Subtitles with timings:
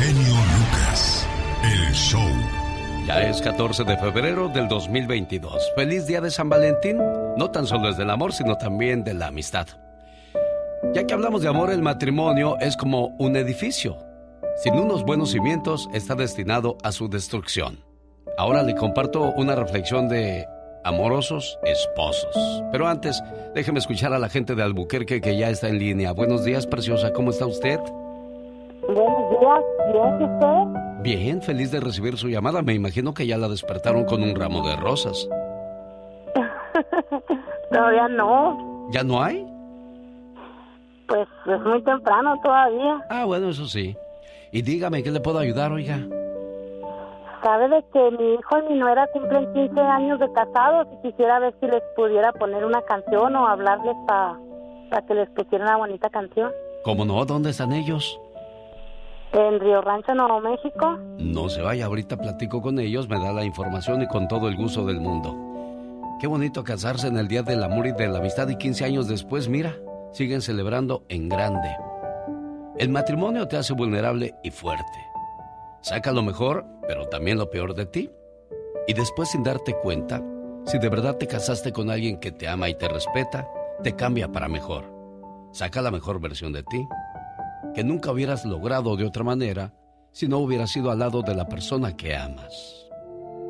[0.00, 1.26] genio Lucas.
[1.62, 2.26] El show.
[3.06, 5.72] Ya es 14 de febrero del 2022.
[5.76, 6.98] Feliz día de San Valentín.
[7.36, 9.66] No tan solo es del amor, sino también de la amistad.
[10.94, 13.98] Ya que hablamos de amor, el matrimonio es como un edificio.
[14.62, 17.84] Sin unos buenos cimientos está destinado a su destrucción.
[18.38, 20.46] Ahora le comparto una reflexión de
[20.82, 22.34] amorosos esposos.
[22.72, 23.22] Pero antes,
[23.54, 26.12] déjeme escuchar a la gente de Albuquerque que ya está en línea.
[26.12, 27.80] Buenos días, preciosa, ¿cómo está usted?
[28.86, 29.60] Buenos días,
[29.92, 31.02] bien, usted?
[31.02, 32.62] Bien, feliz de recibir su llamada.
[32.62, 35.28] Me imagino que ya la despertaron con un ramo de rosas.
[37.70, 38.88] Todavía no.
[38.90, 39.46] ¿Ya no hay?
[41.06, 43.00] Pues es muy temprano todavía.
[43.08, 43.96] Ah, bueno, eso sí.
[44.52, 45.98] Y dígame, ¿qué le puedo ayudar, oiga?
[47.42, 51.38] Sabe de que mi hijo y mi nuera cumplen 15 años de casados y quisiera
[51.38, 56.10] ver si les pudiera poner una canción o hablarles para que les pusiera una bonita
[56.10, 56.52] canción.
[56.84, 57.24] ¿Cómo no?
[57.24, 58.20] ¿Dónde están ellos?
[59.32, 60.98] En Río Rancho, Nuevo México.
[61.18, 64.56] No se vaya, ahorita platico con ellos, me da la información y con todo el
[64.56, 65.36] gusto del mundo.
[66.20, 69.08] Qué bonito casarse en el Día del Amor y de la Amistad y 15 años
[69.08, 69.76] después, mira,
[70.12, 71.68] siguen celebrando en grande.
[72.76, 74.84] El matrimonio te hace vulnerable y fuerte.
[75.80, 78.10] Saca lo mejor, pero también lo peor de ti.
[78.86, 80.22] Y después sin darte cuenta,
[80.66, 83.48] si de verdad te casaste con alguien que te ama y te respeta,
[83.82, 84.84] te cambia para mejor.
[85.52, 86.86] Saca la mejor versión de ti,
[87.74, 89.74] que nunca hubieras logrado de otra manera
[90.12, 92.86] si no hubieras sido al lado de la persona que amas.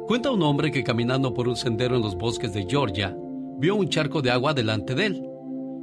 [0.06, 3.16] Cuenta un hombre que caminando por un sendero en los bosques de Georgia,
[3.58, 5.26] vio un charco de agua delante de él.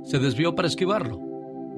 [0.04, 1.18] Se desvió para esquivarlo,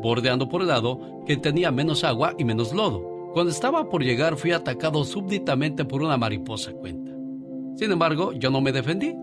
[0.02, 3.32] bordeando por el lado que tenía menos agua y menos lodo.
[3.34, 7.12] Cuando estaba por llegar fui atacado súbditamente por una mariposa cuenta.
[7.76, 9.16] Sin embargo, yo no me defendí.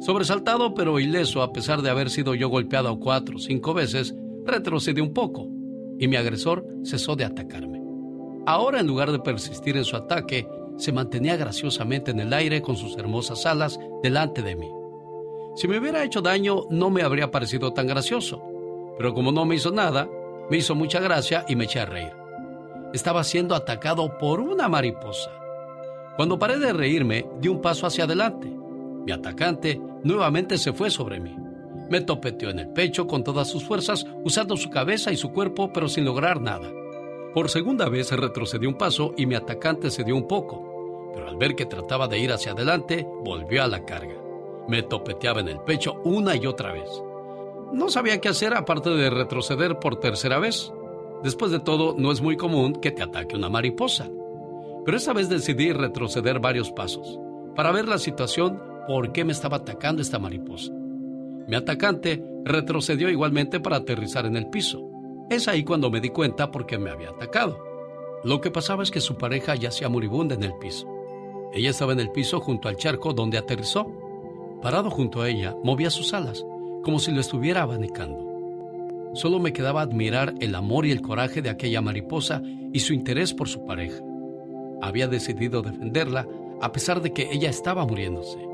[0.00, 5.00] Sobresaltado pero ileso a pesar de haber sido yo golpeado cuatro o cinco veces, retrocedí
[5.00, 5.61] un poco
[5.98, 7.82] y mi agresor cesó de atacarme.
[8.46, 12.76] Ahora en lugar de persistir en su ataque, se mantenía graciosamente en el aire con
[12.76, 14.70] sus hermosas alas delante de mí.
[15.54, 18.42] Si me hubiera hecho daño no me habría parecido tan gracioso,
[18.96, 20.08] pero como no me hizo nada,
[20.50, 22.22] me hizo mucha gracia y me eché a reír
[22.92, 25.30] estaba siendo atacado por una mariposa.
[26.16, 28.48] Cuando paré de reírme, di un paso hacia adelante.
[29.04, 31.34] Mi atacante nuevamente se fue sobre mí.
[31.92, 35.74] Me topeteó en el pecho con todas sus fuerzas, usando su cabeza y su cuerpo,
[35.74, 36.72] pero sin lograr nada.
[37.34, 41.36] Por segunda vez retrocedió un paso y mi atacante se dio un poco, pero al
[41.36, 44.14] ver que trataba de ir hacia adelante, volvió a la carga.
[44.68, 46.88] Me topeteaba en el pecho una y otra vez.
[47.74, 50.72] No sabía qué hacer aparte de retroceder por tercera vez.
[51.22, 54.08] Después de todo, no es muy común que te ataque una mariposa.
[54.86, 57.20] Pero esta vez decidí retroceder varios pasos
[57.54, 60.72] para ver la situación por qué me estaba atacando esta mariposa.
[61.48, 64.88] Mi atacante retrocedió igualmente para aterrizar en el piso.
[65.30, 67.58] Es ahí cuando me di cuenta por qué me había atacado.
[68.24, 70.86] Lo que pasaba es que su pareja yacía moribunda en el piso.
[71.52, 73.86] Ella estaba en el piso junto al charco donde aterrizó.
[74.62, 76.44] Parado junto a ella, movía sus alas,
[76.82, 78.30] como si lo estuviera abanicando.
[79.14, 82.42] Solo me quedaba admirar el amor y el coraje de aquella mariposa
[82.72, 84.02] y su interés por su pareja.
[84.80, 86.26] Había decidido defenderla
[86.60, 88.51] a pesar de que ella estaba muriéndose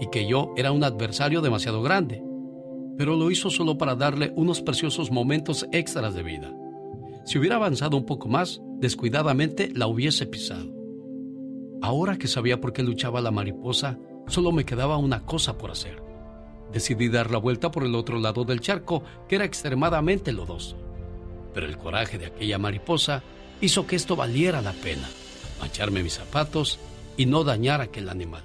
[0.00, 2.22] y que yo era un adversario demasiado grande,
[2.96, 6.52] pero lo hizo solo para darle unos preciosos momentos extras de vida.
[7.24, 10.72] Si hubiera avanzado un poco más, descuidadamente la hubiese pisado.
[11.82, 16.08] Ahora que sabía por qué luchaba la mariposa, solo me quedaba una cosa por hacer
[16.72, 20.76] Decidí dar la vuelta por el otro lado del charco, que era extremadamente lodoso.
[21.54, 23.22] Pero el coraje de aquella mariposa
[23.60, 25.08] hizo que esto valiera la pena,
[25.60, 26.78] mancharme mis zapatos
[27.16, 28.44] y no dañar a aquel animal.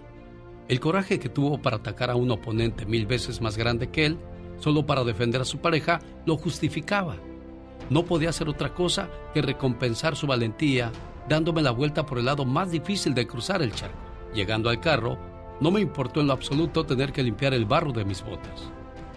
[0.68, 4.18] El coraje que tuvo para atacar a un oponente mil veces más grande que él,
[4.60, 7.18] solo para defender a su pareja, lo justificaba.
[7.90, 10.92] No podía hacer otra cosa que recompensar su valentía
[11.28, 13.98] dándome la vuelta por el lado más difícil de cruzar el charco.
[14.34, 15.18] Llegando al carro,
[15.60, 18.72] no me importó en lo absoluto tener que limpiar el barro de mis botas.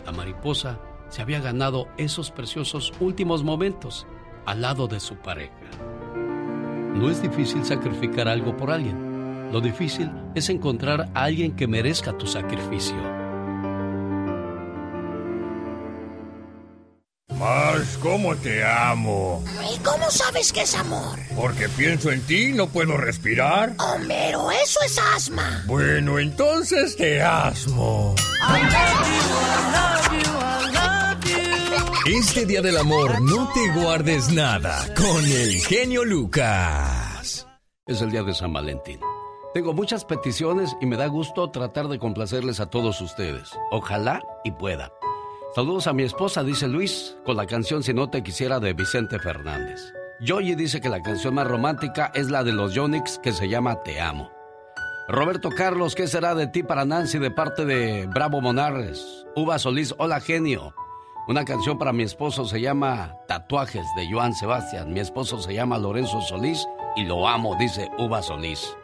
[0.05, 4.07] La mariposa se había ganado esos preciosos últimos momentos
[4.45, 5.53] al lado de su pareja.
[6.95, 9.06] No es difícil sacrificar algo por alguien.
[9.53, 12.97] Lo difícil es encontrar a alguien que merezca tu sacrificio.
[17.39, 19.45] Mars, ¿cómo te amo?
[19.73, 21.19] ¿Y cómo sabes que es amor?
[21.37, 23.75] Porque pienso en ti y no puedo respirar.
[23.79, 25.63] Homero, eso es asma.
[25.67, 28.15] Bueno, entonces te asmo.
[32.07, 37.47] Este día del amor no te guardes nada con el genio Lucas.
[37.87, 38.99] Es el día de San Valentín.
[39.57, 43.59] Tengo muchas peticiones y me da gusto tratar de complacerles a todos ustedes.
[43.71, 44.93] Ojalá y pueda.
[45.55, 49.19] Saludos a mi esposa, dice Luis, con la canción Si no te quisiera de Vicente
[49.19, 49.81] Fernández.
[50.21, 53.83] Yoyi dice que la canción más romántica es la de los Yonix que se llama
[53.83, 54.31] Te amo.
[55.09, 59.25] Roberto Carlos, ¿qué será de ti para Nancy de parte de Bravo Monarres?
[59.37, 60.75] Uva Solís, hola genio.
[61.29, 64.93] Una canción para mi esposo se llama Tatuajes de Joan Sebastián.
[64.93, 68.77] Mi esposo se llama Lorenzo Solís y lo amo, dice Uva Solís.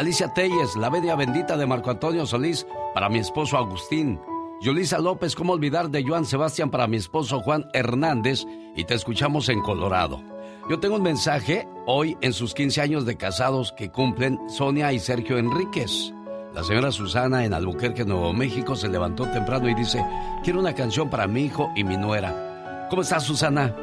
[0.00, 4.18] Alicia Telles, la venia bendita de Marco Antonio Solís para mi esposo Agustín.
[4.62, 8.46] Yulisa López, ¿cómo olvidar de Joan Sebastián para mi esposo Juan Hernández?
[8.74, 10.22] Y te escuchamos en Colorado.
[10.70, 14.98] Yo tengo un mensaje hoy en sus 15 años de casados que cumplen Sonia y
[14.98, 16.14] Sergio Enríquez.
[16.54, 20.02] La señora Susana en Albuquerque, Nuevo México, se levantó temprano y dice,
[20.42, 22.86] quiero una canción para mi hijo y mi nuera.
[22.88, 23.76] ¿Cómo estás, Susana?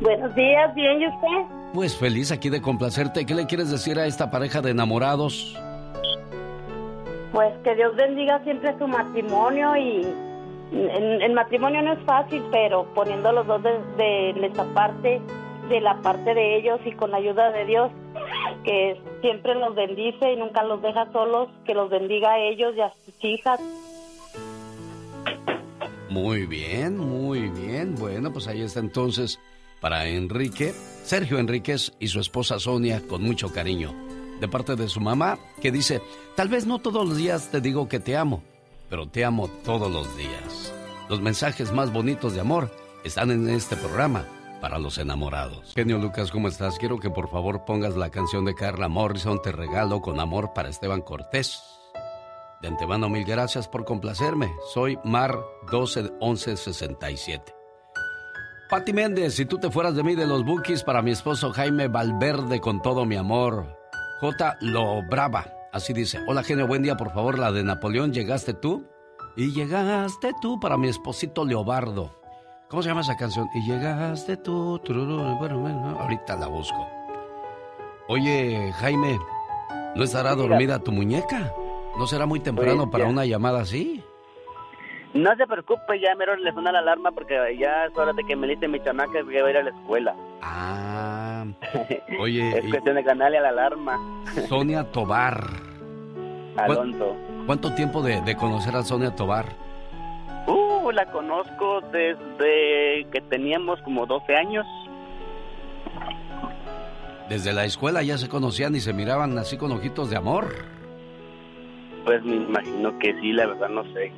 [0.00, 1.72] Buenos días, bien, ¿y usted?
[1.72, 3.24] Pues feliz aquí de complacerte.
[3.24, 5.56] ¿Qué le quieres decir a esta pareja de enamorados?
[7.32, 10.06] Pues que Dios bendiga siempre su matrimonio y
[10.72, 13.72] el matrimonio no es fácil, pero poniendo los dos de,
[14.34, 15.20] de esta parte,
[15.68, 17.90] de la parte de ellos y con la ayuda de Dios,
[18.64, 22.80] que siempre los bendice y nunca los deja solos, que los bendiga a ellos y
[22.80, 23.60] a sus hijas.
[26.10, 27.94] Muy bien, muy bien.
[27.96, 29.38] Bueno, pues ahí está entonces
[29.80, 30.74] para Enrique,
[31.04, 33.94] Sergio Enríquez y su esposa Sonia con mucho cariño
[34.40, 36.02] de parte de su mamá que dice,
[36.34, 38.42] tal vez no todos los días te digo que te amo,
[38.88, 40.72] pero te amo todos los días.
[41.08, 42.70] Los mensajes más bonitos de amor
[43.04, 44.26] están en este programa
[44.60, 45.72] para los enamorados.
[45.74, 46.78] Genio Lucas, ¿cómo estás?
[46.78, 50.68] Quiero que por favor pongas la canción de Carla Morrison, Te regalo con amor para
[50.68, 51.62] Esteban Cortés.
[52.62, 54.50] De antemano, mil gracias por complacerme.
[54.72, 55.38] Soy Mar
[55.70, 57.55] 121167.
[58.68, 61.86] Pati Méndez, si tú te fueras de mí de los bookies para mi esposo Jaime
[61.86, 63.76] Valverde con todo mi amor.
[64.20, 64.56] J.
[64.60, 65.46] Lo Brava.
[65.72, 66.18] Así dice.
[66.26, 67.38] Hola, genio, buen día, por favor.
[67.38, 68.84] La de Napoleón, ¿llegaste tú?
[69.36, 72.10] Y llegaste tú para mi esposito Leobardo.
[72.68, 73.46] ¿Cómo se llama esa canción?
[73.54, 74.80] Y llegaste tú.
[75.38, 76.88] Bueno, ahorita la busco.
[78.08, 79.18] Oye, Jaime,
[79.94, 81.52] ¿no estará dormida tu muñeca?
[81.98, 84.02] ¿No será muy temprano Pues, para una llamada así?
[85.16, 88.36] No se preocupe, ya mero le suena la alarma porque ya es hora de que
[88.36, 90.14] me liste mi chamaca que va a ir a la escuela.
[90.42, 91.44] Ah,
[92.20, 93.98] oye, Es y cuestión de ganarle a la alarma.
[94.48, 95.42] Sonia Tobar.
[96.56, 97.16] Alonso.
[97.46, 99.46] ¿Cuánto tiempo de, de conocer a Sonia Tobar?
[100.46, 104.66] Uh, la conozco desde que teníamos como 12 años.
[107.28, 110.46] Desde la escuela ya se conocían y se miraban así con ojitos de amor.
[112.04, 114.12] Pues me imagino que sí, la verdad no sé.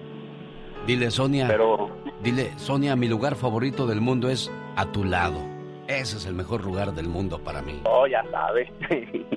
[0.89, 1.47] Dile, Sonia.
[1.47, 1.91] Pero-
[2.23, 5.39] Dile, Sonia, mi lugar favorito del mundo es a tu lado.
[5.87, 7.81] Ese es el mejor lugar del mundo para mí.
[7.85, 8.73] Oh, ya sabe.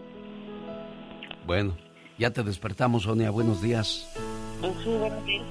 [1.45, 1.75] Bueno,
[2.17, 3.29] ya te despertamos, Sonia.
[3.31, 4.07] Buenos días.
[4.61, 5.43] Sí, buenos días.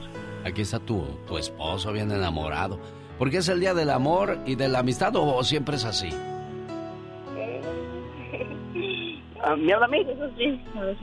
[0.47, 2.79] Aquí está tu, tu esposo bien enamorado.
[3.19, 6.09] ¿Por qué es el día del amor y de la amistad o siempre es así?
[9.59, 10.07] ¿Me habla a mí?
[10.39, 10.59] Sí.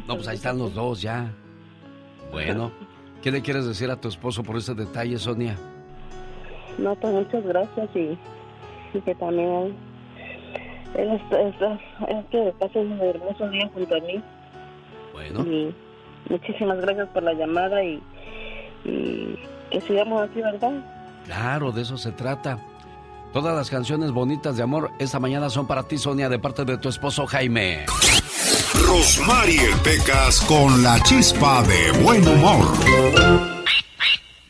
[0.08, 1.32] No, pues ahí están los dos ya.
[2.32, 2.72] Bueno,
[3.22, 5.56] ¿qué le quieres decir a tu esposo por ese detalle, Sonia?
[6.78, 8.18] No, pues muchas gracias y,
[8.94, 9.76] y que también
[10.96, 11.74] él está, está,
[12.08, 14.24] es que pase un hermoso día junto a mí.
[15.14, 15.42] Bueno.
[15.44, 15.76] Y
[16.30, 18.02] muchísimas gracias por la llamada y,
[18.86, 19.38] y
[19.72, 20.74] que sigamos así, ¿verdad?
[21.26, 22.60] Claro, de eso se trata.
[23.34, 26.78] Todas las canciones bonitas de amor esta mañana son para ti, Sonia, de parte de
[26.78, 27.86] tu esposo Jaime.
[28.86, 32.68] Rosmarie Pecas con la chispa de buen humor.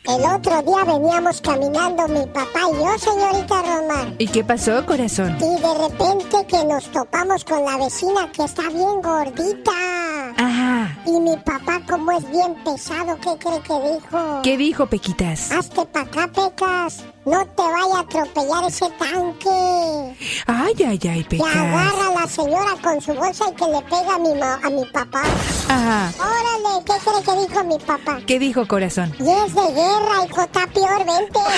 [0.08, 4.14] El otro día veníamos caminando mi papá y yo, señorita Romar.
[4.18, 5.36] ¿Y qué pasó, corazón?
[5.36, 9.72] Y de repente que nos topamos con la vecina que está bien gordita.
[11.06, 14.42] Y mi papá, como es bien pesado, ¿qué cree que dijo?
[14.42, 15.50] ¿Qué dijo, Pequitas?
[15.52, 17.04] Hazte pa' acá, Pecas.
[17.24, 20.16] No te vaya a atropellar ese tanque.
[20.46, 21.46] Ay, ay, ay, Pecas.
[21.54, 24.70] agarra a la señora con su bolsa y que le pega a mi, ma- a
[24.70, 25.22] mi papá.
[25.68, 26.10] Ajá.
[26.18, 28.18] Órale, ¿qué cree que dijo mi papá?
[28.26, 29.14] ¿Qué dijo, corazón?
[29.18, 31.40] Y es de guerra, hijo, está peor, vente.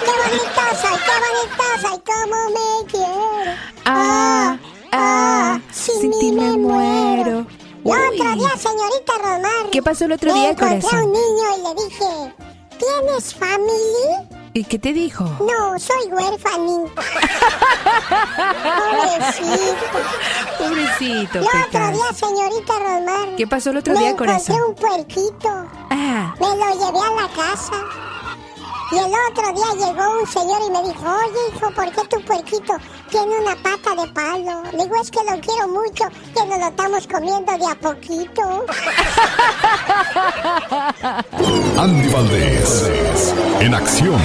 [0.00, 3.52] ¡Qué bonito soy, qué bonito soy, cómo me quiero!
[3.86, 4.56] Ah,
[4.92, 7.46] ah, sin ti me muero.
[7.84, 9.70] El otro día, señorita Romar.
[9.72, 11.04] ¿Qué pasó el otro me día, encontré a corazón?
[11.04, 12.34] un niño y le dije,
[12.78, 14.28] ¿tienes family?
[14.52, 15.24] ¿Y qué te dijo?
[15.24, 16.84] No, soy huérfanín.
[18.58, 19.98] Pobrecito.
[20.58, 23.36] Pobrecito, El otro día, señorita Romar.
[23.36, 24.56] ¿Qué pasó el otro me día, encontré corazón?
[24.68, 25.48] un puerquito.
[25.90, 27.72] Ah, Me lo llevé a la casa.
[28.92, 32.20] Y el otro día llegó un señor y me dijo, oye hijo, ¿por qué tu
[32.24, 32.74] puerquito
[33.08, 34.62] tiene una pata de palo?
[34.72, 36.04] Le digo, es que lo quiero mucho,
[36.34, 38.66] que nos lo estamos comiendo de a poquito.
[41.80, 42.92] Andy Valdés,
[43.60, 44.20] en acción.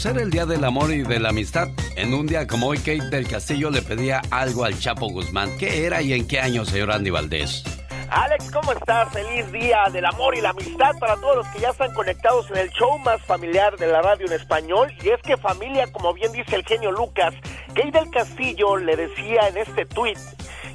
[0.00, 3.10] Ser el Día del Amor y de la Amistad, en un día como hoy, Kate
[3.10, 5.50] del Castillo le pedía algo al Chapo Guzmán.
[5.58, 7.62] ¿Qué era y en qué año, señor Andy Valdés?
[8.08, 9.12] Alex, ¿cómo estás?
[9.12, 12.56] Feliz día del amor y la amistad para todos los que ya están conectados en
[12.56, 14.90] el show más familiar de la radio en español.
[15.02, 17.34] Y es que familia, como bien dice el genio Lucas,
[17.74, 20.16] Kate del Castillo le decía en este tweet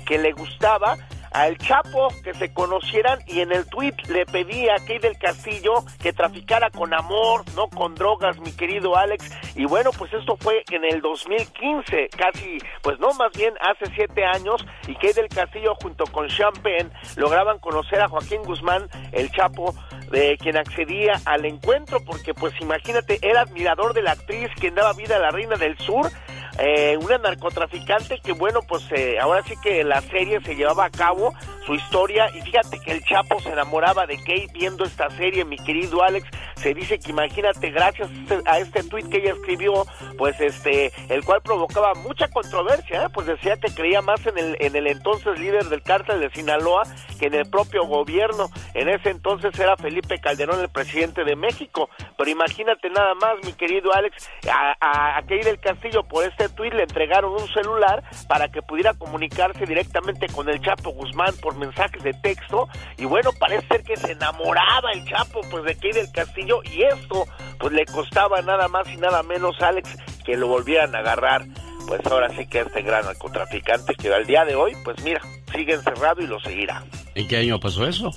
[0.06, 0.98] que le gustaba
[1.36, 5.84] al Chapo que se conocieran y en el tweet le pedía a Key del Castillo
[6.02, 9.30] que traficara con amor, no con drogas, mi querido Alex.
[9.54, 14.24] Y bueno, pues esto fue en el 2015, casi, pues no, más bien hace siete
[14.24, 19.76] años, y Key del Castillo junto con Champagne lograban conocer a Joaquín Guzmán, el Chapo,
[20.12, 24.94] de quien accedía al encuentro, porque pues imagínate, era admirador de la actriz quien daba
[24.94, 26.10] vida a la reina del sur,
[26.58, 30.90] eh, una narcotraficante que bueno, pues eh, ahora sí que la serie se llevaba a
[30.90, 31.34] cabo
[31.66, 35.58] su historia y fíjate que el Chapo se enamoraba de Kate viendo esta serie, mi
[35.58, 38.10] querido Alex, se dice que imagínate gracias
[38.46, 39.86] a este tweet que ella escribió,
[40.18, 43.08] pues este, el cual provocaba mucha controversia, ¿eh?
[43.14, 46.84] pues decía que creía más en el, en el entonces líder del cártel de Sinaloa
[47.20, 51.90] que en el propio gobierno, en ese entonces era Felipe Calderón el presidente de México,
[52.18, 56.45] pero imagínate nada más, mi querido Alex, a, a, a Kate del Castillo por este
[56.50, 61.56] tweet le entregaron un celular para que pudiera comunicarse directamente con el Chapo Guzmán por
[61.56, 65.92] mensajes de texto y bueno, parece ser que se enamoraba el Chapo pues de Key
[65.92, 67.26] del Castillo y esto
[67.60, 71.46] pues le costaba nada más y nada menos Alex que lo volvieran a agarrar
[71.88, 75.22] pues ahora sí que este gran narcotraficante que al día de hoy pues mira,
[75.54, 76.84] sigue encerrado y lo seguirá.
[77.14, 78.12] ¿En qué año pasó eso?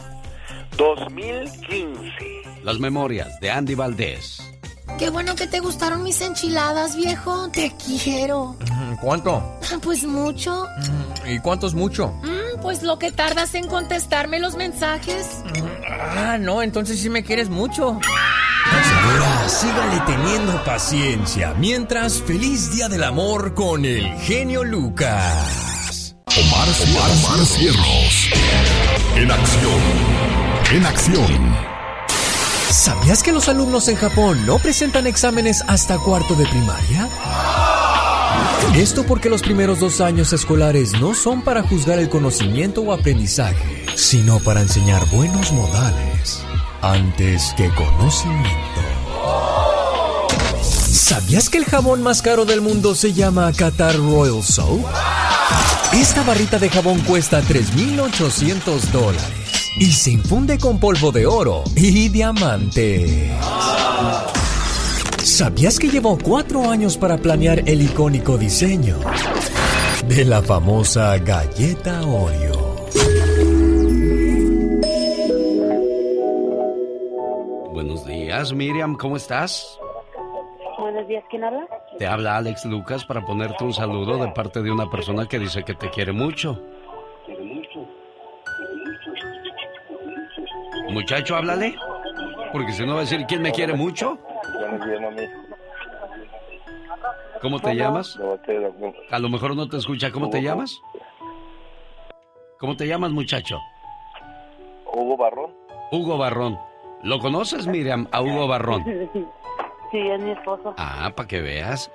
[0.76, 2.62] 2015.
[2.62, 4.57] Las memorias de Andy Valdés.
[4.98, 7.48] Qué bueno que te gustaron mis enchiladas, viejo.
[7.50, 8.56] Te quiero.
[9.00, 9.42] ¿Cuánto?
[9.82, 10.66] Pues mucho.
[11.26, 12.08] ¿Y cuánto es mucho?
[12.22, 15.42] Mm, pues lo que tardas en contestarme los mensajes.
[16.16, 17.98] Ah, no, entonces sí me quieres mucho.
[18.82, 21.54] Señora, sígale teniendo paciencia.
[21.54, 26.16] Mientras, feliz día del amor con el genio Lucas.
[26.26, 28.30] Omar, Omar, Omar Cierros.
[29.16, 29.80] En acción.
[30.72, 31.77] En acción.
[32.78, 37.08] ¿Sabías que los alumnos en Japón no presentan exámenes hasta cuarto de primaria?
[38.76, 43.84] Esto porque los primeros dos años escolares no son para juzgar el conocimiento o aprendizaje,
[43.96, 46.40] sino para enseñar buenos modales
[46.80, 48.80] antes que conocimiento.
[50.62, 54.86] ¿Sabías que el jabón más caro del mundo se llama Qatar Royal Soap?
[55.94, 59.47] Esta barrita de jabón cuesta 3.800 dólares
[59.78, 63.30] y se infunde con polvo de oro y diamante.
[65.18, 68.98] ¿Sabías que llevó cuatro años para planear el icónico diseño
[70.08, 72.76] de la famosa galleta Oreo?
[77.72, 79.78] Buenos días, Miriam, ¿cómo estás?
[80.78, 81.68] Buenos días, ¿quién habla?
[81.98, 85.62] Te habla Alex Lucas para ponerte un saludo de parte de una persona que dice
[85.62, 86.60] que te quiere mucho.
[90.88, 91.74] Muchacho, háblale.
[92.52, 94.18] Porque si no va a decir quién me quiere mucho.
[97.40, 98.18] ¿Cómo te llamas?
[99.10, 100.10] A lo mejor no te escucha.
[100.10, 100.80] ¿Cómo te llamas?
[102.58, 103.60] ¿Cómo te llamas, muchacho?
[104.92, 105.54] Hugo Barrón.
[105.92, 106.58] Hugo Barrón.
[107.02, 108.84] ¿Lo conoces, Miriam, a Hugo Barrón?
[109.90, 110.74] Sí, es mi esposo.
[110.76, 111.90] Ah, para que veas.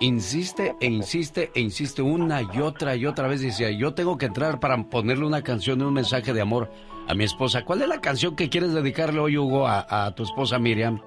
[0.00, 3.40] Insiste e insiste e insiste una y otra y otra vez.
[3.40, 6.70] Decía, yo tengo que entrar para ponerle una canción y un mensaje de amor
[7.08, 7.64] a mi esposa.
[7.64, 11.00] ¿Cuál es la canción que quieres dedicarle hoy, Hugo, a, a tu esposa Miriam?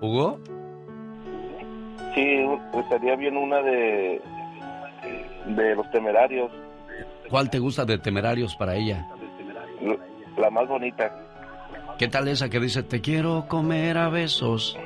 [0.00, 0.40] ¿Hugo?
[2.14, 2.44] Sí,
[2.74, 4.20] estaría bien una de
[5.46, 6.50] de los temerarios.
[7.28, 9.06] ¿Cuál te gusta de Temerarios para ella?
[10.36, 11.16] La más bonita.
[11.98, 14.76] ¿Qué tal esa que dice, te quiero comer a besos?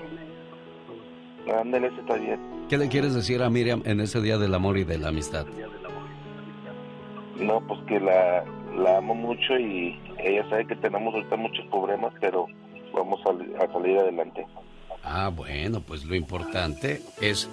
[1.52, 2.40] Ándale, ese está bien.
[2.68, 5.46] ¿Qué le quieres decir a Miriam en ese día del amor y de la amistad?
[7.38, 8.44] No, pues que la,
[8.76, 12.46] la amo mucho y ella sabe que tenemos ahorita muchos problemas, pero
[12.94, 14.46] vamos a, a salir adelante.
[15.02, 17.50] Ah, bueno, pues lo importante es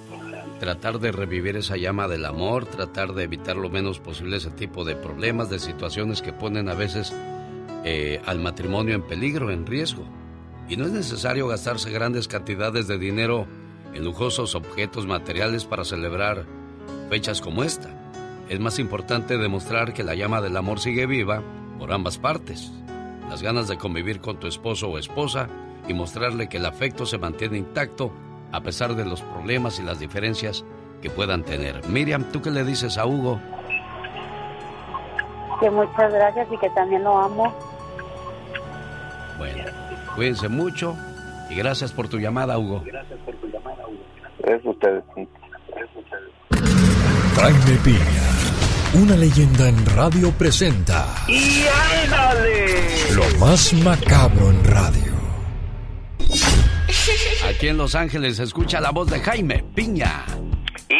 [0.59, 4.85] tratar de revivir esa llama del amor, tratar de evitar lo menos posible ese tipo
[4.85, 7.13] de problemas, de situaciones que ponen a veces
[7.83, 10.03] eh, al matrimonio en peligro, en riesgo.
[10.69, 13.47] Y no es necesario gastarse grandes cantidades de dinero
[13.93, 16.45] en lujosos objetos materiales para celebrar
[17.09, 17.89] fechas como esta.
[18.49, 21.41] Es más importante demostrar que la llama del amor sigue viva
[21.79, 22.71] por ambas partes.
[23.29, 25.47] Las ganas de convivir con tu esposo o esposa
[25.87, 28.11] y mostrarle que el afecto se mantiene intacto
[28.51, 30.65] a pesar de los problemas y las diferencias
[31.01, 31.87] que puedan tener.
[31.87, 33.39] Miriam, ¿tú qué le dices a Hugo?
[35.59, 37.53] Que muchas gracias y que también lo amo.
[39.37, 39.63] Bueno,
[40.15, 40.95] cuídense mucho
[41.49, 42.83] Y gracias por tu llamada, Hugo.
[42.85, 43.30] Gracias por
[44.43, 45.03] A ustedes.
[47.35, 51.05] Jaime Piña, una leyenda en radio presenta.
[51.27, 51.65] ¡Y
[52.03, 53.13] ándale!
[53.13, 55.13] Lo más macabro en radio.
[57.49, 60.25] Aquí en Los Ángeles se escucha la voz de Jaime Piña.
[60.89, 60.95] ¡Y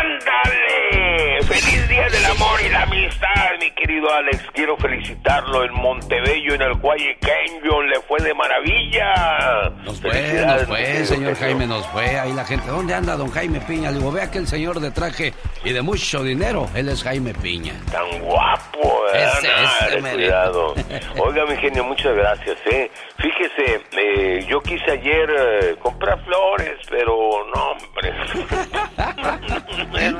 [0.00, 1.37] ándale!
[1.42, 4.44] ¡Feliz Día del Amor y la Amistad, mi querido Alex!
[4.52, 7.88] Quiero felicitarlo en Montebello, en el Guaye Canyon.
[7.88, 9.70] Le fue de maravilla.
[9.84, 12.18] Nos fue, nos fue, señor Jaime, nos fue.
[12.18, 13.90] Ahí la gente, ¿dónde anda don Jaime Piña?
[13.90, 15.32] Le digo, ve aquel señor de traje
[15.64, 16.68] y de mucho dinero.
[16.74, 17.74] Él es Jaime Piña.
[17.92, 19.26] Tan guapo, ¿eh?
[19.38, 20.74] Ese, ese, cuidado.
[21.18, 22.90] Oiga, mi genio, muchas gracias, ¿eh?
[23.16, 27.16] Fíjese, eh, yo quise ayer eh, comprar flores, pero
[27.54, 28.12] no, hombre.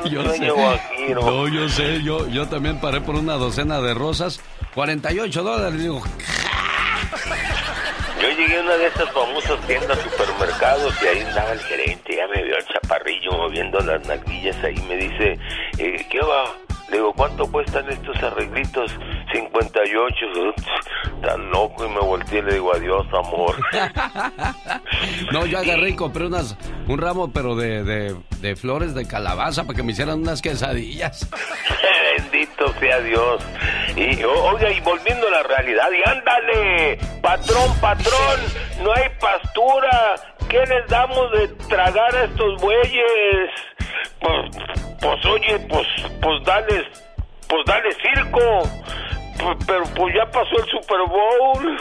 [0.11, 1.08] yo sé.
[1.15, 1.49] ¿No?
[1.49, 4.41] yo sé, yo, yo también paré por una docena de rosas,
[4.75, 6.03] 48 dólares, digo...
[8.21, 12.27] Yo llegué a una de esas famosas tiendas supermercados y ahí andaba el gerente, ya
[12.27, 15.39] me vio el chaparrillo moviendo las naguillas ahí, me dice,
[15.79, 16.68] eh, ¿qué va?
[16.91, 18.91] Le digo, ¿cuánto cuestan estos arreglitos?
[19.33, 20.27] 58.
[21.23, 23.57] Tan loco y me volteé y le digo, adiós, amor.
[25.33, 29.65] no, yo agarré y compré unas, un ramo, pero de, de, de flores de calabaza
[29.65, 31.29] para que me hicieran unas quesadillas.
[32.19, 33.43] Bendito sea Dios.
[33.97, 38.41] Y oiga, y volviendo a la realidad, y ándale, patrón, patrón,
[38.83, 40.15] no hay pastura.
[40.49, 43.51] ¿Qué les damos de tragar a estos bueyes?
[44.21, 44.51] Pues,
[45.01, 45.87] pues oye, pues,
[46.23, 46.89] pues dale,
[47.49, 48.63] pues dale circo.
[49.67, 51.81] Pero pues ya pasó el Super Bowl.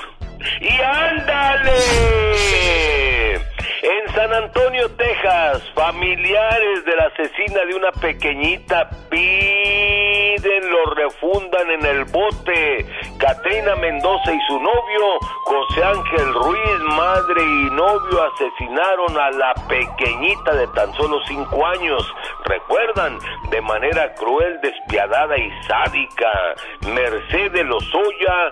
[0.62, 1.72] Y ándale.
[3.84, 11.86] En San Antonio, Texas, familiares de la asesina de una pequeñita piden lo refundan en
[11.86, 12.88] el bote.
[13.20, 20.56] Katrina Mendoza y su novio, José Ángel Ruiz, madre y novio, asesinaron a la pequeñita
[20.56, 22.02] de tan solo cinco años.
[22.46, 23.20] Recuerdan,
[23.52, 26.56] de manera cruel, despiadada y sádica,
[26.88, 28.50] Mercedes Lozoya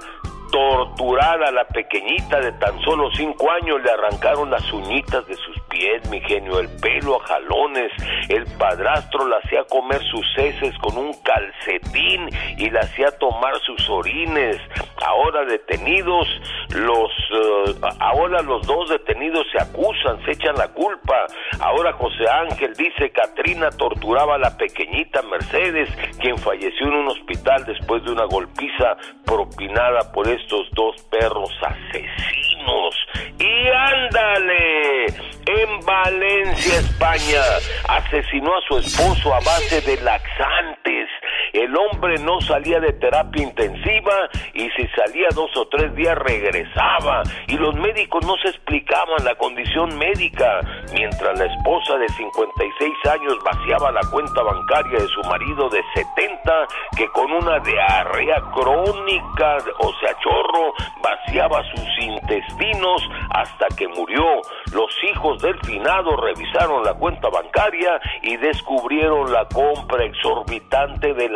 [0.51, 5.59] torturar a la pequeñita de tan solo cinco años, le arrancaron las uñitas de sus
[5.69, 7.91] pies, mi genio, el pelo a jalones,
[8.29, 13.89] el padrastro la hacía comer sus heces con un calcetín y la hacía tomar sus
[13.89, 14.57] orines.
[15.05, 16.27] Ahora detenidos,
[16.75, 21.25] los, eh, ahora los dos detenidos se acusan, se echan la culpa.
[21.59, 27.65] Ahora José Ángel dice Katrina torturaba a la pequeñita Mercedes, quien falleció en un hospital
[27.65, 32.95] después de una golpiza propinada por estos dos perros asesinos.
[33.39, 35.05] Y ándale,
[35.45, 37.41] en Valencia, España,
[37.87, 41.09] asesinó a su esposo a base de laxantes.
[41.55, 47.23] El hombre no salía de terapia intensiva y si salía dos o tres días regresaba
[47.47, 50.59] y los médicos no se explicaban la condición médica,
[50.91, 56.67] mientras la esposa de 56 años vaciaba la cuenta bancaria de su marido de 70
[56.97, 64.25] que con una diarrea crónica, o sea, chorro, vaciaba sus intestinos hasta que murió.
[64.73, 71.29] Los hijos del finado revisaron la cuenta bancaria y descubrieron la compra exorbitante de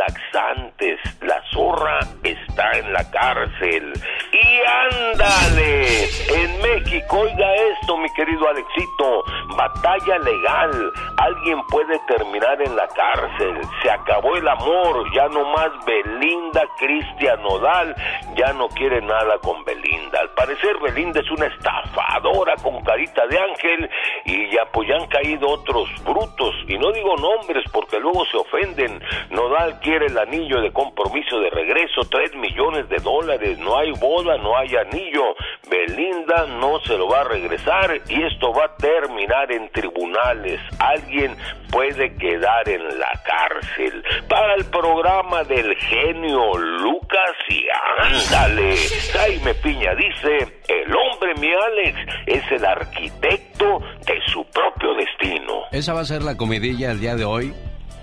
[1.22, 3.94] La zorra está en la cárcel.
[4.32, 9.24] Y ándale, en México, oiga esto, mi querido Alexito,
[9.58, 10.92] batalla legal.
[11.18, 13.60] Alguien puede terminar en la cárcel.
[13.84, 17.96] Se acabó el amor, ya no más Belinda, Cristian Nodal,
[18.36, 20.22] ya no quiere nada con Belinda.
[20.22, 23.90] Al parecer Belinda es una estafadora con carita de ángel
[24.26, 26.56] y ya pues ya han caído otros brutos.
[26.68, 29.04] Y no digo nombres porque luego se ofenden.
[29.32, 33.60] Nodal quiere el anillo de compromiso de regreso, tres millones de dólares.
[33.60, 35.36] No hay boda, no hay anillo.
[35.70, 40.60] Belinda no se lo va a regresar y esto va a terminar en tribunales.
[40.80, 41.36] Alguien
[41.72, 44.04] puede quedar en la cárcel.
[44.28, 47.66] Para el programa del genio Lucas y
[48.02, 48.76] ándale.
[49.14, 55.66] Jaime Piña dice, el hombre, mi Alex, es el arquitecto de su propio destino.
[55.72, 57.54] Esa va a ser la comidilla el día de hoy.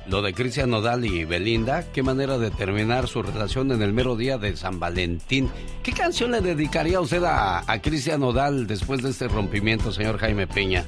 [0.08, 4.14] Lo de Cristian Nodal y Belinda, qué manera de terminar su relación en el mero
[4.14, 5.50] día de San Valentín.
[5.82, 10.46] ¿Qué canción le dedicaría usted a, a Cristian Nodal después de este rompimiento, señor Jaime
[10.46, 10.84] Peña?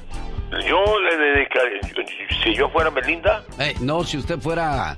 [0.67, 1.81] Yo le dedicaría,
[2.43, 3.43] si yo fuera Belinda.
[3.59, 4.95] Eh, no, si usted fuera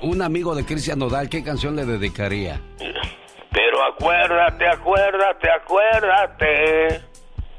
[0.00, 2.60] un amigo de Cristian Nodal, ¿qué canción le dedicaría?
[3.52, 7.11] Pero acuérdate, acuérdate, acuérdate.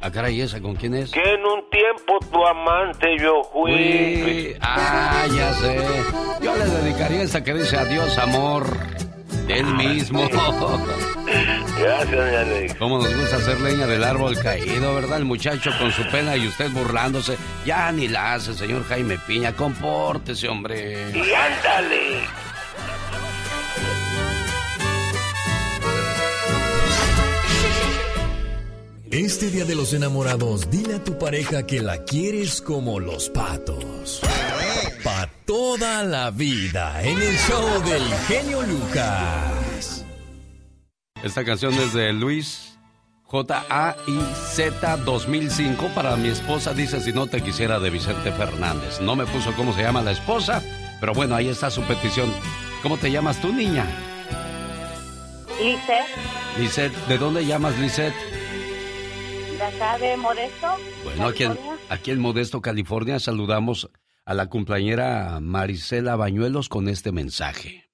[0.03, 1.11] ¿A ah, caray, esa con quién es?
[1.11, 4.53] Que en un tiempo tu amante yo fui.
[4.59, 5.77] Ah, ya sé.
[6.41, 8.65] Yo le dedicaría esa que dice adiós, amor.
[9.47, 10.27] Él mismo.
[11.79, 12.75] Gracias, Alex.
[12.75, 15.19] ¿Cómo nos gusta hacer leña del árbol caído, verdad?
[15.19, 17.37] El muchacho con su pena y usted burlándose.
[17.65, 19.53] Ya ni la hace, señor Jaime Piña.
[19.53, 21.11] Compórtese, hombre.
[21.13, 22.27] Y ándale.
[29.13, 34.19] Este día de los enamorados, dile a tu pareja que la quieres como los patos.
[35.03, 40.03] Pa' toda la vida en el show del genio Lucas.
[41.21, 42.75] Esta canción es de Luis
[43.25, 48.99] J-A-I-Z 2005 para mi esposa, dice si no te quisiera de Vicente Fernández.
[48.99, 50.63] No me puso cómo se llama la esposa,
[50.99, 52.33] pero bueno, ahí está su petición.
[52.81, 53.85] ¿Cómo te llamas tú, niña?
[55.61, 58.32] Lisette, Lisette, ¿de dónde llamas, Lisette?
[59.63, 60.67] De acá de Modesto.
[61.03, 61.85] Bueno, aquí en, California.
[61.89, 63.89] aquí en Modesto, California, saludamos
[64.25, 67.89] a la cumpleañera Marisela Bañuelos con este mensaje.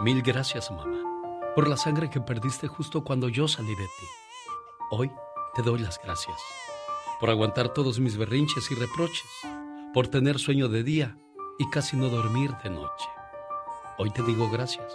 [0.00, 1.00] Mil gracias, mamá,
[1.54, 4.06] por la sangre que perdiste justo cuando yo salí de ti.
[4.90, 5.10] Hoy
[5.54, 6.36] te doy las gracias
[7.20, 9.28] por aguantar todos mis berrinches y reproches,
[9.92, 11.16] por tener sueño de día
[11.58, 13.08] y casi no dormir de noche.
[13.98, 14.94] Hoy te digo gracias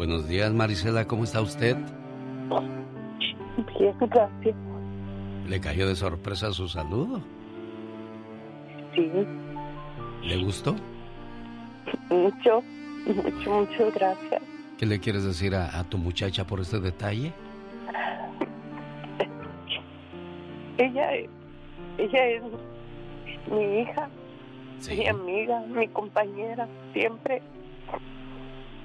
[0.00, 1.76] Buenos días, Marisela, ¿cómo está usted?
[3.78, 4.56] Bien, gracias.
[5.46, 7.20] ¿Le cayó de sorpresa su saludo?
[8.94, 9.10] Sí,
[10.22, 10.74] ¿Le gustó?
[12.08, 12.62] mucho,
[13.06, 14.42] mucho, muchas gracias.
[14.78, 17.34] ¿Qué le quieres decir a, a tu muchacha por este detalle?
[20.78, 21.28] Ella, es-
[21.98, 22.42] ella es
[23.52, 24.08] mi hija,
[24.78, 24.96] Sí.
[24.96, 27.42] mi amiga, mi compañera, siempre.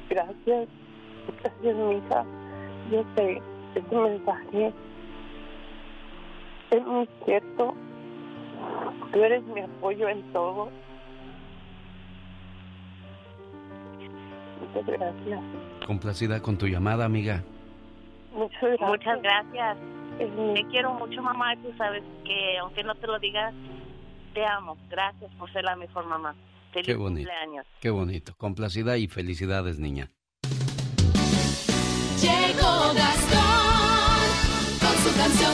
[0.10, 0.67] Gracias,
[1.42, 2.26] gracias, mi hija.
[2.92, 3.42] Yo sé,
[3.76, 4.74] este mensaje
[6.72, 7.74] es muy cierto.
[9.12, 10.70] Tú eres mi apoyo en todo.
[14.62, 15.42] Muchas gracias.
[15.86, 17.44] Complacida con tu llamada, amiga.
[18.34, 18.90] Muchas gracias.
[18.90, 19.78] Muchas gracias.
[20.18, 21.54] Te quiero mucho, mamá.
[21.54, 23.54] y Tú sabes que, aunque no te lo digas,
[24.34, 24.78] te amo.
[24.90, 26.36] Gracias por ser la mejor mamá.
[26.72, 27.30] Feliz Qué bonito.
[27.30, 27.66] cumpleaños.
[27.80, 28.34] Qué bonito.
[28.38, 30.10] Complacida y felicidades, niña.
[32.21, 34.21] Llegó Gastón
[34.80, 35.54] con su canción.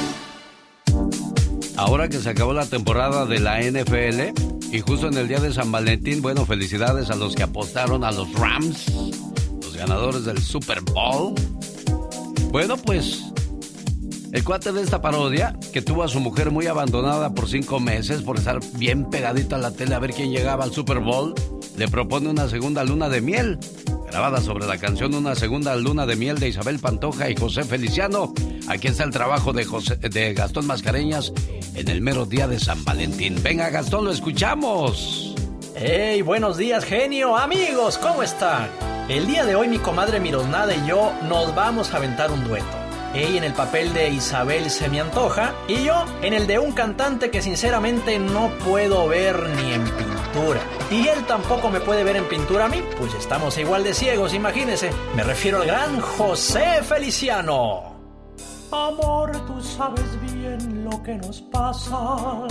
[1.77, 4.39] Ahora que se acabó la temporada de la NFL
[4.71, 8.11] y justo en el día de San Valentín, bueno, felicidades a los que apostaron a
[8.11, 8.85] los Rams,
[9.61, 11.33] los ganadores del Super Bowl.
[12.51, 13.23] Bueno, pues
[14.31, 18.21] el cuate de esta parodia, que tuvo a su mujer muy abandonada por cinco meses
[18.21, 21.33] por estar bien pegadito a la tele a ver quién llegaba al Super Bowl,
[21.75, 23.59] le propone una segunda luna de miel,
[24.11, 28.33] grabada sobre la canción Una segunda luna de miel de Isabel Pantoja y José Feliciano.
[28.67, 31.31] Aquí está el trabajo de, José, de Gastón Mascareñas
[31.75, 33.41] en el mero día de San Valentín.
[33.41, 35.33] Venga, Gastón, lo escuchamos.
[35.75, 36.21] ¡Hey!
[36.23, 37.37] Buenos días, genio.
[37.37, 38.69] Amigos, ¿cómo están?
[39.07, 42.67] El día de hoy mi comadre Mirosnada y yo nos vamos a aventar un dueto.
[43.15, 46.73] Ella en el papel de Isabel se me antoja y yo en el de un
[46.73, 50.20] cantante que sinceramente no puedo ver ni en.
[50.89, 54.33] Y él tampoco me puede ver en pintura a mí, pues estamos igual de ciegos,
[54.33, 54.91] imagínese.
[55.15, 57.91] Me refiero al gran José Feliciano.
[58.71, 62.47] Amor, tú sabes bien lo que nos pasa.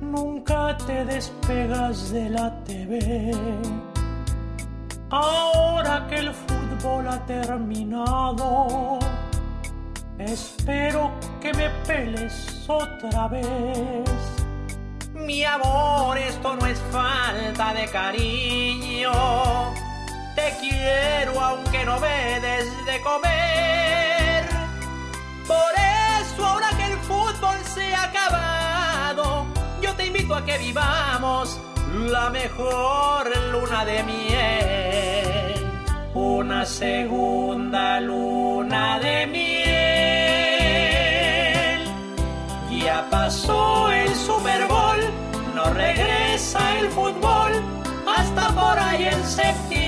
[0.00, 3.32] Nunca te despegas de la TV.
[5.10, 8.98] Ahora que el fútbol ha terminado,
[10.18, 14.42] espero que me peles otra vez.
[15.24, 19.12] Mi amor, esto no es falta de cariño.
[20.34, 24.44] Te quiero aunque no me des de comer.
[25.46, 25.72] Por
[26.20, 29.46] eso ahora que el fútbol se ha acabado,
[29.80, 31.60] yo te invito a que vivamos
[31.94, 35.66] la mejor luna de miel.
[36.14, 40.12] Una segunda luna de miel.
[42.84, 44.91] Ya pasó el Super Bowl,
[45.82, 47.52] regresa el fútbol
[48.06, 49.82] hasta por ahí en septiembre.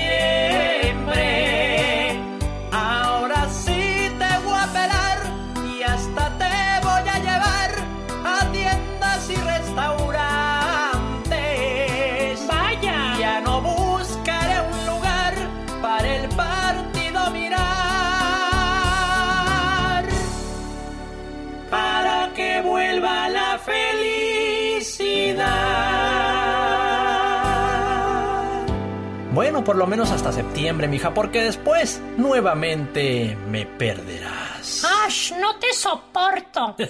[29.65, 34.85] Por lo menos hasta septiembre, mija, porque después nuevamente me perderás.
[35.05, 35.33] ¡Ash!
[35.33, 36.75] No te soporto.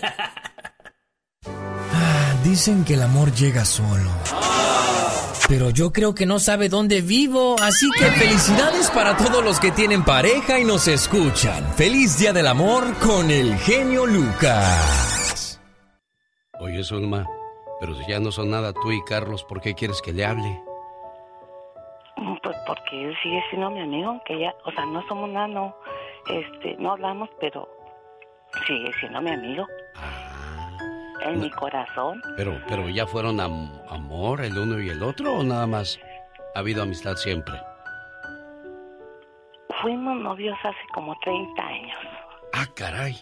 [2.43, 4.11] Dicen que el amor llega solo.
[5.47, 9.71] Pero yo creo que no sabe dónde vivo, así que felicidades para todos los que
[9.71, 11.73] tienen pareja y nos escuchan.
[11.75, 15.59] Feliz Día del Amor con el genio Lucas.
[16.59, 17.27] Oye, Zulma,
[17.79, 20.64] pero si ya no son nada tú y Carlos, ¿por qué quieres que le hable?
[22.43, 25.75] Pues porque él sigue siendo mi amigo, aunque ya, o sea, no somos nada, no,
[26.30, 27.67] este, no hablamos, pero
[28.67, 29.65] sigue siendo mi amigo.
[31.21, 32.21] En mi corazón.
[32.38, 35.99] Pero, pero ya fueron am- amor el uno y el otro o nada más
[36.54, 37.56] ha habido amistad siempre.
[39.82, 41.97] Fuimos novios hace como 30 años.
[42.54, 43.15] Ah, caray.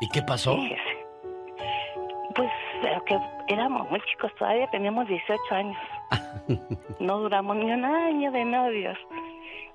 [0.00, 0.54] ¿Y qué pasó?
[0.56, 1.06] Fíjese.
[2.34, 2.50] Pues
[2.82, 5.78] pero que éramos muy chicos, todavía teníamos 18 años.
[7.00, 8.98] No duramos ni un año de novios.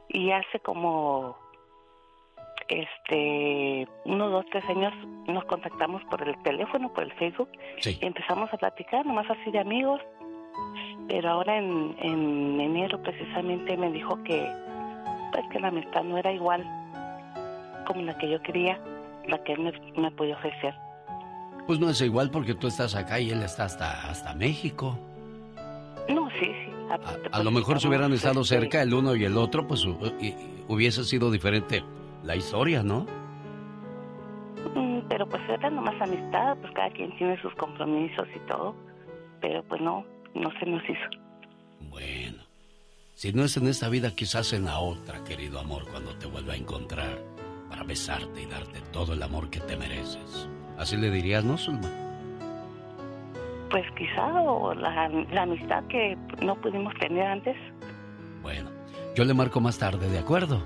[0.09, 1.37] Y hace como,
[2.67, 4.93] este, unos dos, tres años
[5.27, 7.49] nos contactamos por el teléfono, por el Facebook.
[7.79, 7.97] Sí.
[8.01, 10.01] Y empezamos a platicar, nomás así de amigos.
[11.07, 14.49] Pero ahora en, en enero precisamente me dijo que,
[15.31, 16.63] pues que la amistad no era igual
[17.85, 18.79] como la que yo quería,
[19.27, 20.73] la que él me, me podía ofrecer.
[21.67, 24.97] Pues no es igual porque tú estás acá y él está hasta, hasta México.
[26.09, 26.71] No, sí, sí.
[27.31, 29.85] A lo mejor si hubieran estado cerca el uno y el otro, pues
[30.67, 31.83] hubiese sido diferente
[32.23, 33.05] la historia, ¿no?
[34.75, 38.75] mm, Pero pues era nomás amistad, pues cada quien tiene sus compromisos y todo.
[39.41, 41.09] Pero pues no, no se nos hizo.
[41.89, 42.43] Bueno,
[43.15, 46.53] si no es en esta vida, quizás en la otra, querido amor, cuando te vuelva
[46.53, 47.17] a encontrar
[47.69, 50.47] para besarte y darte todo el amor que te mereces.
[50.77, 51.89] Así le dirías, ¿no, Zulma?
[53.73, 57.57] Pues quizá o la, la amistad que no pudimos tener antes.
[58.43, 58.69] Bueno,
[59.15, 60.61] yo le marco más tarde, ¿de acuerdo?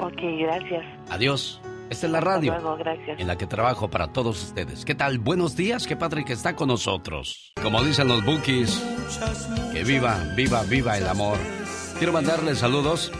[0.00, 0.84] Ok, gracias.
[1.08, 1.60] Adiós.
[1.90, 4.84] Esta es la radio luego, en la que trabajo para todos ustedes.
[4.84, 5.20] ¿Qué tal?
[5.20, 7.52] Buenos días, qué padre que está con nosotros.
[7.62, 8.82] Como dicen los bookies,
[9.72, 11.38] que viva, viva, viva el amor.
[11.98, 13.12] Quiero mandarle saludos.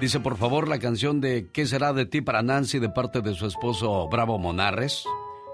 [0.00, 3.34] Dice, por favor, la canción de ¿Qué será de ti para Nancy de parte de
[3.34, 5.04] su esposo Bravo Monarres?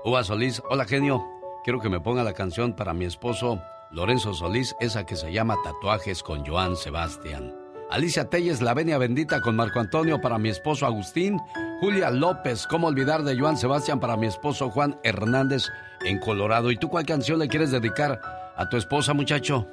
[0.05, 1.38] Uva Solís, hola genio.
[1.65, 5.57] Quiero que me ponga la canción para mi esposo Lorenzo Solís, esa que se llama
[5.65, 7.55] Tatuajes con Joan Sebastián.
[7.91, 11.39] Alicia Telles, La Venia Bendita con Marco Antonio para mi esposo Agustín.
[11.81, 15.65] Julia López, ¿cómo olvidar de Joan Sebastián para mi esposo Juan Hernández
[16.05, 16.71] en Colorado?
[16.71, 18.21] ¿Y tú cuál canción le quieres dedicar
[18.57, 19.67] a tu esposa, muchacho?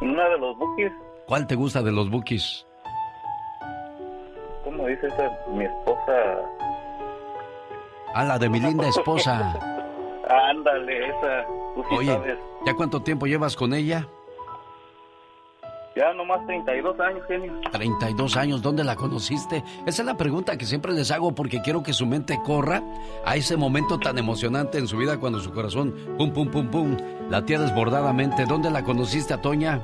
[0.00, 0.92] Una de los buques,
[1.26, 2.64] ¿Cuál te gusta de los bookies?
[4.62, 5.30] ¿cómo dice esa?
[5.48, 6.12] Mi esposa.
[8.14, 9.58] Ah, la de mi linda esposa.
[10.28, 11.46] Ándale, esa.
[11.74, 12.38] Tú sí Oye, sabes.
[12.66, 14.06] ¿ya cuánto tiempo llevas con ella?
[15.94, 17.54] Ya nomás 32 años, genio.
[17.72, 19.64] 32 años, ¿dónde la conociste?
[19.86, 22.82] Esa es la pregunta que siempre les hago porque quiero que su mente corra
[23.24, 26.96] a ese momento tan emocionante en su vida cuando su corazón, pum, pum, pum, pum,
[27.30, 28.44] latía desbordadamente.
[28.44, 29.80] ¿Dónde la conociste, a Toña?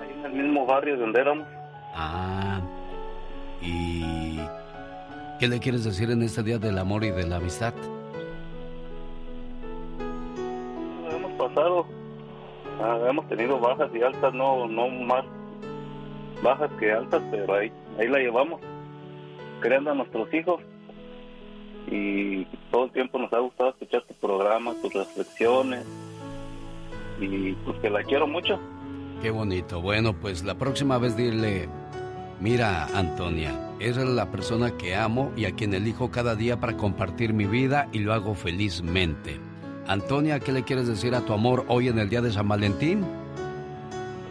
[0.00, 1.46] Ahí en el mismo barrio donde éramos.
[1.94, 2.60] Ah,
[3.60, 4.38] ¿y
[5.38, 7.74] qué le quieres decir en este día del amor y de la amistad?
[11.62, 15.24] Ah, hemos tenido bajas y altas, no, no más
[16.42, 18.60] bajas que altas, pero ahí, ahí la llevamos.
[19.60, 20.60] Creando a nuestros hijos.
[21.88, 25.86] Y todo el tiempo nos ha gustado escuchar tu programa, tus reflexiones.
[27.20, 28.58] Y pues que la quiero mucho.
[29.22, 29.80] Qué bonito.
[29.80, 31.68] Bueno, pues la próxima vez dile,
[32.40, 37.32] mira, Antonia, eres la persona que amo y a quien elijo cada día para compartir
[37.32, 39.45] mi vida y lo hago felizmente.
[39.88, 43.06] Antonia, ¿qué le quieres decir a tu amor hoy en el día de San Valentín?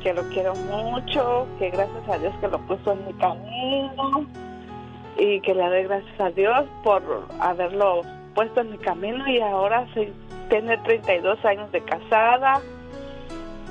[0.03, 4.25] Que lo quiero mucho, que gracias a Dios que lo puso en mi camino
[5.17, 7.01] y que le doy gracias a Dios por
[7.39, 8.01] haberlo
[8.33, 10.11] puesto en mi camino y ahora sí,
[10.49, 12.61] tiene 32 años de casada,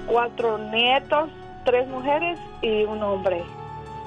[0.06, 1.28] cuatro nietos,
[1.64, 3.42] tres mujeres y un hombre.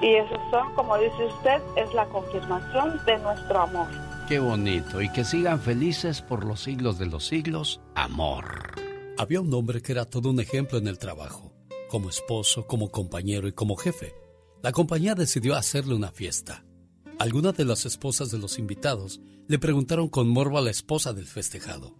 [0.02, 4.07] Y esos son, como dice usted, es la confirmación de nuestro amor.
[4.28, 5.00] Qué bonito.
[5.00, 7.80] Y que sigan felices por los siglos de los siglos.
[7.94, 8.74] Amor.
[9.16, 11.54] Había un hombre que era todo un ejemplo en el trabajo.
[11.88, 14.14] Como esposo, como compañero y como jefe.
[14.62, 16.66] La compañía decidió hacerle una fiesta.
[17.18, 21.26] Algunas de las esposas de los invitados le preguntaron con morbo a la esposa del
[21.26, 21.96] festejado.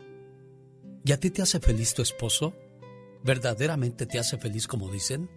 [1.06, 2.52] ¿Y a ti te hace feliz tu esposo?
[3.24, 5.30] ¿Verdaderamente te hace feliz como dicen?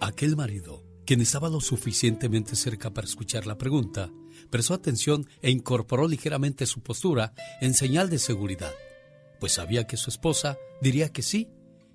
[0.00, 4.10] Aquel marido, quien estaba lo suficientemente cerca para escuchar la pregunta,
[4.46, 8.72] prestó atención e incorporó ligeramente su postura en señal de seguridad,
[9.40, 11.50] pues sabía que su esposa diría que sí,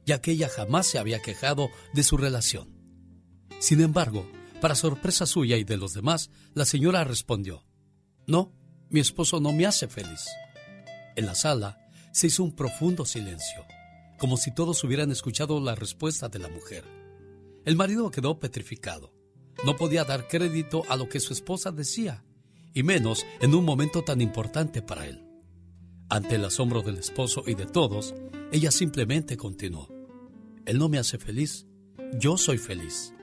[0.06, 2.70] ya que ella jamás se había quejado de su relación.
[3.60, 7.64] Sin embargo, para sorpresa suya y de los demás, la señora respondió,
[8.28, 8.54] No,
[8.90, 10.26] mi esposo no me hace feliz.
[11.16, 13.66] En la sala se hizo un profundo silencio,
[14.18, 16.84] como si todos hubieran escuchado la respuesta de la mujer.
[17.66, 19.14] El marido quedó petrificado.
[19.64, 22.24] No podía dar crédito a lo que su esposa decía,
[22.74, 25.24] y menos en un momento tan importante para él.
[26.10, 28.14] Ante el asombro del esposo y de todos,
[28.52, 29.88] ella simplemente continuó.
[30.66, 31.68] Él no me hace feliz,
[32.20, 33.14] yo soy feliz.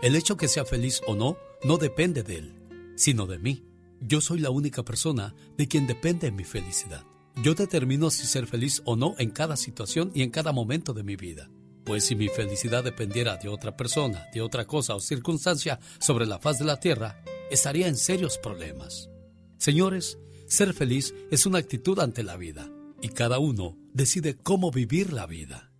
[0.00, 2.54] El hecho que sea feliz o no no depende de él,
[2.96, 3.64] sino de mí.
[4.00, 7.04] Yo soy la única persona de quien depende mi felicidad.
[7.42, 11.02] Yo determino si ser feliz o no en cada situación y en cada momento de
[11.02, 11.50] mi vida.
[11.84, 16.38] Pues si mi felicidad dependiera de otra persona, de otra cosa o circunstancia sobre la
[16.38, 19.10] faz de la tierra, estaría en serios problemas.
[19.58, 22.68] Señores, ser feliz es una actitud ante la vida
[23.00, 25.70] y cada uno decide cómo vivir la vida.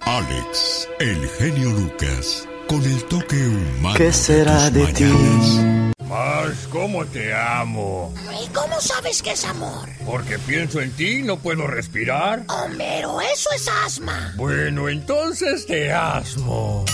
[0.00, 3.96] Alex, el genio Lucas, con el toque humano.
[3.96, 5.04] ¿Qué será de ti?
[6.08, 8.12] Más, ¿cómo te amo?
[8.44, 9.88] ¿Y cómo sabes que es amor?
[10.04, 12.44] Porque pienso en ti y no puedo respirar.
[12.48, 14.34] Homero, eso es asma.
[14.36, 16.84] Bueno, entonces te asmo.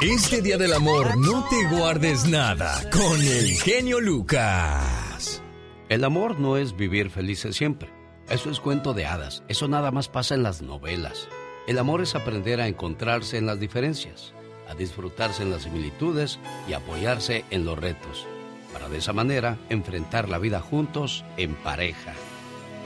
[0.00, 5.42] Este día del amor no te guardes nada con el genio Lucas.
[5.88, 7.90] El amor no es vivir felices siempre.
[8.28, 9.42] Eso es cuento de hadas.
[9.48, 11.28] Eso nada más pasa en las novelas.
[11.66, 14.34] El amor es aprender a encontrarse en las diferencias,
[14.68, 18.24] a disfrutarse en las similitudes y apoyarse en los retos,
[18.72, 22.14] para de esa manera enfrentar la vida juntos en pareja.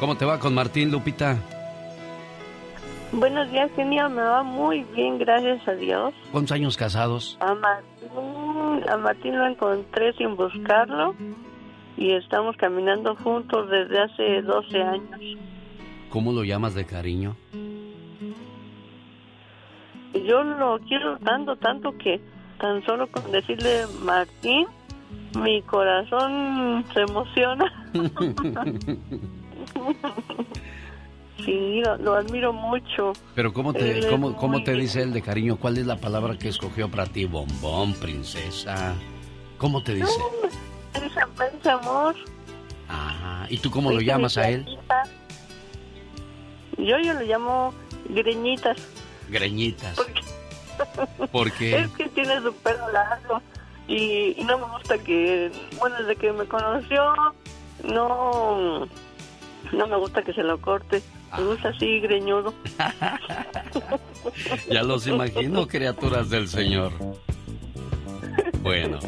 [0.01, 1.37] ¿Cómo te va con Martín, Lupita?
[3.13, 4.09] Buenos días, genio.
[4.09, 6.15] Me va muy bien, gracias a Dios.
[6.31, 7.37] ¿Cuántos años casados?
[7.41, 11.15] A Martín, a Martín lo encontré sin buscarlo
[11.99, 15.21] y estamos caminando juntos desde hace 12 años.
[16.09, 17.37] ¿Cómo lo llamas de cariño?
[20.15, 22.19] Yo lo quiero tanto, tanto que
[22.59, 24.67] tan solo con decirle Martín,
[25.39, 27.71] mi corazón se emociona.
[31.45, 33.13] sí, lo, lo admiro mucho.
[33.35, 35.57] Pero ¿cómo te, es cómo, cómo muy- te dice él de cariño?
[35.57, 37.25] ¿Cuál es la palabra que escogió para ti?
[37.27, 38.95] Bombón, princesa.
[39.59, 40.11] ¿Cómo te dice?
[40.95, 42.15] Dice amor.
[42.89, 43.47] Ajá.
[43.49, 44.67] ¿Y tú cómo lo llamas a él?
[46.79, 47.75] Yo, yo lo llamo
[48.09, 48.77] greñitas.
[49.29, 49.97] Greñitas.
[51.31, 51.77] ¿Por qué?
[51.83, 53.41] Es que tiene su pelo largo
[53.89, 57.03] y, y no me gusta que, bueno, desde que me conoció,
[57.85, 58.87] no,
[59.73, 61.03] no me gusta que se lo corte.
[61.39, 62.55] Gusta así, greñudo.
[64.71, 66.93] Ya los imagino, criaturas del Señor.
[68.63, 69.01] Bueno,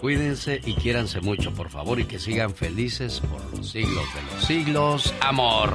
[0.00, 4.44] cuídense y quiéranse mucho, por favor, y que sigan felices por los siglos de los
[4.44, 5.14] siglos.
[5.20, 5.72] Amor.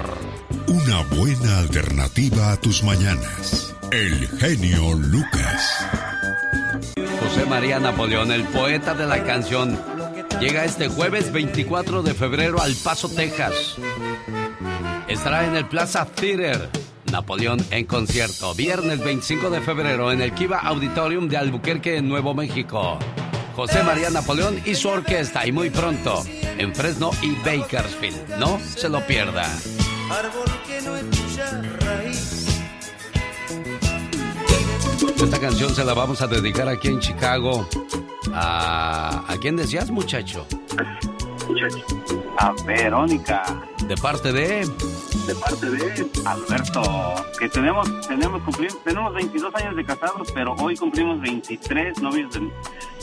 [0.67, 3.75] Una buena alternativa a tus mañanas.
[3.91, 5.87] El genio Lucas.
[7.19, 9.79] José María Napoleón, el poeta de la canción,
[10.39, 13.77] llega este jueves 24 de febrero al Paso, Texas.
[15.07, 16.69] Estará en el Plaza Theater.
[17.11, 18.55] Napoleón en concierto.
[18.55, 22.97] Viernes 25 de febrero en el Kiva Auditorium de Albuquerque, en Nuevo México.
[23.55, 25.45] José María Napoleón y su orquesta.
[25.45, 26.23] Y muy pronto
[26.57, 28.37] en Fresno y Bakersfield.
[28.39, 29.45] No se lo pierda.
[30.09, 32.61] Árbol que no echa raíz.
[35.23, 37.67] Esta canción se la vamos a dedicar aquí en Chicago.
[38.33, 40.45] ¿A, ¿a quién decías, muchacho?
[42.37, 43.43] A Verónica.
[43.87, 44.65] De parte de.
[45.27, 46.81] De parte de Alberto.
[47.39, 52.49] Que tenemos, tenemos, cumplir, tenemos 22 años de casados, pero hoy cumplimos 23 novios de,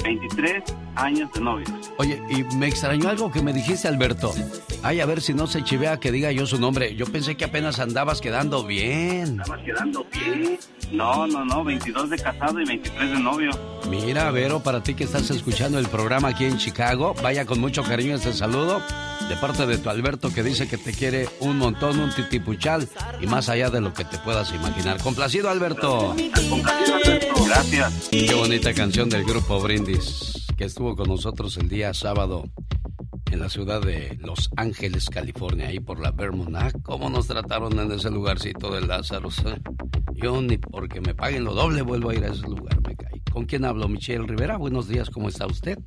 [0.03, 0.63] 23
[0.97, 1.71] años de novios.
[1.99, 4.33] Oye, y me extrañó algo que me dijiste, Alberto.
[4.83, 6.95] Ay, a ver si no se chivea que diga yo su nombre.
[6.97, 9.41] Yo pensé que apenas andabas quedando bien.
[9.41, 10.59] Estabas quedando bien.
[10.91, 13.51] No, no, no, 22 de casado y 23 de novio.
[13.89, 17.83] Mira, Vero, para ti que estás escuchando el programa aquí en Chicago, vaya con mucho
[17.83, 18.83] cariño saludo
[19.29, 22.89] de parte de tu Alberto que dice que te quiere un montón, un titipuchal
[23.21, 25.01] y más allá de lo que te puedas imaginar.
[25.03, 26.15] Complacido, Alberto.
[27.47, 28.09] Gracias.
[28.11, 32.45] Qué bonita canción del grupo Brindis que estuvo con nosotros el día sábado
[33.33, 36.55] en la ciudad de Los Ángeles, California, ahí por la Vermont.
[36.55, 39.29] Ah, cómo nos trataron en ese lugarcito de Lázaro.
[40.15, 43.21] Yo ni porque me paguen lo doble vuelvo a ir a ese lugar, me caí.
[43.33, 43.89] ¿Con quién hablo?
[43.89, 44.59] Michelle Rivera.
[44.59, 45.79] Buenos días, ¿cómo está usted?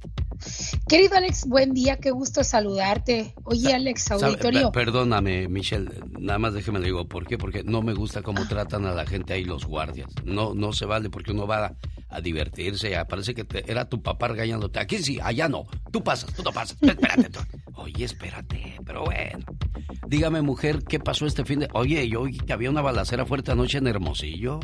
[0.90, 3.34] Querido Alex, buen día, qué gusto saludarte.
[3.44, 4.72] Oye, Alex, auditorio.
[4.72, 5.90] per- perdóname, Michelle,
[6.20, 7.38] nada más déjeme le digo, ¿por qué?
[7.38, 10.10] Porque no me gusta cómo tratan a la gente ahí los guardias.
[10.26, 11.76] No no se vale porque uno va a,
[12.10, 14.80] a divertirse, ya parece que te- era tu papá regañándote.
[14.80, 15.64] Aquí sí, allá no.
[15.92, 16.78] Tú pasas, tú no pasas.
[16.82, 17.30] Espérate
[17.76, 19.46] Oye, espérate, pero bueno.
[20.08, 21.68] Dígame, mujer, ¿qué pasó este fin de...?
[21.74, 24.60] Oye, yo que había una balacera fuerte anoche en Hermosillo.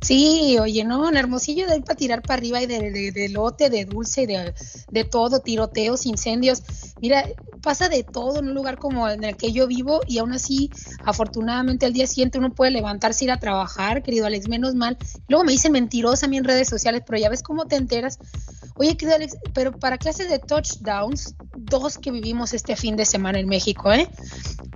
[0.00, 3.28] Sí, oye, no, en Hermosillo de ahí para tirar para arriba y de, de, de
[3.28, 4.52] lote, de dulce, de,
[4.90, 6.62] de todo, tiroteos, incendios.
[7.00, 7.24] Mira,
[7.62, 10.70] pasa de todo en un lugar como en el que yo vivo y aún así,
[11.04, 14.98] afortunadamente, al día siguiente uno puede levantarse, ir a trabajar, querido Alex, menos mal.
[15.28, 18.18] Luego me dicen mentirosa a mí en redes sociales, pero ya ves cómo te enteras.
[18.76, 23.48] Oye, querido Alex, pero para clases de touchdowns, dos vivimos este fin de semana en
[23.48, 24.08] México, ¿eh?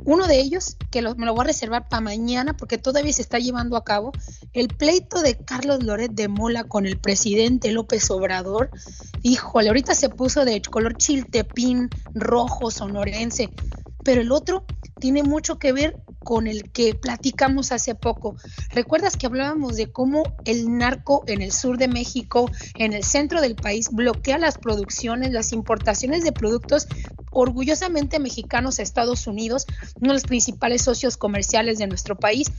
[0.05, 3.39] Uno de ellos, que me lo voy a reservar para mañana porque todavía se está
[3.39, 4.13] llevando a cabo,
[4.53, 8.71] el pleito de Carlos Loret de Mola con el presidente López Obrador.
[9.23, 13.49] Híjole, ahorita se puso de color chiltepín, rojo, sonorense.
[14.05, 14.67] Pero el otro
[15.01, 18.37] tiene mucho que ver con el que platicamos hace poco.
[18.71, 23.41] ¿Recuerdas que hablábamos de cómo el narco en el sur de México, en el centro
[23.41, 26.89] del país, bloquea las producciones, las importaciones de productos
[27.35, 29.67] orgullosamente mexicanos a Estados Unidos,
[30.01, 32.51] uno de los principales socios comerciales de nuestro país?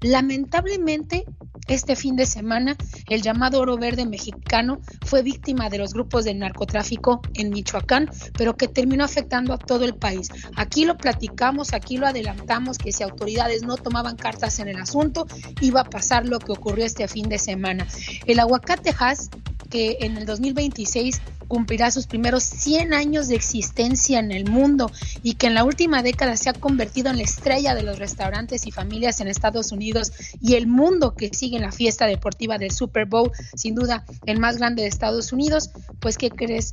[0.00, 1.24] Lamentablemente,
[1.68, 2.76] este fin de semana,
[3.08, 8.56] el llamado oro verde mexicano fue víctima de los grupos de narcotráfico en Michoacán, pero
[8.56, 10.28] que terminó afectando a todo el país.
[10.56, 15.26] Aquí lo platicamos, aquí lo adelantamos, que si autoridades no tomaban cartas en el asunto,
[15.60, 17.86] iba a pasar lo que ocurrió este fin de semana.
[18.26, 19.30] El aguacate Hass,
[19.74, 24.88] que en el 2026 cumplirá sus primeros 100 años de existencia en el mundo
[25.24, 28.68] y que en la última década se ha convertido en la estrella de los restaurantes
[28.68, 32.70] y familias en Estados Unidos y el mundo que sigue en la fiesta deportiva del
[32.70, 36.70] Super Bowl, sin duda el más grande de Estados Unidos, pues ¿qué crees?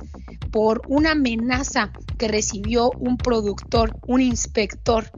[0.52, 5.10] Por una amenaza que recibió un productor, un inspector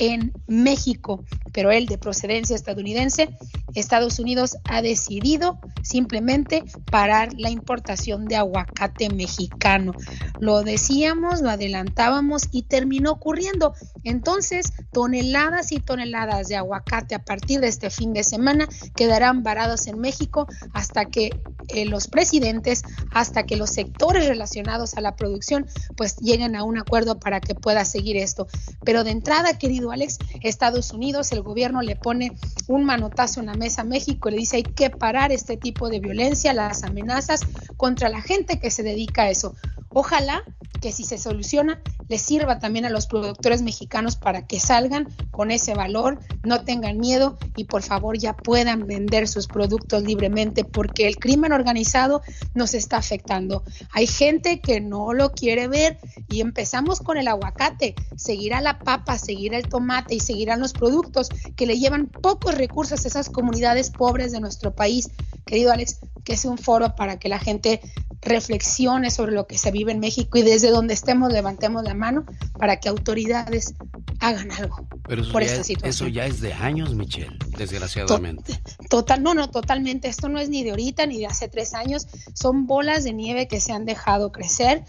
[0.00, 3.28] en México, pero él de procedencia estadounidense,
[3.74, 9.92] Estados Unidos ha decidido simplemente parar la importación de aguacate mexicano.
[10.40, 13.74] Lo decíamos, lo adelantábamos y terminó ocurriendo.
[14.02, 19.86] Entonces, toneladas y toneladas de aguacate a partir de este fin de semana quedarán varados
[19.86, 21.30] en México hasta que
[21.68, 22.82] eh, los presidentes,
[23.12, 27.54] hasta que los sectores relacionados a la producción, pues lleguen a un acuerdo para que
[27.54, 28.48] pueda seguir esto.
[28.82, 32.32] Pero de entrada, querido Alex, Estados Unidos, el gobierno le pone
[32.66, 35.88] un manotazo en la mesa a México y le dice hay que parar este tipo
[35.88, 37.40] de violencia, las amenazas
[37.76, 39.54] contra la gente que se dedica a eso.
[39.88, 40.44] Ojalá
[40.80, 45.50] que si se soluciona le sirva también a los productores mexicanos para que salgan con
[45.50, 51.06] ese valor, no tengan miedo y por favor ya puedan vender sus productos libremente porque
[51.06, 52.22] el crimen organizado
[52.54, 53.62] nos está afectando.
[53.92, 59.18] Hay gente que no lo quiere ver y empezamos con el aguacate, seguirá la papa,
[59.18, 63.90] seguirá el tomate y seguirán los productos que le llevan pocos recursos a esas comunidades
[63.90, 65.10] pobres de nuestro país.
[65.46, 67.80] Querido Alex, que es un foro para que la gente
[68.22, 72.24] reflexione sobre lo que se vive en México y desde donde estemos levantemos la mano
[72.58, 73.74] para que autoridades
[74.20, 76.08] hagan algo Pero por esta es, situación.
[76.08, 78.60] eso ya es de años, Michelle, desgraciadamente.
[78.90, 80.08] Total, no, no, totalmente.
[80.08, 82.06] Esto no es ni de ahorita ni de hace tres años.
[82.34, 84.84] Son bolas de nieve que se han dejado crecer.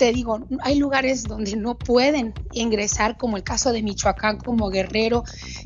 [0.00, 5.24] Te digo, hay lugares donde no pueden ingresar, como el caso de Michoacán, como Guerrero.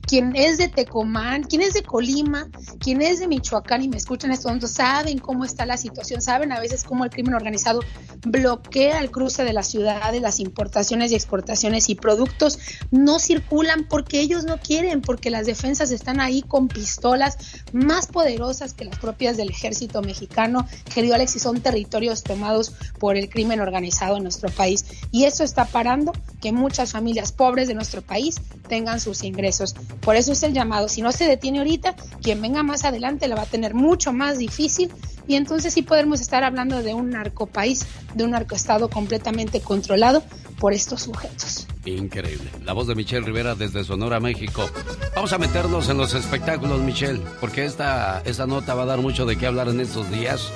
[0.08, 2.48] Quien es de Tecomán, quien es de Colima,
[2.80, 6.58] quien es de Michoacán y me escuchan estos saben cómo está la situación, saben a
[6.58, 7.78] veces cómo el crimen organizado
[8.26, 12.58] bloquea el cruce de las ciudades, las importaciones y exportaciones y productos
[12.90, 17.38] no circulan porque ellos no quieren, porque las defensas están ahí con pistolas
[17.72, 23.16] más poderosas que las propias del ejército mexicano, querido Alex, y son territorios tomados por
[23.16, 24.84] el crimen organizado nuestro país.
[25.12, 29.74] Y eso está parando que muchas familias pobres de nuestro país tengan sus ingresos.
[30.00, 30.88] Por eso es el llamado.
[30.88, 34.38] Si no se detiene ahorita, quien venga más adelante la va a tener mucho más
[34.38, 34.90] difícil
[35.26, 40.22] y entonces sí podemos estar hablando de un narcopaís, de un narcoestado completamente controlado
[40.58, 41.66] por estos sujetos.
[41.84, 42.50] Increíble.
[42.64, 44.68] La voz de Michelle Rivera desde Sonora, México.
[45.14, 49.26] Vamos a meternos en los espectáculos, Michelle, porque esta, esta nota va a dar mucho
[49.26, 50.50] de qué hablar en estos días.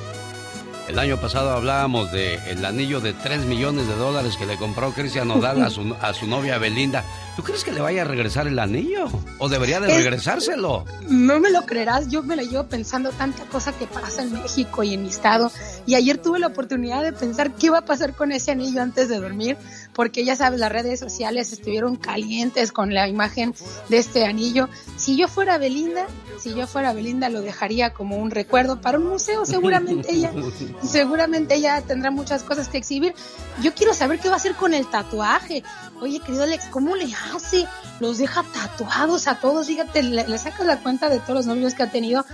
[0.89, 4.91] El año pasado hablábamos de el anillo de 3 millones de dólares que le compró
[4.93, 7.05] Cristian Nodal a su, a su novia Belinda.
[7.37, 9.07] ¿Tú crees que le vaya a regresar el anillo?
[9.39, 10.87] ¿O debería de Es- regresárselo?
[11.09, 14.83] No me lo creerás, yo me la llevo pensando tanta cosa que pasa en México
[14.83, 15.53] y en mi estado.
[15.87, 19.11] Y ayer tuve la oportunidad de pensar qué va a pasar con ese anillo antes
[19.11, 19.59] de dormir,
[19.99, 23.53] porque ya sabes, las redes sociales estuvieron calientes con la imagen
[23.89, 24.69] de este anillo.
[24.97, 26.07] Si yo fuera Belinda,
[26.39, 30.31] si yo fuera Belinda lo dejaría como un recuerdo para un museo, seguramente ella,
[30.85, 33.13] seguramente ella tendrá muchas cosas que exhibir.
[33.61, 35.65] Yo quiero saber qué va a hacer con el tatuaje.
[36.01, 37.67] Oye, querido Alex, ¿cómo le hace?
[37.99, 39.67] Los deja tatuados a todos.
[39.67, 42.25] Fíjate, le, le sacas la cuenta de todos los novios que ha tenido.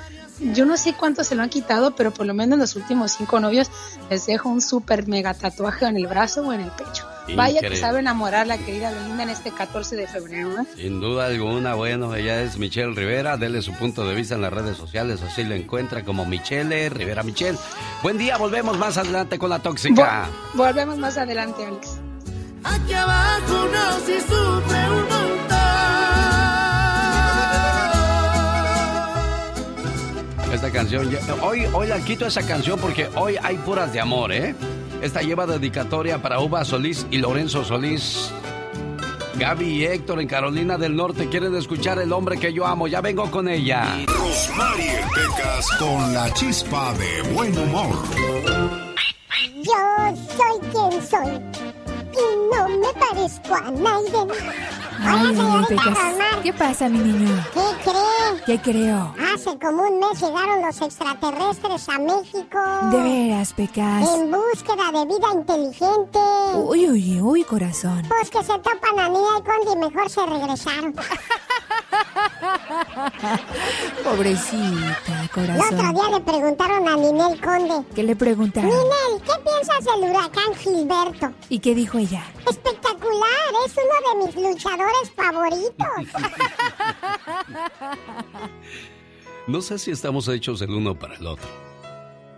[0.53, 3.13] Yo no sé cuántos se lo han quitado, pero por lo menos en los últimos
[3.13, 3.71] cinco novios
[4.11, 7.14] les dejo un súper mega tatuaje en el brazo o en el pecho.
[7.35, 10.67] Vaya que sabe enamorar la querida Belinda en este 14 de febrero, ¿eh?
[10.77, 14.53] Sin duda alguna, bueno, ella es Michelle Rivera, dele su punto de vista en las
[14.53, 17.59] redes sociales, así lo encuentra como Michelle Rivera Michelle.
[18.03, 20.29] Buen día, volvemos más adelante con la tóxica.
[20.55, 21.99] volvemos más adelante, Alex.
[22.63, 25.25] Aquí abajo no se sufre un
[30.55, 31.11] Esta canción,
[31.43, 34.55] hoy, hoy la quito esa canción porque hoy hay puras de amor, ¿eh?
[35.05, 38.33] Esta lleva dedicatoria para Uva Solís y Lorenzo Solís.
[39.35, 42.89] Gaby y Héctor en Carolina del Norte quieren escuchar El hombre que yo amo.
[42.89, 43.85] Ya vengo con ella.
[44.07, 47.95] Rosmarie Pecas con la chispa de buen humor.
[49.57, 51.33] Yo soy quien soy
[52.15, 54.35] y no me parezco a nadie.
[55.07, 55.37] Ay,
[56.43, 57.45] ¿Qué pasa, mi niño?
[57.53, 58.45] ¿Qué cree?
[58.47, 59.15] ¿Qué creo?
[59.35, 62.59] Hace como un mes llegaron los extraterrestres a México.
[62.91, 64.09] De veras, Pecas.
[64.15, 66.19] En búsqueda de vida inteligente.
[66.57, 68.03] Uy, uy, uy, corazón.
[68.09, 70.95] Pues que se topan a Nia y Condi y mejor se regresaron.
[74.05, 75.79] Pobrecita, corazón.
[75.79, 77.85] El otro día le preguntaron a Ninel Conde.
[77.95, 78.71] ¿Qué le preguntaron?
[78.71, 81.33] Ninel, ¿qué piensas del huracán Gilberto?
[81.49, 82.25] ¿Y qué dijo ella?
[82.49, 83.31] Espectacular,
[83.67, 85.75] es uno de mis luchadores favoritos.
[89.47, 91.49] No sé si estamos hechos el uno para el otro,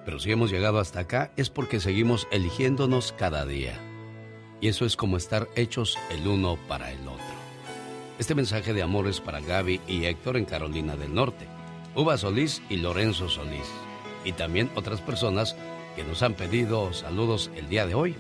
[0.05, 3.79] pero si hemos llegado hasta acá es porque seguimos eligiéndonos cada día.
[4.61, 7.26] Y eso es como estar hechos el uno para el otro.
[8.19, 11.47] Este mensaje de amor es para Gaby y Héctor en Carolina del Norte,
[11.95, 13.71] Uva Solís y Lorenzo Solís,
[14.25, 15.55] y también otras personas
[15.95, 18.17] que nos han pedido saludos el día de hoy.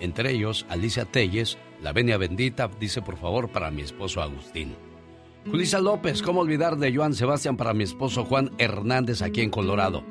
[0.00, 4.76] Entre ellos, Alicia Telles, la venia bendita, dice por favor para mi esposo Agustín.
[5.46, 10.04] Julisa López, ¿cómo olvidar de Joan Sebastián para mi esposo Juan Hernández aquí en Colorado?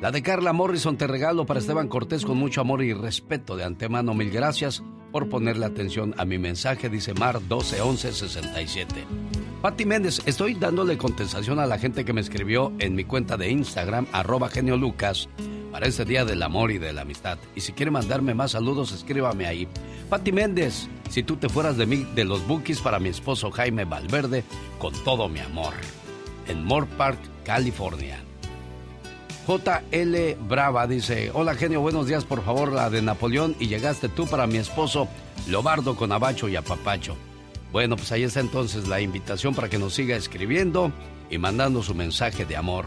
[0.00, 3.64] La de Carla Morrison te regalo para Esteban Cortés con mucho amor y respeto de
[3.64, 4.14] antemano.
[4.14, 4.82] Mil gracias
[5.16, 9.06] por ponerle atención a mi mensaje, dice Mar 121167.
[9.62, 13.48] Pati Méndez, estoy dándole contestación a la gente que me escribió en mi cuenta de
[13.48, 15.30] Instagram, arroba genio Lucas,
[15.72, 17.38] para este día del amor y de la amistad.
[17.54, 19.66] Y si quiere mandarme más saludos, escríbame ahí.
[20.10, 23.86] Pati Méndez, si tú te fueras de mí, de los bookies para mi esposo Jaime
[23.86, 24.44] Valverde,
[24.78, 25.72] con todo mi amor.
[26.46, 28.25] En Moore Park, California.
[29.46, 34.26] JL Brava dice, hola genio, buenos días, por favor, la de Napoleón y llegaste tú
[34.26, 35.08] para mi esposo
[35.48, 37.16] Lobardo con Abacho y Apapacho.
[37.70, 40.90] Bueno, pues ahí está entonces la invitación para que nos siga escribiendo
[41.30, 42.86] y mandando su mensaje de amor.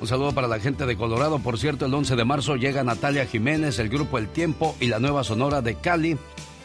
[0.00, 1.38] Un saludo para la gente de Colorado.
[1.40, 4.98] Por cierto, el 11 de marzo llega Natalia Jiménez, el grupo El Tiempo y la
[4.98, 6.16] nueva sonora de Cali.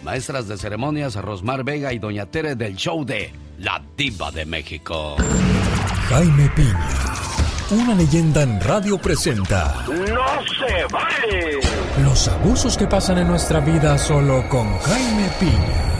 [0.04, 5.18] Maestras de ceremonias Rosmar Vega y Doña Tere del show de La Diva de México.
[6.08, 6.90] Jaime Piña,
[7.72, 9.86] una leyenda en radio presenta.
[9.88, 11.60] ¡No se vale!
[12.04, 15.96] Los abusos que pasan en nuestra vida solo con Jaime Piña.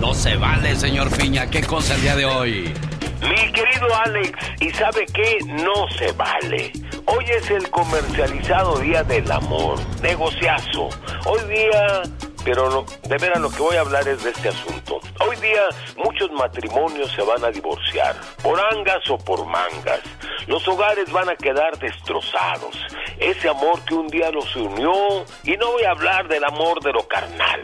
[0.00, 1.46] No se vale, señor Piña.
[1.46, 2.74] ¿Qué cosa el día de hoy?
[3.20, 5.38] Mi querido Alex, ¿y sabe qué?
[5.46, 6.72] No se vale.
[7.04, 9.78] Hoy es el comercializado Día del Amor.
[10.00, 10.88] Negociazo.
[11.26, 12.02] Hoy día
[12.44, 15.00] pero de veras lo que voy a hablar es de este asunto.
[15.20, 15.62] Hoy día
[15.96, 20.00] muchos matrimonios se van a divorciar, por angas o por mangas.
[20.46, 22.76] Los hogares van a quedar destrozados.
[23.18, 26.92] Ese amor que un día los unió, y no voy a hablar del amor de
[26.92, 27.62] lo carnal,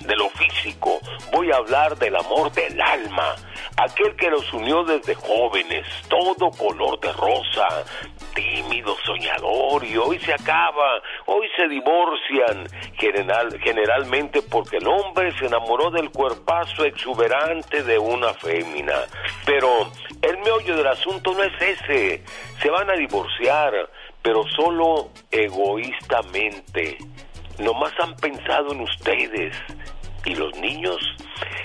[0.00, 1.00] de lo físico,
[1.32, 3.36] voy a hablar del amor del alma,
[3.76, 7.84] aquel que los unió desde jóvenes, todo color de rosa,
[8.34, 12.66] tímido, soñador, y hoy se acaba, hoy se divorcian,
[12.98, 18.94] general, generalmente porque el hombre se enamoró del cuerpazo exuberante de una fémina.
[19.44, 19.90] Pero
[20.22, 22.24] el meollo del asunto no es ese,
[22.60, 23.72] se van a divorciar,
[24.22, 26.98] pero solo egoístamente.
[27.58, 29.56] Nomás han pensado en ustedes,
[30.26, 30.98] ¿Y los niños?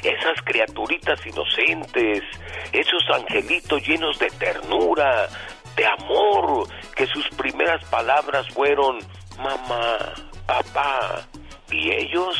[0.03, 2.23] Esas criaturitas inocentes,
[2.71, 5.27] esos angelitos llenos de ternura,
[5.75, 8.99] de amor, que sus primeras palabras fueron
[9.37, 10.13] mamá,
[10.45, 11.27] papá.
[11.71, 12.37] Y ellos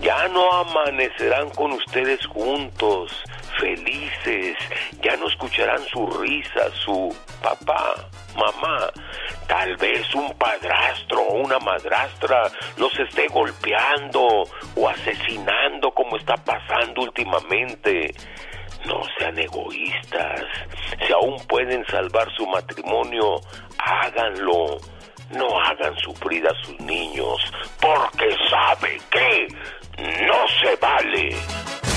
[0.00, 3.12] ya no amanecerán con ustedes juntos,
[3.58, 4.56] felices,
[5.02, 7.94] ya no escucharán su risa, su papá,
[8.36, 8.90] mamá.
[9.46, 14.44] Tal vez un padrastro o una madrastra los esté golpeando
[14.76, 18.14] o asesinando como está pasando últimamente.
[18.86, 20.42] No sean egoístas.
[21.06, 23.40] Si aún pueden salvar su matrimonio,
[23.78, 24.78] háganlo.
[25.30, 27.40] No hagan sufrir a sus niños,
[27.80, 29.48] porque sabe que
[30.26, 31.93] no se vale.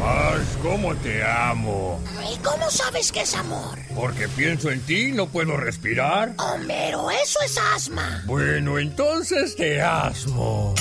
[0.00, 2.00] Más cómo te amo.
[2.32, 3.78] ¿Y cómo sabes que es amor?
[3.94, 6.34] Porque pienso en ti y no puedo respirar.
[6.38, 8.22] Homero, eso es asma.
[8.24, 10.74] Bueno, entonces te asmo.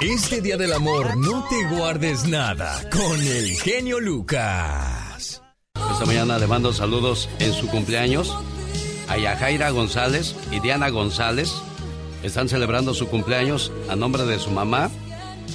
[0.00, 5.42] Este día del amor no te guardes nada con el genio Lucas.
[5.92, 8.34] Esta mañana le mando saludos en su cumpleaños
[9.08, 11.52] a Yajaira González y Diana González.
[12.22, 14.90] Están celebrando su cumpleaños a nombre de su mamá.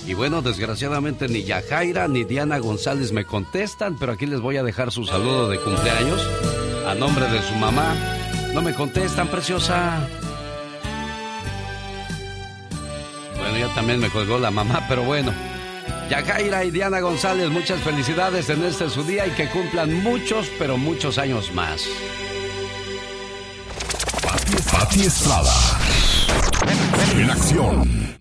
[0.05, 4.63] Y bueno, desgraciadamente ni Yajaira ni Diana González me contestan, pero aquí les voy a
[4.63, 6.21] dejar su saludo de cumpleaños
[6.87, 7.95] a nombre de su mamá.
[8.53, 10.07] No me contestan, preciosa.
[13.37, 15.31] Bueno, ya también me colgó la mamá, pero bueno.
[16.09, 20.77] Yajaira y Diana González, muchas felicidades en este su día y que cumplan muchos, pero
[20.77, 21.87] muchos años más.
[24.71, 25.53] Pati Estrada.
[27.15, 28.20] En acción.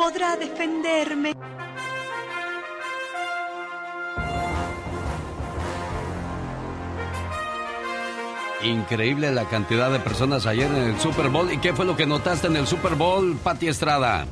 [0.00, 1.34] Podrá defenderme?
[8.62, 11.52] Increíble la cantidad de personas ayer en el Super Bowl.
[11.52, 14.26] ¿Y qué fue lo que notaste en el Super Bowl, Pati Estrada?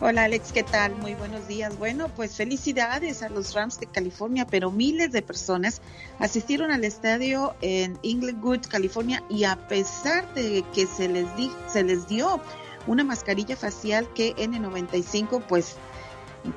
[0.00, 0.96] Hola Alex, ¿qué tal?
[0.96, 1.78] Muy buenos días.
[1.78, 5.82] Bueno, pues felicidades a los Rams de California, pero miles de personas
[6.18, 11.84] asistieron al estadio en Inglewood, California, y a pesar de que se les, di, se
[11.84, 12.40] les dio
[12.86, 15.76] una mascarilla facial que N95, pues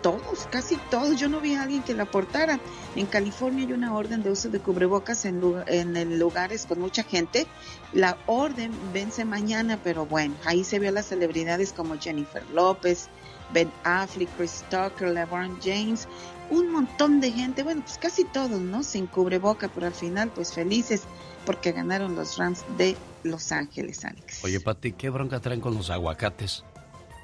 [0.01, 2.59] todos, casi todos, yo no vi a alguien que la portara.
[2.95, 7.47] En California hay una orden de uso de cubrebocas en, en lugares con mucha gente.
[7.93, 13.09] La orden vence mañana, pero bueno, ahí se vio a las celebridades como Jennifer López,
[13.53, 16.07] Ben Affleck, Chris Tucker, LeBron James,
[16.49, 18.83] un montón de gente, bueno, pues casi todos, ¿no?
[18.83, 21.03] Sin cubreboca, pero al final, pues felices
[21.47, 24.43] porque ganaron los Rams de Los Ángeles, Alex.
[24.43, 26.65] Oye, Pati, ¿qué bronca traen con los aguacates?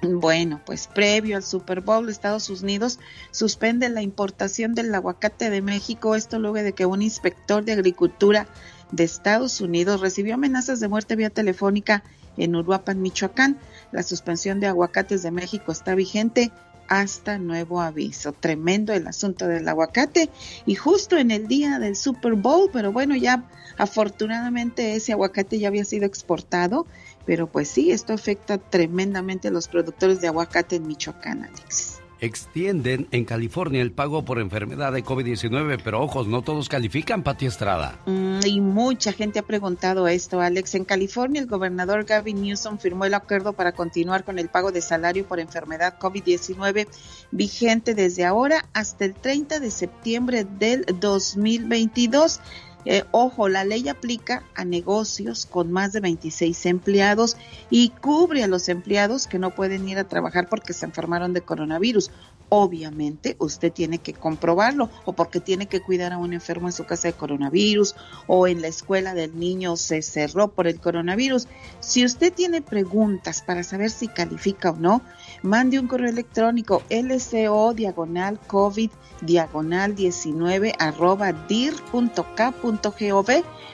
[0.02, 3.00] Bueno, pues previo al Super Bowl, Estados Unidos
[3.32, 8.48] suspende la importación del aguacate de México, esto luego de que un inspector de agricultura
[8.92, 12.06] de Estados Unidos recibió amenazas de muerte vía telefónica
[12.38, 13.60] en Uruapan, Michoacán.
[13.92, 16.50] La suspensión de aguacates de México está vigente
[16.88, 18.34] hasta nuevo aviso.
[18.34, 20.30] Tremendo el asunto del aguacate
[20.66, 25.68] y justo en el día del Super Bowl, pero bueno, ya afortunadamente ese aguacate ya
[25.68, 26.86] había sido exportado
[27.26, 31.93] pero pues sí, esto afecta tremendamente a los productores de aguacate en Michoacán, Alex.
[32.24, 37.48] Extienden en California el pago por enfermedad de COVID-19, pero ojos, no todos califican, Pati
[37.48, 38.00] Estrada.
[38.06, 40.76] Mm, y mucha gente ha preguntado esto, Alex.
[40.76, 44.80] En California, el gobernador Gavin Newsom firmó el acuerdo para continuar con el pago de
[44.80, 46.88] salario por enfermedad COVID-19
[47.32, 52.40] vigente desde ahora hasta el 30 de septiembre del 2022.
[52.86, 57.38] Eh, ojo, la ley aplica a negocios con más de 26 empleados
[57.70, 61.42] y cubre a los empleados que no pueden ir a trabajar porque se enfermaron de
[61.42, 62.12] coronavirus.
[62.50, 66.86] Obviamente usted tiene que comprobarlo o porque tiene que cuidar a un enfermo en su
[66.86, 67.96] casa de coronavirus
[68.28, 71.48] o en la escuela del niño se cerró por el coronavirus.
[71.80, 75.02] Si usted tiene preguntas para saber si califica o no,
[75.42, 78.92] mande un correo electrónico lco diagonal covid
[79.26, 83.28] diagonal 19 arroba dir.k.gov.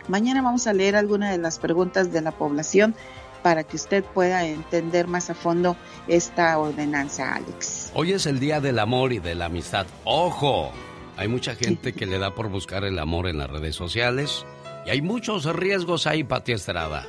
[0.07, 2.95] Mañana vamos a leer algunas de las preguntas de la población
[3.41, 5.75] para que usted pueda entender más a fondo
[6.07, 7.91] esta ordenanza, Alex.
[7.93, 9.87] Hoy es el Día del Amor y de la Amistad.
[10.03, 10.71] ¡Ojo!
[11.17, 14.45] Hay mucha gente que le da por buscar el amor en las redes sociales
[14.85, 17.05] y hay muchos riesgos ahí, Pati Estrada.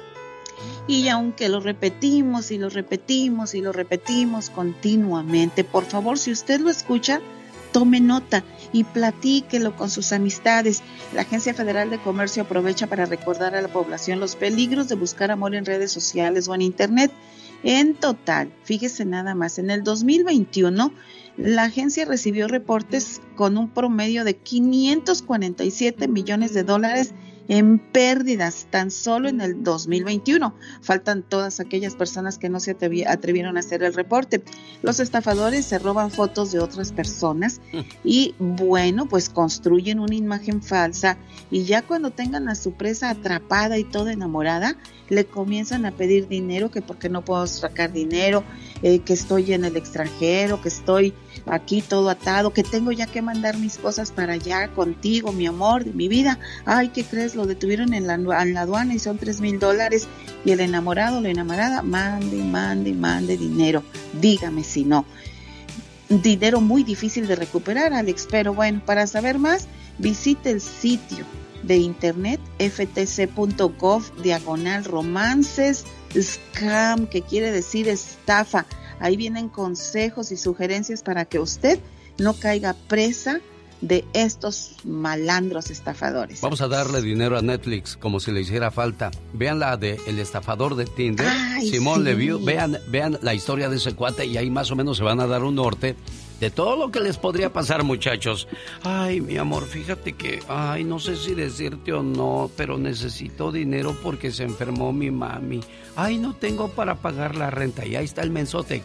[0.87, 6.61] Y aunque lo repetimos y lo repetimos y lo repetimos continuamente, por favor, si usted
[6.61, 7.21] lo escucha,
[7.73, 10.83] tome nota y platíquelo con sus amistades.
[11.15, 15.31] La Agencia Federal de Comercio aprovecha para recordar a la población los peligros de buscar
[15.31, 17.11] amor en redes sociales o en Internet.
[17.63, 20.93] En total, fíjese nada más, en el 2021
[21.37, 27.15] la agencia recibió reportes con un promedio de 547 millones de dólares
[27.51, 30.55] en pérdidas tan solo en el 2021.
[30.83, 32.77] Faltan todas aquellas personas que no se
[33.07, 34.45] atrevieron a hacer el reporte.
[34.83, 37.61] Los estafadores se roban fotos de otras personas
[38.05, 41.19] y bueno, pues construyen una imagen falsa
[41.51, 44.77] y ya cuando tengan a su presa atrapada y toda enamorada,
[45.09, 48.45] le comienzan a pedir dinero, que porque no puedo sacar dinero,
[48.83, 51.15] eh, que estoy en el extranjero, que estoy
[51.47, 55.85] aquí todo atado, que tengo ya que mandar mis cosas para allá contigo, mi amor,
[55.87, 56.39] mi vida.
[56.65, 57.35] Ay, ¿qué crees?
[57.35, 60.09] Lo detuvieron en la, en la aduana y son tres mil dólares.
[60.45, 63.83] Y el enamorado, la enamorada, mande, mande, mande dinero.
[64.21, 65.05] Dígame si no.
[66.09, 68.27] Dinero muy difícil de recuperar, Alex.
[68.31, 69.69] Pero bueno, para saber más,
[69.99, 71.25] visite el sitio
[71.63, 78.67] de internet ftc.gov diagonal romances scam que quiere decir estafa
[79.01, 81.81] Ahí vienen consejos y sugerencias para que usted
[82.19, 83.41] no caiga presa
[83.81, 86.43] de estos malandros estafadores.
[86.43, 89.11] Vamos a darle dinero a Netflix como si le hiciera falta.
[89.33, 91.27] Vean la de El estafador de Tinder.
[91.63, 92.39] Simón vio.
[92.39, 95.27] Vean, vean la historia de ese cuate y ahí más o menos se van a
[95.27, 95.97] dar un norte
[96.41, 98.49] de todo lo que les podría pasar, muchachos.
[98.83, 103.97] Ay, mi amor, fíjate que, ay, no sé si decirte o no, pero necesito dinero
[104.03, 105.61] porque se enfermó mi mami.
[105.97, 107.87] Ay, no tengo para pagar la renta.
[107.87, 108.83] Y ahí está el mensote.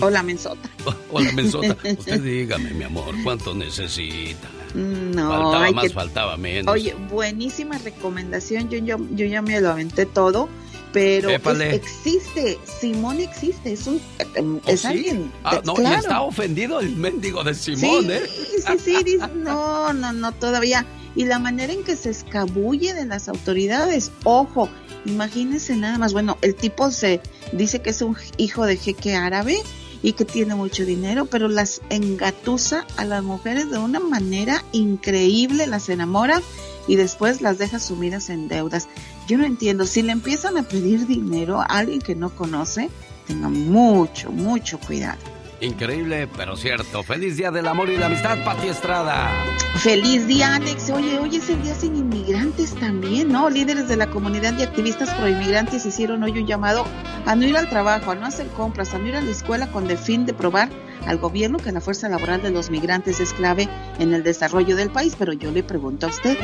[0.00, 0.68] O la mensota.
[1.10, 1.76] O, la mensota.
[1.98, 4.48] Usted dígame, mi amor, ¿cuánto necesita?
[4.74, 6.72] No, faltaba más, faltaba menos.
[6.72, 8.68] Oye, buenísima recomendación.
[8.68, 10.50] Yo, yo, yo ya me lo aventé todo
[10.96, 14.00] pero existe, Simón existe, es un
[14.38, 15.30] ¿Oh, es alguien.
[15.44, 18.22] Ah, no, y está ofendido el mendigo de Simón, ¿eh?
[18.26, 20.86] Sí, sí, dice, no, no, no, todavía.
[21.14, 24.70] Y la manera en que se escabulle de las autoridades, ojo,
[25.04, 27.20] imagínense nada más, bueno, el tipo se
[27.52, 29.58] dice que es un hijo de jeque árabe
[30.02, 35.66] y que tiene mucho dinero, pero las engatusa a las mujeres de una manera increíble,
[35.66, 36.40] las enamora
[36.88, 38.88] y después las deja sumidas en deudas.
[39.26, 42.90] Yo no entiendo, si le empiezan a pedir dinero a alguien que no conoce,
[43.26, 45.35] tenga mucho, mucho cuidado.
[45.60, 47.02] Increíble, pero cierto.
[47.02, 49.30] Feliz Día del Amor y la Amistad, Pati Estrada.
[49.78, 50.90] Feliz día, Alex.
[50.90, 53.48] Oye, hoy es el día sin inmigrantes también, ¿no?
[53.48, 56.84] Líderes de la comunidad y activistas pro inmigrantes hicieron hoy un llamado
[57.24, 59.66] a no ir al trabajo, a no hacer compras, a no ir a la escuela
[59.68, 60.68] con el fin de probar
[61.06, 64.90] al gobierno que la fuerza laboral de los migrantes es clave en el desarrollo del
[64.90, 65.14] país.
[65.18, 66.36] Pero yo le pregunto a usted,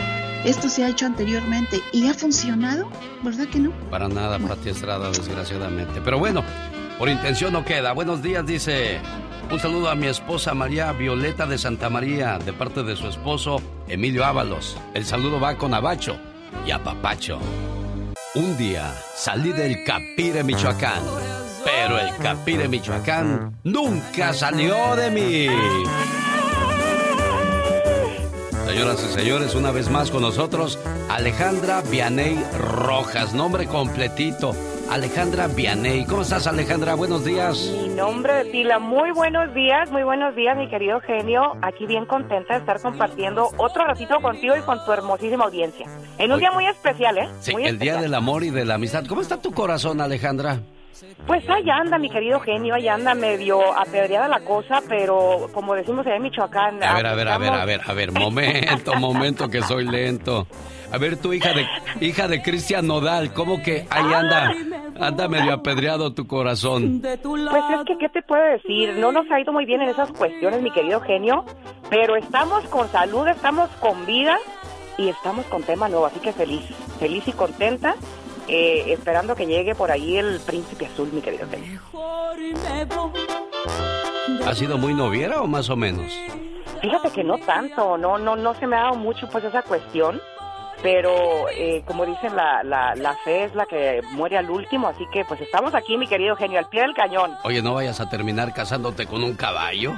[0.44, 2.88] ¿esto se ha hecho anteriormente y ha funcionado?
[3.22, 3.72] ¿Verdad que no?
[3.90, 6.00] Para nada, Pati Estrada, desgraciadamente.
[6.02, 6.44] Pero bueno,
[7.02, 7.90] por intención no queda.
[7.90, 9.00] Buenos días, dice.
[9.50, 13.60] Un saludo a mi esposa María Violeta de Santa María, de parte de su esposo
[13.88, 14.76] Emilio Ábalos.
[14.94, 16.16] El saludo va con Abacho
[16.64, 17.40] y a Papacho.
[18.36, 21.02] Un día salí del Capire, Michoacán,
[21.64, 25.46] pero el Capire, Michoacán nunca salió de mí.
[28.64, 30.78] Señoras y señores, una vez más con nosotros,
[31.10, 34.54] Alejandra Vianey Rojas, nombre completito.
[34.92, 36.04] Alejandra Vianey.
[36.04, 36.94] ¿Cómo estás, Alejandra?
[36.94, 37.72] Buenos días.
[37.82, 38.78] Mi nombre de pila.
[38.78, 41.56] Muy buenos días, muy buenos días, mi querido genio.
[41.62, 45.86] Aquí bien contenta de estar compartiendo otro ratito contigo y con tu hermosísima audiencia.
[46.18, 47.28] En un día muy especial, ¿eh?
[47.40, 49.06] Sí, muy el Día del Amor y de la Amistad.
[49.06, 50.60] ¿Cómo está tu corazón, Alejandra?
[51.26, 56.06] Pues allá anda, mi querido genio, allá anda medio apedreada la cosa, pero como decimos
[56.06, 56.82] allá en Michoacán...
[56.82, 60.46] A ver, a ver, a ver, a ver, a ver, momento, momento, que soy lento.
[60.92, 61.66] A ver, tu hija de
[62.00, 64.52] hija de Cristian Nodal, ¿cómo que ahí anda?
[65.00, 67.00] Anda medio apedreado tu corazón.
[67.00, 68.94] Pues es que, ¿qué te puedo decir?
[68.98, 71.44] No nos ha ido muy bien en esas cuestiones, mi querido genio,
[71.90, 74.38] pero estamos con salud, estamos con vida
[74.98, 76.62] y estamos con tema nuevo, así que feliz,
[76.98, 77.96] feliz y contenta,
[78.48, 81.80] eh, esperando que llegue por ahí el príncipe azul, mi querido genio.
[84.46, 86.12] ¿Ha sido muy noviera o más o menos?
[86.80, 90.20] Fíjate que no tanto, no, no, no se me ha dado mucho pues esa cuestión
[90.82, 95.04] pero eh, como dicen, la, la, la, fe es la que muere al último, así
[95.12, 97.34] que pues estamos aquí, mi querido genio, al pie del cañón.
[97.44, 99.94] Oye, ¿no vayas a terminar casándote con un caballo?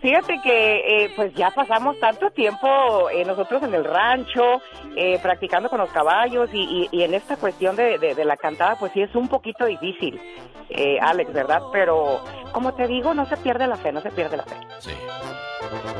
[0.00, 4.60] Fíjate que eh, pues ya pasamos tanto tiempo eh, nosotros en el rancho,
[4.96, 9.00] eh, practicando con los caballos y, en esta cuestión de, de, la cantada pues sí
[9.00, 10.20] es un poquito difícil,
[11.00, 11.62] Alex, ¿verdad?
[11.72, 12.20] Pero
[12.52, 14.56] como te digo, no se pierde la fe, no se pierde la fe.
[14.78, 14.92] Sí.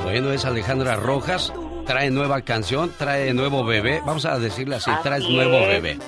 [0.03, 1.53] Bueno, es Alejandra Rojas,
[1.87, 5.99] trae nueva canción, trae nuevo bebé, vamos a decirle así, trae nuevo bebé.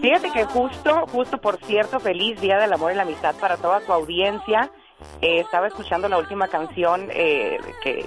[0.00, 3.80] Fíjate que justo, justo por cierto, feliz Día del Amor y la Amistad para toda
[3.80, 4.70] tu audiencia.
[5.20, 8.04] Eh, estaba escuchando la última canción eh, que,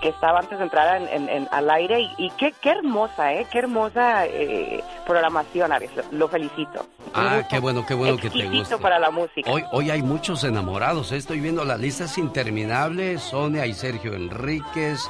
[0.00, 3.46] que estaba antes de entrar en, en, al aire y, y, qué, qué hermosa, ¿eh?
[3.50, 5.90] Qué hermosa eh, programación, Ares.
[6.12, 6.86] Lo felicito.
[7.14, 8.78] Ah, qué bueno, qué bueno que te gusta.
[8.78, 9.50] para la música.
[9.50, 11.10] Hoy, hoy hay muchos enamorados.
[11.12, 11.16] ¿eh?
[11.16, 13.22] Estoy viendo las listas interminables.
[13.22, 15.00] Sonia y Sergio Enríquez,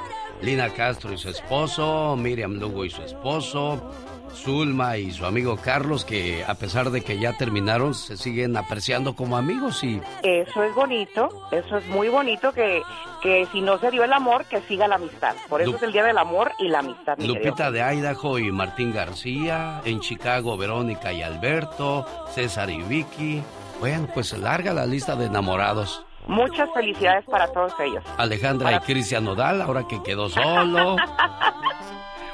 [0.42, 3.92] Lina Castro y su esposo, Miriam Lugo y su esposo,
[4.34, 9.14] Zulma y su amigo Carlos, que a pesar de que ya terminaron, se siguen apreciando
[9.14, 10.00] como amigos y...
[10.22, 12.82] Eso es bonito, eso es muy bonito que,
[13.22, 15.34] que si no se dio el amor, que siga la amistad.
[15.48, 17.18] Por eso es el Día del Amor y la Amistad.
[17.18, 23.42] Lupita de Idaho y Martín García, en Chicago Verónica y Alberto, César y Vicky.
[23.80, 26.04] Bueno, pues larga la lista de enamorados.
[26.30, 28.04] Muchas felicidades para todos ellos.
[28.16, 28.76] Alejandra para...
[28.76, 30.96] y Cristian Nodal, ahora que quedó solo.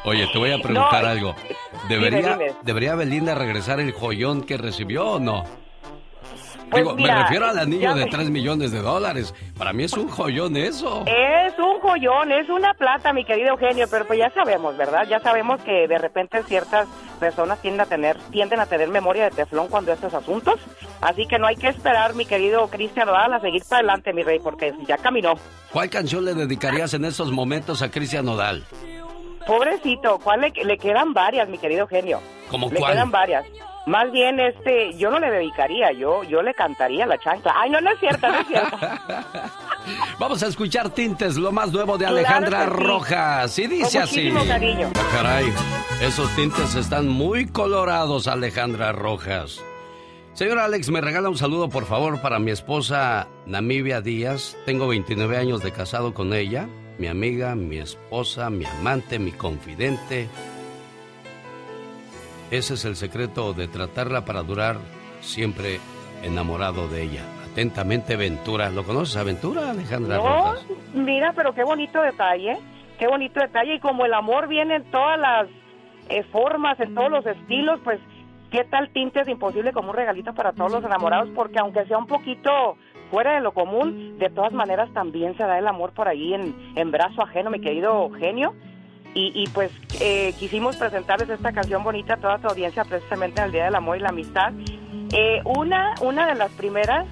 [0.05, 1.34] Oye, te voy a preguntar no, algo.
[1.88, 2.57] ¿Debería, dime, dime.
[2.62, 5.44] ¿Debería Belinda regresar el joyón que recibió o no?
[6.70, 9.32] Pues Digo, mira, me refiero al anillo de me- 3 millones de dólares.
[9.56, 11.04] Para mí es un joyón eso.
[11.06, 15.06] Es un joyón, es una plata, mi querido Eugenio, pero pues ya sabemos, ¿verdad?
[15.08, 16.88] Ya sabemos que de repente ciertas
[17.20, 20.58] personas tienden a tener, tienden a tener memoria de teflón cuando estos asuntos.
[21.00, 24.22] Así que no hay que esperar, mi querido Cristian Nodal, a seguir para adelante, mi
[24.24, 25.34] rey, porque ya caminó.
[25.72, 28.64] ¿Cuál canción le dedicarías en estos momentos a Cristian Nodal?
[29.46, 32.20] Pobrecito, ¿cuál le, le quedan varias, mi querido genio?
[32.50, 32.92] ¿Cómo Le cuál?
[32.94, 33.44] quedan varias.
[33.87, 37.55] Más bien, este, yo no le dedicaría, yo, yo le cantaría la chancla.
[37.57, 38.76] Ay, no, no es cierto, no es cierto.
[40.18, 42.70] Vamos a escuchar Tintes, lo más nuevo de Alejandra sí.
[42.70, 43.59] Rojas.
[43.61, 44.49] Y dice Con así.
[44.49, 44.91] cariño.
[44.97, 45.53] Ah, caray,
[46.03, 49.62] esos tintes están muy colorados, Alejandra Rojas.
[50.32, 54.57] Señor Alex, me regala un saludo, por favor, para mi esposa Namibia Díaz.
[54.66, 56.68] Tengo 29 años de casado con ella.
[56.99, 60.28] Mi amiga, mi esposa, mi amante, mi confidente.
[62.51, 64.76] Ese es el secreto de tratarla para durar
[65.20, 65.80] siempre
[66.22, 67.22] enamorado de ella.
[67.51, 68.70] Atentamente, Ventura.
[68.70, 70.66] ¿Lo conoces a Ventura, Alejandra No, Rojas?
[70.94, 72.59] mira, pero qué bonito detalle,
[72.99, 73.74] qué bonito detalle.
[73.76, 75.49] Y como el amor viene en todas las
[76.09, 77.99] eh, formas, en todos los estilos, pues,
[78.51, 81.30] ¿qué tal tintes imposible como un regalito para todos los enamorados?
[81.34, 82.76] Porque aunque sea un poquito
[83.11, 86.55] fuera de lo común, de todas maneras también se da el amor por ahí en,
[86.76, 88.55] en brazo ajeno, mi querido genio.
[89.18, 93.46] Y, y, pues eh, quisimos presentarles esta canción bonita a toda tu audiencia precisamente en
[93.46, 94.52] el Día del Amor y la Amistad.
[95.10, 97.06] Eh, una, una de las primeras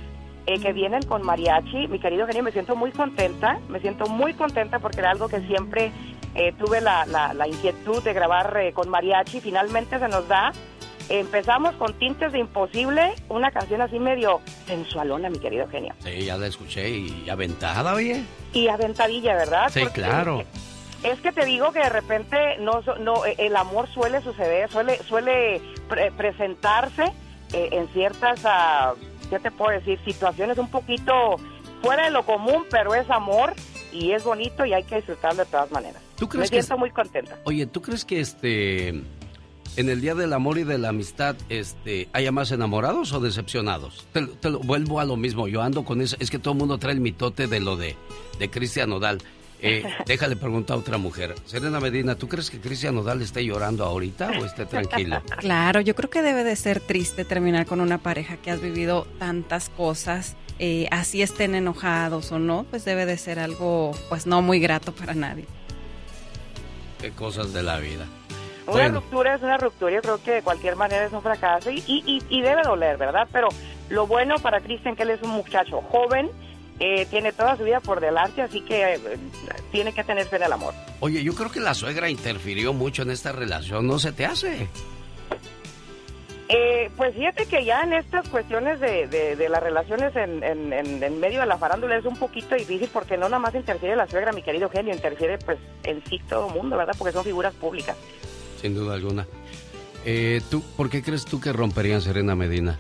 [0.47, 1.89] eh, que vienen con mariachi.
[1.89, 5.41] Mi querido genio, me siento muy contenta, me siento muy contenta porque era algo que
[5.47, 5.93] siempre
[6.35, 9.41] eh, tuve la, la- la inquietud de grabar eh, con mariachi.
[9.41, 10.53] Finalmente se nos da.
[11.09, 15.95] Empezamos con Tintes de Imposible, una canción así medio sensualona, mi querido genio.
[16.03, 18.23] Sí, ya la escuché y aventada, oye.
[18.53, 19.69] Y aventadilla, ¿verdad?
[19.71, 20.43] Sí, Porque claro.
[21.05, 24.99] Es que te digo que de repente no, no eh, el amor suele suceder, suele
[25.05, 27.05] suele pre- presentarse
[27.53, 28.95] eh, en ciertas, ah,
[29.31, 29.99] ¿qué te puedo decir?
[30.05, 31.37] Situaciones un poquito
[31.83, 33.53] fuera de lo común, pero es amor
[33.93, 36.01] y es bonito y hay que disfrutarlo de todas maneras.
[36.17, 37.39] ¿Tú crees Me que siento muy contenta.
[37.45, 38.89] Oye, ¿tú crees que este
[39.77, 44.07] en el Día del Amor y de la Amistad este haya más enamorados o decepcionados?
[44.13, 46.53] Te, lo- te lo vuelvo a lo mismo, yo ando con eso, es que todo
[46.53, 47.95] el mundo trae el mitote de lo de,
[48.39, 49.19] de Cristian Nodal.
[49.67, 51.35] Eh, déjale preguntar a otra mujer.
[51.47, 55.23] Serena Medina, ¿tú crees que Cristian Nodal esté llorando ahorita o esté tranquilo?
[55.39, 59.07] Claro, yo creo que debe de ser triste terminar con una pareja que has vivido
[59.19, 64.43] tantas cosas, eh, así estén enojados o no, pues debe de ser algo, pues no
[64.43, 65.47] muy grato para nadie.
[67.01, 68.05] Qué cosas de la vida.
[68.67, 69.01] Una Bueno.
[69.01, 72.03] ruptura es una ruptura, yo creo que de cualquier manera es un fracaso y, y,
[72.07, 73.29] y- y debe doler, ¿verdad?
[73.33, 73.49] Pero
[73.91, 76.31] lo bueno para Cristian que él es un muchacho joven,
[76.81, 78.99] eh, tiene toda su vida por delante, así que eh,
[79.73, 80.75] tiene que tener fe en el amor.
[81.01, 84.69] Oye, yo creo que la suegra interfirió mucho en esta relación, ¿no se te hace?
[86.49, 90.73] Eh, pues fíjate que ya en estas cuestiones de, de- de las relaciones en, en-
[90.75, 93.97] en- en medio de la farándula es un poquito difícil porque no nada más interfiere
[93.97, 96.95] la suegra, mi querido genio, interfiere pues en sí todo mundo, ¿verdad?
[96.99, 97.97] Porque son figuras públicas.
[98.61, 99.27] Sin duda alguna.
[100.05, 102.79] Eh, ¿tú, ¿Por qué crees tú que romperían Serena Medina?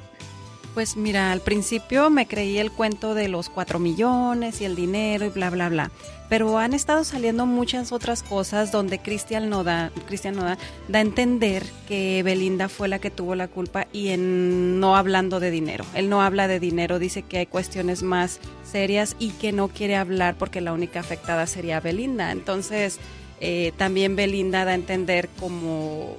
[0.74, 5.24] Pues mira, al principio me creí el cuento de los cuatro millones y el dinero
[5.24, 5.92] y bla, bla, bla.
[6.28, 10.58] Pero han estado saliendo muchas otras cosas donde Cristian no da, Cristian no da,
[10.88, 15.38] da a entender que Belinda fue la que tuvo la culpa y en no hablando
[15.38, 15.84] de dinero.
[15.94, 19.94] Él no habla de dinero, dice que hay cuestiones más serias y que no quiere
[19.94, 22.32] hablar porque la única afectada sería Belinda.
[22.32, 22.98] Entonces,
[23.40, 26.16] eh, también Belinda da a entender como...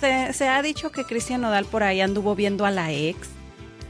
[0.00, 3.35] Se, se ha dicho que Cristian Nodal por ahí anduvo viendo a la ex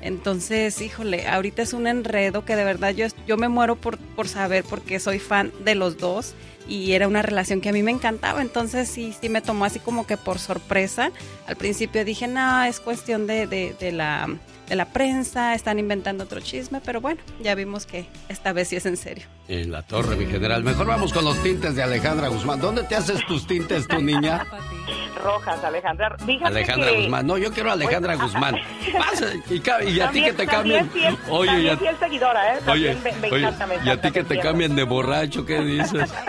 [0.06, 4.28] entonces, híjole, ahorita es un enredo que de verdad yo, yo me muero por, por
[4.28, 6.34] saber porque soy fan de los dos
[6.68, 8.40] y era una relación que a mí me encantaba.
[8.40, 11.10] Entonces sí, sí me tomó así como que por sorpresa.
[11.46, 14.28] Al principio dije, no, es cuestión de, de, de la,
[14.68, 18.76] de la prensa, están inventando otro chisme, pero bueno, ya vimos que esta vez sí
[18.76, 19.24] es en serio.
[19.48, 20.64] En la torre, mi general.
[20.64, 22.60] Mejor vamos con los tintes de Alejandra Guzmán.
[22.60, 24.44] ¿Dónde te haces tus tintes, tu niña?
[25.22, 26.16] Rojas, Alejandra.
[26.24, 27.26] Fíjate Alejandra que- Guzmán.
[27.26, 28.56] No, yo quiero a Alejandra Oye, Guzmán.
[28.98, 29.26] Pasa,
[29.84, 30.90] y, a ti que te cambien.
[30.90, 32.60] fiel- Oye, ya- seguidora, ¿eh?
[32.68, 35.44] Oye, También me, me oye, encanta, me y a ti que te cambien de borracho,
[35.46, 36.10] ¿qué dices?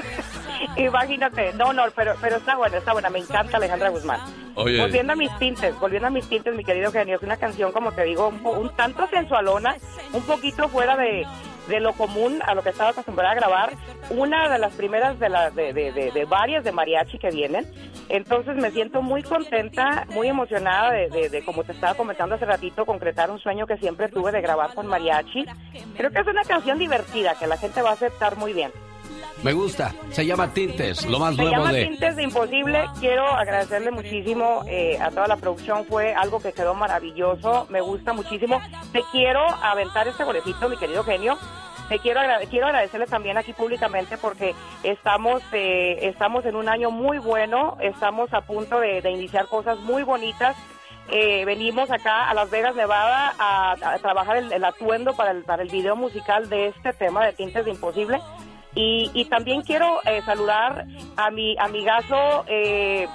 [0.78, 4.20] Imagínate, no, no, pero, pero está buena, está buena, me encanta Alejandra Guzmán.
[4.56, 4.80] Oye.
[4.80, 7.92] Volviendo a mis tintes, volviendo a mis tintes, mi querido genio, es una canción, como
[7.92, 9.76] te digo, un, un tanto sensualona,
[10.14, 11.26] un poquito fuera de,
[11.68, 13.70] de lo común a lo que estaba acostumbrada a grabar,
[14.12, 17.66] una de las primeras de, la, de, de, de- de varias de mariachi que vienen,
[18.10, 22.86] entonces me siento muy contenta, muy emocionada de, de, como te estaba comentando hace ratito,
[22.86, 25.46] concretar un sueño que siempre tuve de grabar con mariachi.
[25.98, 28.72] Creo que es una canción divertida, que la gente va a aceptar muy bien.
[29.44, 29.94] Me gusta.
[30.12, 31.86] Se llama Tintes, lo más Se nuevo llama de...
[31.86, 32.86] Tintes de Imposible.
[33.00, 35.86] Quiero agradecerle muchísimo eh, a toda la producción.
[35.86, 37.68] Fue algo que quedó maravilloso.
[37.70, 38.60] Me gusta muchísimo.
[38.92, 41.38] Te quiero aventar este boletito, mi querido genio.
[41.88, 46.90] Te quiero, agrade- quiero agradecerle también aquí públicamente porque estamos, eh, estamos en un año
[46.92, 47.78] muy bueno.
[47.80, 50.58] Estamos a punto de, de iniciar cosas muy bonitas.
[51.10, 55.44] Eh, venimos acá a Las Vegas, Nevada, a, a trabajar el, el atuendo para el,
[55.44, 58.20] para el video musical de este tema de Tintes de Imposible.
[58.78, 63.08] Y, y también quiero eh, saludar a mi amigazo eh,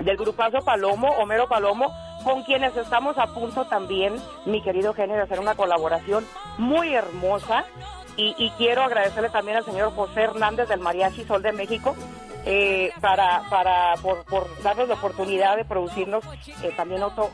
[0.00, 1.90] del grupazo Palomo, Homero Palomo,
[2.24, 4.14] con quienes estamos a punto también,
[4.44, 6.26] mi querido genio, de hacer una colaboración
[6.58, 7.64] muy hermosa.
[8.18, 11.96] Y, y quiero agradecerle también al señor José Hernández del Mariachi Sol de México
[12.46, 16.24] eh, para, para por, por darnos la oportunidad de producirnos
[16.62, 17.30] eh, también otro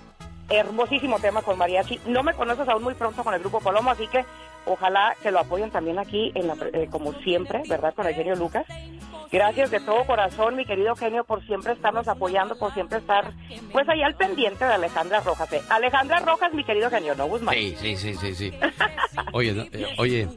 [0.48, 2.00] hermosísimo tema con Mariachi.
[2.06, 4.24] No me conoces aún muy pronto con el grupo Palomo, así que
[4.66, 7.94] ojalá que lo apoyen también aquí, en la, eh, como siempre, ¿verdad?
[7.94, 8.66] Con el genio Lucas.
[9.32, 13.32] Gracias de todo corazón, mi querido genio, por siempre estarnos apoyando, por siempre estar,
[13.72, 15.50] pues ahí al pendiente de Alejandra Rojas.
[15.54, 15.62] ¿eh?
[15.70, 17.54] Alejandra Rojas, mi querido genio, no Guzmán.
[17.54, 18.52] Sí, sí, sí, sí, sí.
[19.32, 20.28] Oye, no, eh, oye,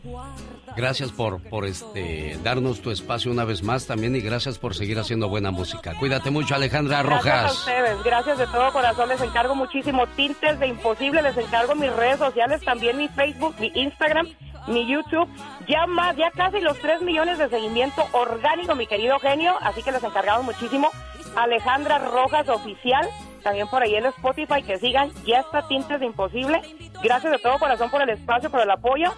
[0.77, 4.97] gracias por, por este darnos tu espacio una vez más también y gracias por seguir
[4.97, 5.93] haciendo buena música.
[5.99, 7.59] Cuídate mucho, Alejandra Gracias a Rojas.
[7.59, 12.17] ustedes, gracias de todo corazón, les encargo muchísimo tintes de imposible, les encargo mis redes
[12.19, 14.27] sociales, también mi Facebook, mi Instagram,
[14.67, 15.29] mi YouTube,
[15.67, 19.91] ya más, ya casi los 3 millones de seguimiento orgánico, mi querido genio, así que
[19.91, 20.89] les encargamos muchísimo.
[21.35, 23.09] Alejandra Rojas Oficial,
[23.43, 26.61] también por ahí en Spotify, que sigan, ya está Tintes de Imposible.
[27.03, 29.13] Gracias de todo corazón por el espacio, por el apoyo,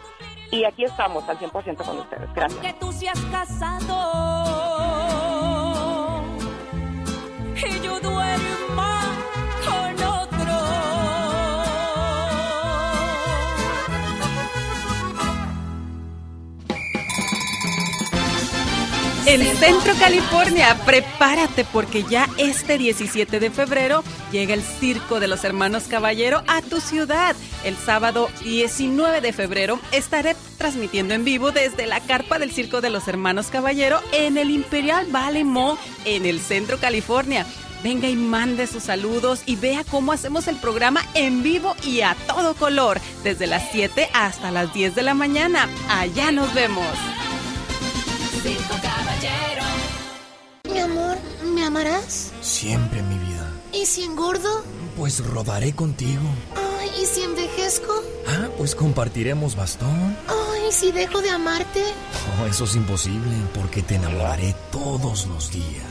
[0.52, 2.34] y aquí estamos al 100% con ustedes.
[2.34, 2.62] Gracias.
[2.62, 4.38] Que tú seas casado
[7.66, 8.00] y yo
[19.30, 24.02] En Centro California, prepárate porque ya este 17 de febrero
[24.32, 27.36] llega el Circo de los Hermanos Caballero a tu ciudad.
[27.66, 32.90] El sábado 19 de febrero estaré transmitiendo en vivo desde la carpa del Circo de
[32.90, 37.46] los Hermanos Caballero en el Imperial Valley Mall en el Centro California.
[37.84, 42.16] Venga y mande sus saludos y vea cómo hacemos el programa en vivo y a
[42.28, 45.68] todo color, desde las 7 hasta las 10 de la mañana.
[45.90, 46.88] Allá nos vemos.
[50.70, 52.32] Mi amor, ¿me amarás?
[52.42, 53.52] Siempre, mi vida.
[53.74, 54.64] ¿Y si engordo?
[54.96, 56.22] Pues rodaré contigo.
[56.56, 57.94] Ay, ¿y si envejezco?
[58.28, 60.16] Ah, pues compartiremos bastón.
[60.28, 61.84] Ay, ¿y si dejo de amarte?
[62.42, 65.86] Oh, eso es imposible porque te enamoraré todos los días.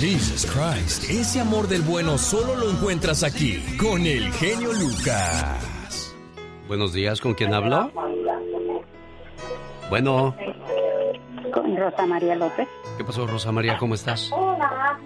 [0.00, 6.16] Jesus Christ, ese amor del bueno solo lo encuentras aquí, con el genio Lucas.
[6.66, 7.90] Buenos días, ¿con quién hablo?
[9.90, 10.34] Bueno,
[11.52, 12.66] Con Rosa María López.
[12.96, 13.76] ¿qué pasó, Rosa María?
[13.76, 14.30] ¿Cómo estás?
[14.32, 14.98] Hola.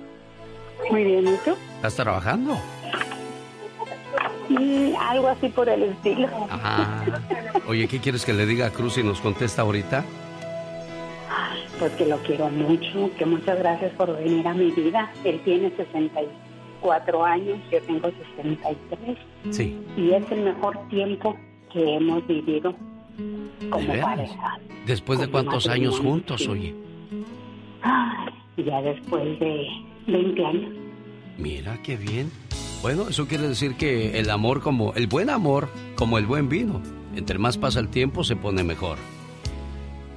[0.89, 1.57] Muy bien, ¿y tú?
[1.75, 2.57] ¿Estás trabajando?
[4.49, 6.29] Mm, algo así por el estilo.
[6.51, 7.03] Ah.
[7.67, 10.05] Oye, ¿qué quieres que le diga a Cruz y nos contesta ahorita?
[11.79, 15.11] Pues que lo quiero mucho, que muchas gracias por venir a mi vida.
[15.25, 19.19] Él tiene 64 años, yo tengo 63.
[19.51, 19.77] Sí.
[19.97, 21.37] Y es el mejor tiempo
[21.73, 22.75] que hemos vivido
[23.61, 24.59] ¿De como pareja.
[24.87, 26.49] ¿Después de cuántos años juntos, sí.
[26.49, 26.75] oye?
[27.83, 29.67] Ay, ya después de
[30.07, 30.73] 20 años.
[31.39, 32.31] Mira, qué bien.
[32.83, 36.83] Bueno, eso quiere decir que el amor como, el buen amor, como el buen vino,
[37.17, 38.99] entre más pasa el tiempo se pone mejor.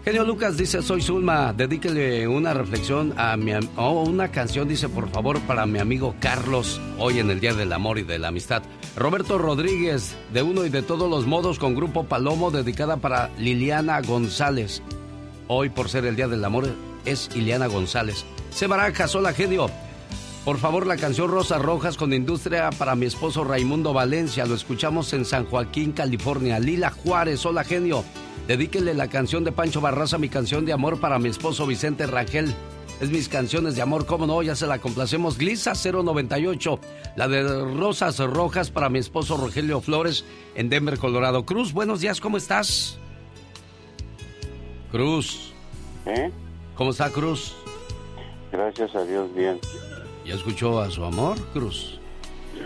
[0.07, 5.09] Genio Lucas dice, soy Zulma, dedíquele una reflexión a mi, o una canción, dice, por
[5.09, 8.63] favor, para mi amigo Carlos, hoy en el Día del Amor y de la Amistad.
[8.95, 13.99] Roberto Rodríguez, de uno y de todos los modos, con Grupo Palomo, dedicada para Liliana
[13.99, 14.81] González.
[15.49, 16.69] Hoy, por ser el Día del Amor,
[17.03, 18.23] es Liliana González.
[18.51, 19.69] Se baraja, sola genio.
[20.45, 24.45] Por favor, la canción Rosas Rojas con Industria para mi esposo Raimundo Valencia.
[24.45, 26.59] Lo escuchamos en San Joaquín, California.
[26.59, 28.05] Lila Juárez, hola genio.
[28.47, 32.55] Dedíquele la canción de Pancho Barraza, mi canción de amor para mi esposo Vicente Rangel.
[33.01, 35.37] Es mis canciones de amor, cómo no, ya se la complacemos.
[35.37, 36.79] Glisa 098,
[37.17, 40.23] la de Rosas Rojas para mi esposo Rogelio Flores
[40.55, 41.45] en Denver, Colorado.
[41.45, 42.97] Cruz, buenos días, ¿cómo estás?
[44.91, 45.51] Cruz.
[46.05, 46.31] ¿Eh?
[46.75, 47.53] ¿Cómo está Cruz?
[48.51, 49.59] Gracias a Dios, bien.
[50.25, 51.99] ¿Ya escuchó a su amor, Cruz?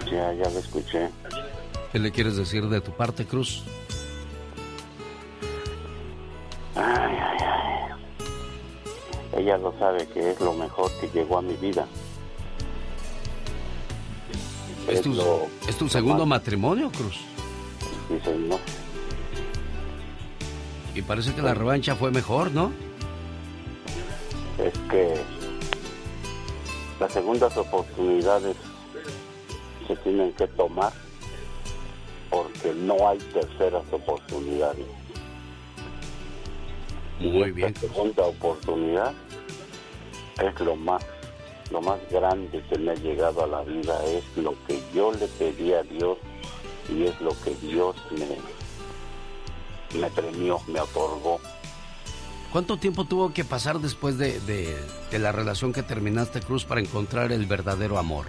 [0.06, 1.10] Ya, ya lo escuché.
[1.92, 3.64] ¿Qué le quieres decir de tu parte, Cruz?
[6.76, 9.42] Ay, ay, ay.
[9.42, 11.86] Ella lo sabe que es lo mejor que llegó a mi vida.
[14.88, 17.18] ¿Es tu, lo- ¿es tu segundo matrimonio, Cruz?
[18.10, 18.60] Sí, señor.
[20.94, 22.72] Y parece que la revancha fue mejor, ¿no?
[24.58, 25.22] Es que
[27.00, 28.58] las segundas oportunidades
[29.88, 30.92] se tienen que tomar
[32.30, 34.86] porque no hay terceras oportunidades.
[37.22, 37.74] Muy bien.
[37.74, 39.14] La segunda oportunidad
[40.42, 41.06] es lo más,
[41.72, 45.28] lo más grande que me ha llegado a la vida, es lo que yo le
[45.28, 46.18] pedí a Dios
[46.90, 51.40] y es lo que Dios me, me premió, me otorgó.
[52.52, 54.76] ¿Cuánto tiempo tuvo que pasar después de, de-
[55.10, 58.26] de la relación que terminaste, Cruz, para encontrar el verdadero amor?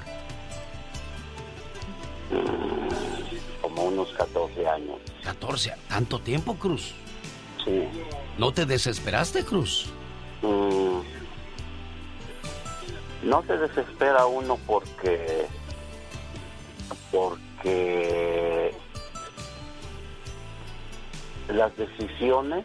[3.61, 4.99] Como unos 14 años.
[5.25, 6.93] 14, ¿tanto tiempo, Cruz?
[7.65, 7.83] Sí.
[8.39, 9.87] ¿No te desesperaste, Cruz?
[10.43, 11.01] Mm,
[13.25, 15.47] no se desespera uno porque
[17.11, 18.75] porque
[21.49, 22.65] las decisiones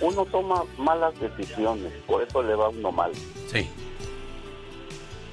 [0.00, 3.12] uno toma malas decisiones por eso le va a uno mal
[3.50, 3.68] Sí.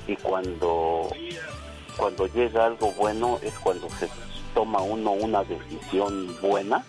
[0.08, 1.10] y cuando
[1.98, 4.08] cuando llega algo bueno es cuando se
[4.54, 6.86] toma uno una decisión buena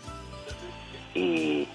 [1.15, 1.67] y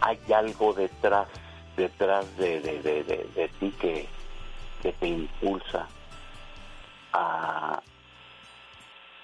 [0.00, 1.26] hay algo detrás
[1.76, 4.06] detrás de, de, de, de- de ti que,
[4.82, 5.86] que te impulsa
[7.12, 7.80] a,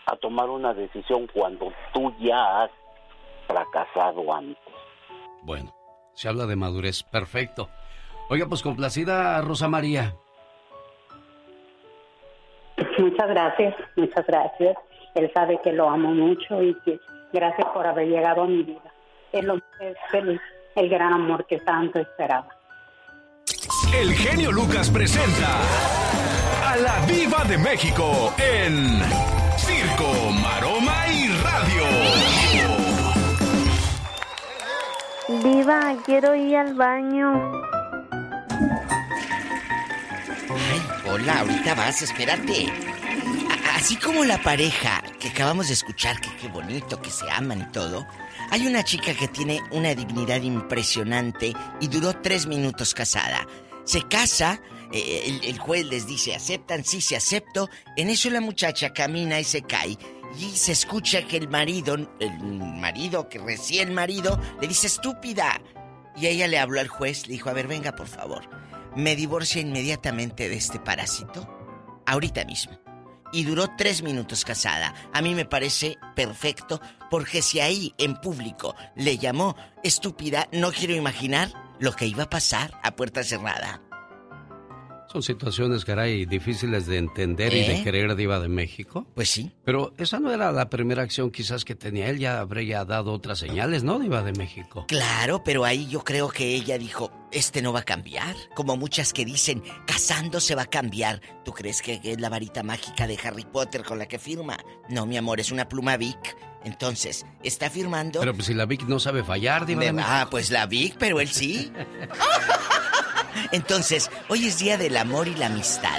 [0.06, 2.70] a tomar una decisión cuando tú ya has
[3.46, 4.62] fracasado antes.
[5.42, 5.74] Bueno,
[6.14, 7.02] se habla de madurez.
[7.04, 7.68] Perfecto.
[8.28, 10.14] Oiga, pues complacida Rosa María.
[12.98, 14.76] Muchas gracias, muchas gracias.
[15.14, 16.98] Él sabe que lo amo mucho y que
[17.32, 18.92] gracias por haber llegado a mi vida.
[19.32, 20.40] Es, lo, es el,
[20.74, 22.48] el gran amor que tanto esperaba.
[23.94, 25.58] El genio Lucas presenta
[26.66, 29.00] a la Viva de México en
[29.58, 31.82] Circo, Maroma y Radio.
[35.42, 37.52] Diva, quiero ir al baño.
[41.10, 42.66] Hola, ahorita vas, espérate.
[43.50, 47.60] A- así como la pareja que acabamos de escuchar, que qué bonito, que se aman
[47.60, 48.06] y todo,
[48.50, 53.46] hay una chica que tiene una dignidad impresionante y duró tres minutos casada.
[53.84, 54.60] Se casa,
[54.92, 57.68] eh, el, el juez les dice, aceptan, sí, se acepto.
[57.96, 59.96] En eso la muchacha camina y se cae.
[60.38, 65.60] Y se escucha que el marido, el marido, que recién marido, le dice estúpida.
[66.16, 68.48] Y ella le habló al juez, le dijo, a ver, venga, por favor.
[68.96, 71.48] Me divorcia inmediatamente de este parásito.
[72.06, 72.81] Ahorita mismo.
[73.32, 74.94] Y duró tres minutos casada.
[75.12, 76.80] A mí me parece perfecto,
[77.10, 82.30] porque si ahí en público le llamó estúpida, no quiero imaginar lo que iba a
[82.30, 83.80] pasar a puerta cerrada.
[85.12, 87.82] Son situaciones, caray, difíciles de entender y de ¿Eh?
[87.84, 89.06] creer, Diva de México.
[89.14, 89.52] Pues sí.
[89.62, 93.38] Pero esa no era la primera acción quizás que tenía él, ya habría dado otras
[93.38, 94.86] señales, ¿no, Diva de México?
[94.88, 98.34] Claro, pero ahí yo creo que ella dijo, este no va a cambiar.
[98.54, 101.20] Como muchas que dicen, casándose va a cambiar.
[101.44, 104.58] ¿Tú crees que es la varita mágica de Harry Potter con la que firma?
[104.88, 106.36] No, mi amor, es una pluma Vic.
[106.64, 108.20] Entonces, está firmando...
[108.20, 110.12] Pero pues si la Vic no sabe fallar, Diva de Me- México.
[110.14, 111.72] Ah, pues la Vic, pero él sí.
[113.50, 115.98] Entonces, hoy es día del amor y la amistad.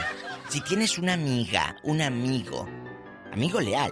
[0.49, 2.67] Si tienes una amiga, un amigo,
[3.31, 3.91] amigo leal.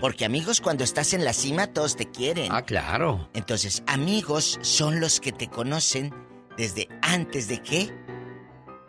[0.00, 2.50] Porque amigos cuando estás en la cima todos te quieren.
[2.50, 3.30] Ah, claro.
[3.34, 6.12] Entonces, amigos son los que te conocen
[6.58, 7.90] desde antes de que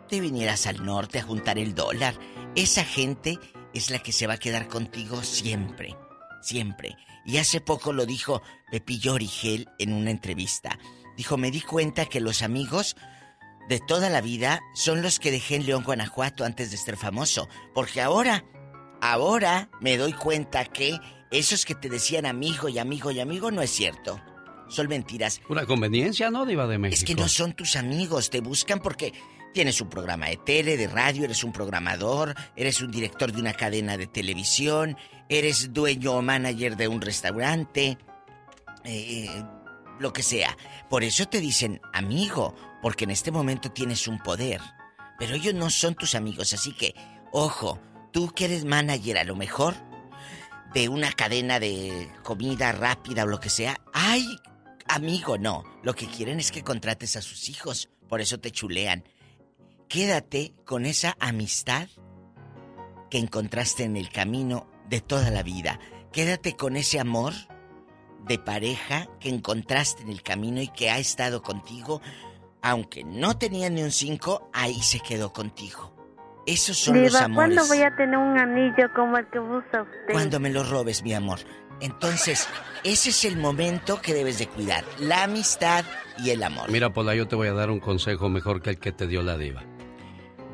[0.08, 2.18] te vinieras al norte a juntar el dólar.
[2.56, 3.38] Esa gente
[3.72, 5.96] es la que se va a quedar contigo siempre,
[6.42, 6.96] siempre.
[7.24, 10.78] Y hace poco lo dijo Pepillo Origel en una entrevista.
[11.16, 12.96] Dijo, me di cuenta que los amigos
[13.68, 17.48] de toda la vida son los que dejé en León, Guanajuato antes de ser famoso.
[17.72, 18.44] Porque ahora,
[19.00, 20.98] ahora me doy cuenta que
[21.30, 24.20] esos que te decían amigo y amigo y amigo no es cierto.
[24.70, 25.40] Son mentiras.
[25.48, 26.98] Una conveniencia, ¿no, Diva de México?
[26.98, 29.12] Es que no son tus amigos, te buscan porque
[29.52, 33.52] tienes un programa de tele, de radio, eres un programador, eres un director de una
[33.52, 34.96] cadena de televisión,
[35.28, 37.98] eres dueño o manager de un restaurante,
[38.84, 39.44] eh,
[39.98, 40.56] lo que sea.
[40.88, 44.60] Por eso te dicen amigo, porque en este momento tienes un poder.
[45.18, 46.94] Pero ellos no son tus amigos, así que,
[47.32, 47.78] ojo,
[48.12, 49.74] tú que eres manager a lo mejor
[50.72, 54.24] de una cadena de comida rápida o lo que sea, ay,
[54.94, 55.64] amigo, no.
[55.82, 59.04] Lo que quieren es que contrates a sus hijos, por eso te chulean.
[59.88, 61.88] Quédate con esa amistad
[63.10, 65.80] que encontraste en el camino de toda la vida.
[66.12, 67.32] Quédate con ese amor
[68.26, 72.00] de pareja que encontraste en el camino y que ha estado contigo,
[72.62, 75.96] aunque no tenía ni un 5, ahí se quedó contigo.
[76.46, 77.56] Esos son los Diva, amores.
[77.56, 80.12] ¿cuándo voy a tener un anillo como el que usa usted?
[80.12, 81.38] Cuando me lo robes, mi amor.
[81.80, 82.48] Entonces,
[82.84, 84.84] ese es el momento que debes de cuidar.
[84.98, 85.84] La amistad
[86.18, 86.70] y el amor.
[86.70, 89.22] Mira, Pola, yo te voy a dar un consejo mejor que el que te dio
[89.22, 89.62] la diva.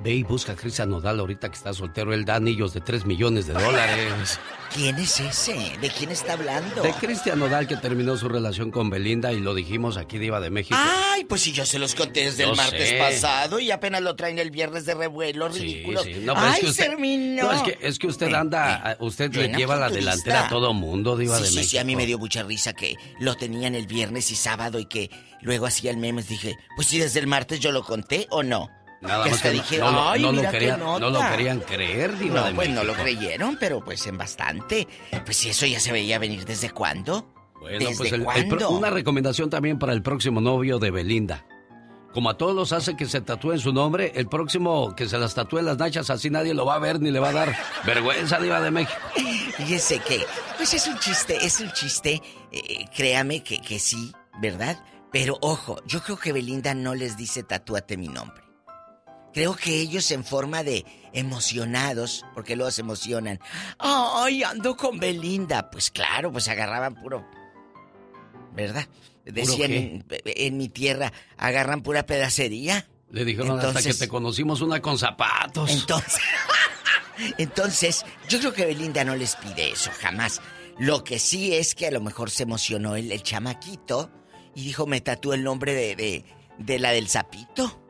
[0.07, 2.15] Ve y busca a Cristian Nodal ahorita que está soltero.
[2.15, 4.39] Él da anillos de 3 millones de dólares.
[4.73, 5.55] ¿Quién es ese?
[5.81, 6.81] ¿De quién está hablando?
[6.81, 10.51] De Cristian Nodal que terminó su relación con Belinda y lo dijimos aquí, Diva de
[10.51, 10.78] México.
[10.81, 12.99] Ay, pues si yo se los conté desde Yo el martes sé.
[12.99, 16.05] pasado y apenas lo traen el viernes de revuelo, ridículo.
[16.05, 17.43] Sí, no, Ay, es que usted, terminó.
[17.43, 21.16] no, es que, es que usted anda, usted le lleva la delantera a todo mundo,
[21.16, 21.70] Diva sí, de sí, México.
[21.73, 24.87] Sí, a mí me dio mucha risa que lo tenían el viernes y sábado y
[24.87, 25.11] que
[25.41, 26.28] luego hacía el memes.
[26.28, 28.70] Dije, pues si desde el martes yo lo conté o no.
[29.07, 31.20] Nada Que más hasta que no- dije, no, ay, no lo mira querían- no lo
[31.31, 34.87] querían creer, Diva No, de pues no lo creyeron, pero pues en bastante.
[35.24, 37.33] Pues si eso ya se veía venir desde cuándo.
[37.61, 38.70] Bueno, ¿Desde pues el- el cuándo?
[38.70, 41.45] una recomendación también para el próximo novio de Belinda.
[42.12, 45.35] Como a todos los hace que se tatúen su nombre, el próximo que se las
[45.35, 48.39] tatúe las nachas, así nadie lo va a ver ni le va a dar vergüenza,
[48.39, 48.99] Diva de México.
[49.57, 50.24] Fíjese que,
[50.57, 52.23] pues es un chiste, es un chiste,
[52.53, 54.83] eh, créame que, que sí, ¿verdad?
[55.12, 58.43] Pero ojo, yo creo que Belinda no les dice tatúate mi nombre.
[59.36, 63.38] Creo que ellos en forma de emocionados, porque luego se emocionan.
[63.78, 65.70] ¡Ay, ando con Belinda!
[65.70, 67.22] Pues claro, pues agarraban puro.
[68.54, 68.88] ¿Verdad?
[69.26, 72.88] Decían en, en mi tierra, agarran pura pedacería.
[73.10, 75.70] Le dijeron hasta que te conocimos una con zapatos.
[75.70, 76.22] Entonces,
[77.36, 80.40] entonces, yo creo que Belinda no les pide eso, jamás.
[80.78, 84.10] Lo que sí es que a lo mejor se emocionó el, el chamaquito
[84.54, 86.24] y dijo, me tatúo el nombre de, de,
[86.56, 87.82] de la del sapito.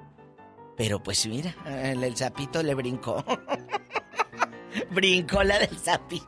[0.76, 3.24] Pero pues mira, el, el sapito le brincó.
[4.90, 6.26] brincó la del sapito.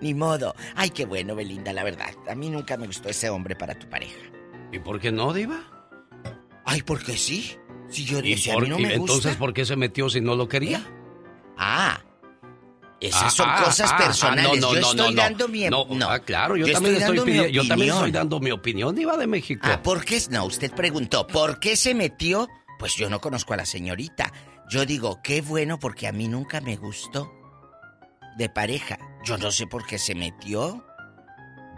[0.00, 0.54] Ni modo.
[0.74, 2.10] Ay, qué bueno, Belinda, la verdad.
[2.28, 4.18] A mí nunca me gustó ese hombre para tu pareja.
[4.72, 5.60] ¿Y por qué no, Diva?
[6.64, 7.56] Ay, porque sí.
[7.88, 9.12] Si yo ¿Y decía, a por- mí no y me gusta.
[9.14, 10.84] entonces por qué se metió si no lo quería?
[11.56, 12.00] Ah.
[13.00, 14.44] Esas Ah, son ah, cosas ah, personales.
[14.46, 15.86] ah, no, no, yo no, estoy no, dando mi no.
[15.90, 16.10] no.
[16.10, 17.96] Ah, claro, yo, Yo también estoy estoy, dando mi pidi- yo también opinión.
[17.98, 19.60] estoy dando mi opinión, Diva de México.
[19.70, 20.20] Ah, ¿por qué?
[20.30, 22.48] No, usted preguntó, ¿por qué se metió?
[22.78, 24.32] Pues yo no conozco a la señorita.
[24.68, 27.32] Yo digo, qué bueno porque a mí nunca me gustó
[28.36, 28.98] de pareja.
[29.24, 30.84] Yo no sé por qué se metió.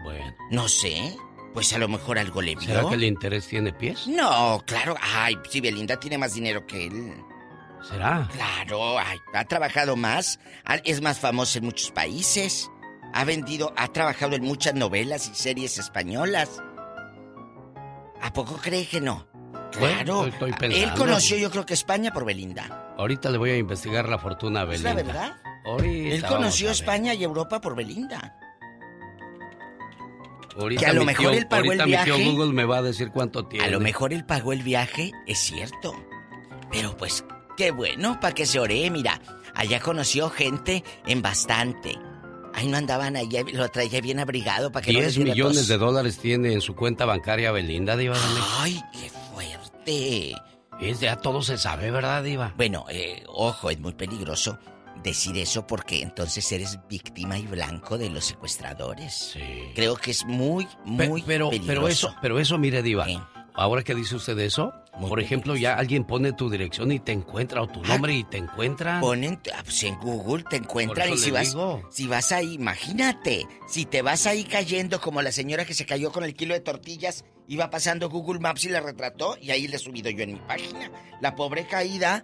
[0.03, 0.35] Bueno.
[0.51, 1.15] No sé.
[1.53, 2.67] Pues a lo mejor algo le vio.
[2.67, 4.07] ¿Será que el interés tiene pies?
[4.07, 4.95] No, claro.
[5.01, 7.23] Ay, si Belinda tiene más dinero que él.
[7.81, 8.27] ¿Será?
[8.33, 10.39] Claro, ay, ha trabajado más,
[10.83, 12.69] es más famoso en muchos países,
[13.13, 16.61] ha vendido, ha trabajado en muchas novelas y series españolas.
[18.21, 19.28] ¿A poco cree que no?
[19.71, 20.75] Claro, Bueno, estoy pensando.
[20.87, 22.93] él conoció yo creo que España por Belinda.
[22.97, 24.89] Ahorita le voy a investigar la fortuna a ¿Es Belinda.
[24.89, 25.37] la verdad?
[25.65, 26.71] Ahorita Él conoció.
[26.71, 28.35] España y Europa por Belinda.
[30.59, 32.25] Ahorita que a lo mejor tío- él pagó el mi tío viaje.
[32.31, 33.65] Google me va a decir cuánto tiene.
[33.65, 35.95] A lo mejor él pagó el viaje, es cierto.
[36.71, 37.23] Pero pues,
[37.55, 39.21] qué bueno, para que se ore, mira.
[39.55, 41.97] Allá conoció gente en bastante.
[42.53, 45.57] Ahí no andaban allá, lo traía bien abrigado para que no les 10 diera millones
[45.59, 45.67] tos.
[45.67, 48.47] de dólares tiene en su cuenta bancaria Belinda, Diva de México.
[48.59, 50.35] Ay, qué fuerte.
[50.81, 52.53] Es ya todo se sabe, ¿verdad, Diva?
[52.57, 54.57] Bueno, eh, ojo, es muy peligroso
[55.03, 59.35] decir eso porque entonces eres víctima y blanco de los secuestradores.
[59.75, 60.65] Creo que es muy,
[60.97, 61.67] Pe- muy pero, peligroso.
[61.67, 63.05] pero eso, pero eso, mire, Diva.
[63.59, 64.73] Ahora que dice usted eso,
[65.09, 68.37] por ejemplo, ya alguien pone tu dirección y te encuentra, o tu nombre y te
[68.37, 69.01] encuentra.
[69.01, 71.83] Ponen, ah, pues en Google te encuentran y si vas, digo.
[71.91, 76.13] si vas ahí, imagínate, si te vas ahí cayendo como la señora que se cayó
[76.13, 79.75] con el kilo de tortillas, iba pasando Google Maps y la retrató y ahí le
[79.75, 80.89] he subido yo en mi página.
[81.19, 82.23] La pobre caída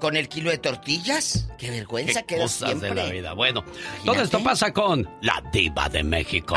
[0.00, 1.48] con el kilo de tortillas.
[1.58, 2.88] Qué vergüenza quedó cosas siempre.
[2.88, 3.32] de la vida.
[3.34, 3.64] Bueno,
[4.04, 6.56] todo esto pasa con la Diva de México.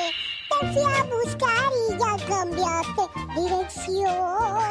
[0.61, 3.01] Fui a buscar y ya cambiaste
[3.35, 4.61] dirección.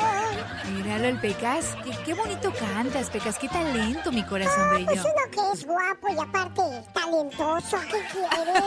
[0.73, 1.77] Míralo, el Pecas.
[1.85, 3.37] Qué, qué bonito cantas, Pecas.
[3.39, 4.87] Qué talento, mi corazón Ah, bello.
[4.87, 6.62] pues uno que es guapo y aparte
[6.95, 8.61] talentoso, ¿qué quiere?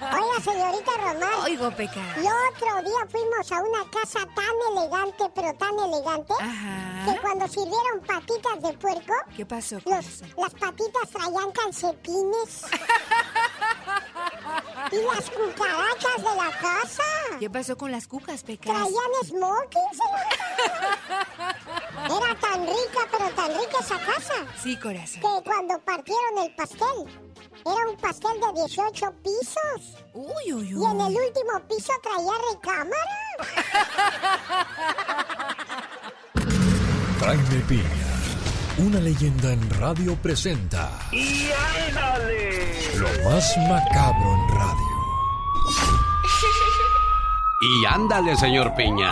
[0.00, 1.40] Oiga, señorita Román.
[1.44, 2.04] Oigo, Pecas.
[2.16, 6.34] Y otro día fuimos a una casa tan elegante, pero tan elegante,
[7.04, 9.76] que cuando sirvieron patitas de puerco, ¿Qué pasó?
[9.84, 12.62] los- las patitas traían calcetines.
[14.92, 17.02] y las cucarachas de la casa.
[17.38, 18.72] ¿Qué pasó con las cucas, Pecas?
[18.72, 21.56] Traían smoking, señorita.
[22.04, 24.34] Era tan rica, pero tan rica esa casa.
[24.62, 25.20] Sí, corazón.
[25.20, 27.06] Que cuando partieron el pastel,
[27.64, 29.96] era un pastel de 18 pisos.
[30.14, 33.18] Uy, uy, Y en el último piso traía recámara.
[37.20, 38.17] Jaime Piña,
[38.78, 41.48] una leyenda en radio presenta ¡Y
[41.88, 42.38] ándale!
[42.98, 44.98] lo más macabro en radio.
[47.60, 49.10] Y ándale, señor Piña.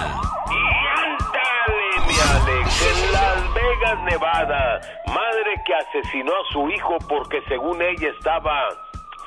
[0.51, 0.63] Y
[1.03, 7.83] ándale, mi Alex, en Las Vegas, Nevada, madre que asesinó a su hijo porque según
[7.83, 8.69] ella estaba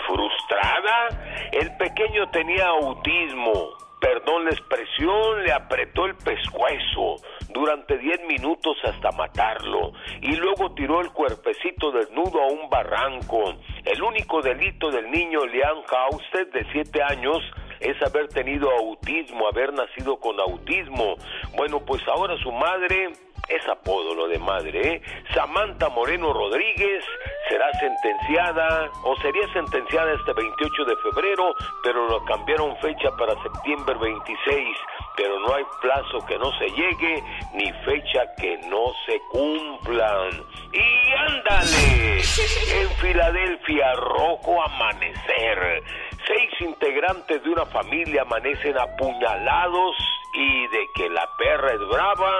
[0.07, 1.09] frustrada,
[1.51, 3.77] el pequeño tenía autismo.
[3.99, 7.17] Perdón la expresión, le apretó el pescuezo
[7.53, 13.55] durante 10 minutos hasta matarlo y luego tiró el cuerpecito desnudo a un barranco.
[13.83, 17.43] El único delito del niño Leon Hausted de 7 años
[17.79, 21.15] es haber tenido autismo, haber nacido con autismo.
[21.55, 23.11] Bueno, pues ahora su madre
[23.47, 25.01] es apodo lo de madre, ¿eh?
[25.33, 27.03] Samantha Moreno Rodríguez
[27.47, 33.95] será sentenciada o sería sentenciada este 28 de febrero, pero lo cambiaron fecha para septiembre
[33.99, 34.77] 26,
[35.15, 40.43] pero no hay plazo que no se llegue ni fecha que no se cumplan.
[40.71, 45.83] Y ándale, en Filadelfia, rojo amanecer.
[46.27, 49.95] Seis integrantes de una familia amanecen apuñalados
[50.33, 52.37] y de que la perra es brava,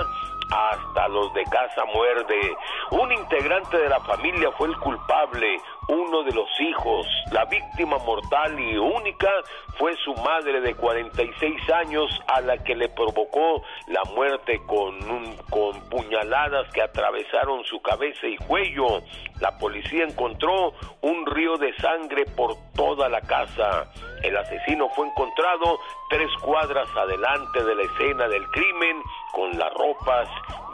[0.51, 2.55] hasta los de casa muerde.
[2.91, 5.57] Un integrante de la familia fue el culpable,
[5.87, 7.07] uno de los hijos.
[7.31, 9.29] La víctima mortal y única
[9.77, 15.35] fue su madre de 46 años a la que le provocó la muerte con, un,
[15.49, 19.01] con puñaladas que atravesaron su cabeza y cuello.
[19.39, 23.91] La policía encontró un río de sangre por toda la casa.
[24.23, 29.01] El asesino fue encontrado tres cuadras adelante de la escena del crimen
[29.31, 30.27] con las ropas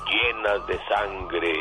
[0.10, 1.54] llenas de sangre.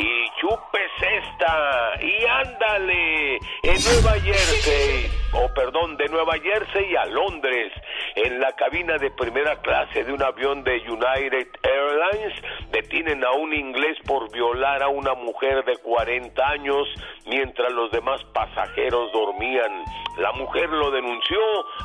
[0.00, 7.70] Y chupes esta, y ándale, en Nueva Jersey, o perdón, de Nueva Jersey a Londres,
[8.14, 12.32] en la cabina de primera clase de un avión de United Airlines,
[12.70, 16.88] detienen a un inglés por violar a una mujer de 40 años
[17.26, 19.84] mientras los demás pasajeros dormían.
[20.16, 21.38] La mujer lo denunció,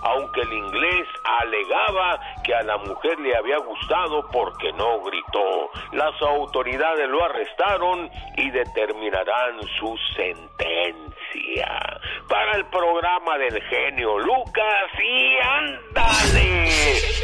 [0.04, 1.08] aunque el inglés
[1.42, 5.70] alegaba que a la mujer le había gustado porque no gritó.
[5.94, 8.05] Las autoridades lo arrestaron
[8.38, 12.00] y determinarán su sentencia.
[12.30, 16.70] Para el programa del genio Lucas y ándale.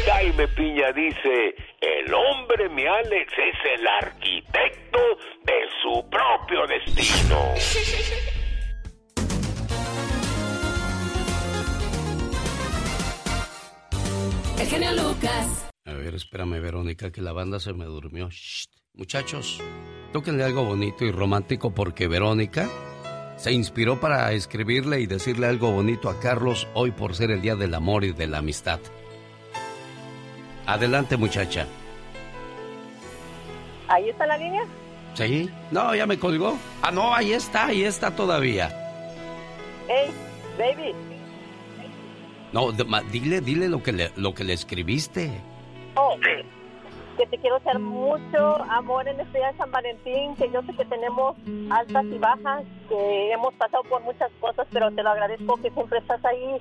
[0.06, 4.98] Jaime Piña dice, el hombre, mi Alex, es el arquitecto
[5.44, 7.54] de su propio destino.
[14.58, 15.70] El genio Lucas.
[15.84, 18.28] A ver, espérame, Verónica, que la banda se me durmió.
[18.30, 18.66] Shh.
[18.94, 19.58] Muchachos,
[20.12, 22.68] tóquenle algo bonito y romántico porque Verónica
[23.36, 27.56] se inspiró para escribirle y decirle algo bonito a Carlos hoy por ser el Día
[27.56, 28.78] del Amor y de la Amistad.
[30.66, 31.66] Adelante, muchacha.
[33.88, 34.62] ¿Ahí está la línea?
[35.14, 35.50] ¿Sí?
[35.70, 36.56] No, ya me colgó.
[36.82, 38.70] Ah, no, ahí está, ahí está todavía.
[39.88, 40.10] Hey,
[40.56, 40.94] baby.
[42.52, 42.70] No,
[43.10, 45.30] dile, dile lo que le, lo que le escribiste.
[45.96, 46.16] Oh,
[47.16, 50.74] que te quiero echar mucho amor en este día de San Valentín, que yo sé
[50.74, 51.36] que tenemos
[51.70, 55.98] altas y bajas, que hemos pasado por muchas cosas, pero te lo agradezco que siempre
[55.98, 56.60] estás ahí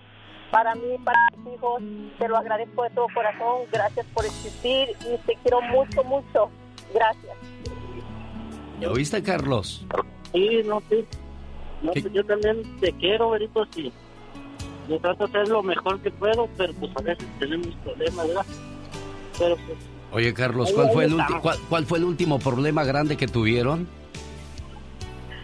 [0.51, 1.81] para mí, para mis hijos.
[2.19, 3.61] Te lo agradezco de todo corazón.
[3.71, 6.51] Gracias por existir y te quiero mucho, mucho.
[6.93, 7.37] Gracias.
[8.79, 9.85] ¿Me oíste, Carlos?
[10.33, 11.05] Sí, no, sí.
[11.81, 13.91] No, pues yo también te quiero, Berito, sí.
[14.87, 18.45] Yo trato de hacer lo mejor que puedo, pero pues a veces tenemos problemas, ¿verdad?
[19.39, 19.77] Pero pues,
[20.11, 21.31] Oye, Carlos, Ahí ¿cuál fue, el estamos.
[21.31, 23.87] ulti- cuál, cuál fue el último problema grande que tuvieron?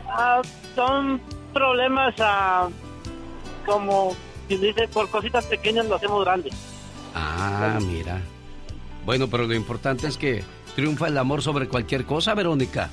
[0.10, 0.42] ah,
[0.76, 1.22] son
[1.54, 2.70] problemas, ah,
[3.66, 4.16] como
[4.48, 6.54] quien dice, por cositas pequeñas lo hacemos grandes.
[7.16, 8.20] Ah, mira.
[9.06, 10.44] Bueno, pero lo importante es que
[10.76, 12.90] triunfa el amor sobre cualquier cosa, Verónica.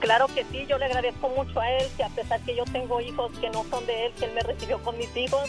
[0.00, 3.00] Claro que sí, yo le agradezco mucho a él, que a pesar que yo tengo
[3.02, 5.42] hijos que no son de él, que él me recibió con mis hijos.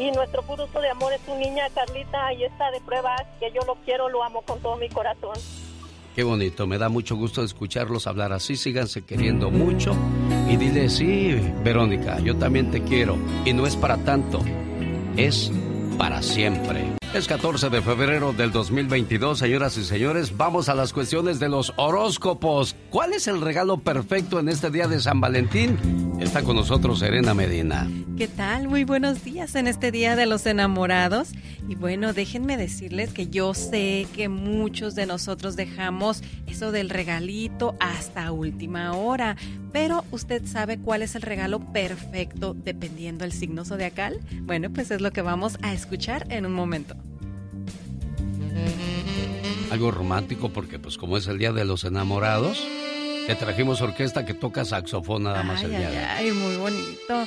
[0.00, 3.60] Y nuestro fruto de amor es su niña Carlita, ahí está de prueba, que yo
[3.66, 5.34] lo quiero, lo amo con todo mi corazón.
[6.16, 9.94] Qué bonito, me da mucho gusto escucharlos hablar así, síganse queriendo mucho.
[10.48, 13.18] Y dile, sí, Verónica, yo también te quiero.
[13.44, 14.40] Y no es para tanto,
[15.18, 15.52] es
[15.98, 16.99] para siempre.
[17.12, 20.36] Es 14 de febrero del 2022, señoras y señores.
[20.36, 22.76] Vamos a las cuestiones de los horóscopos.
[22.88, 25.76] ¿Cuál es el regalo perfecto en este día de San Valentín?
[26.20, 27.90] Está con nosotros Serena Medina.
[28.16, 28.68] ¿Qué tal?
[28.68, 31.30] Muy buenos días en este Día de los Enamorados.
[31.68, 37.74] Y bueno, déjenme decirles que yo sé que muchos de nosotros dejamos eso del regalito
[37.80, 39.36] hasta última hora.
[39.72, 44.20] Pero ¿usted sabe cuál es el regalo perfecto dependiendo del signo zodiacal?
[44.42, 46.99] Bueno, pues es lo que vamos a escuchar en un momento.
[49.70, 52.60] Algo romántico porque pues como es el día de los enamorados,
[53.26, 56.06] te trajimos orquesta que toca saxofón nada más el Ay, día ay, de hoy.
[56.08, 57.26] ay, muy bonito.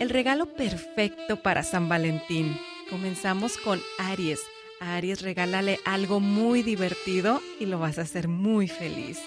[0.00, 2.58] El regalo perfecto para San Valentín.
[2.88, 4.40] Comenzamos con Aries.
[4.80, 9.18] A Aries regálale algo muy divertido y lo vas a hacer muy feliz.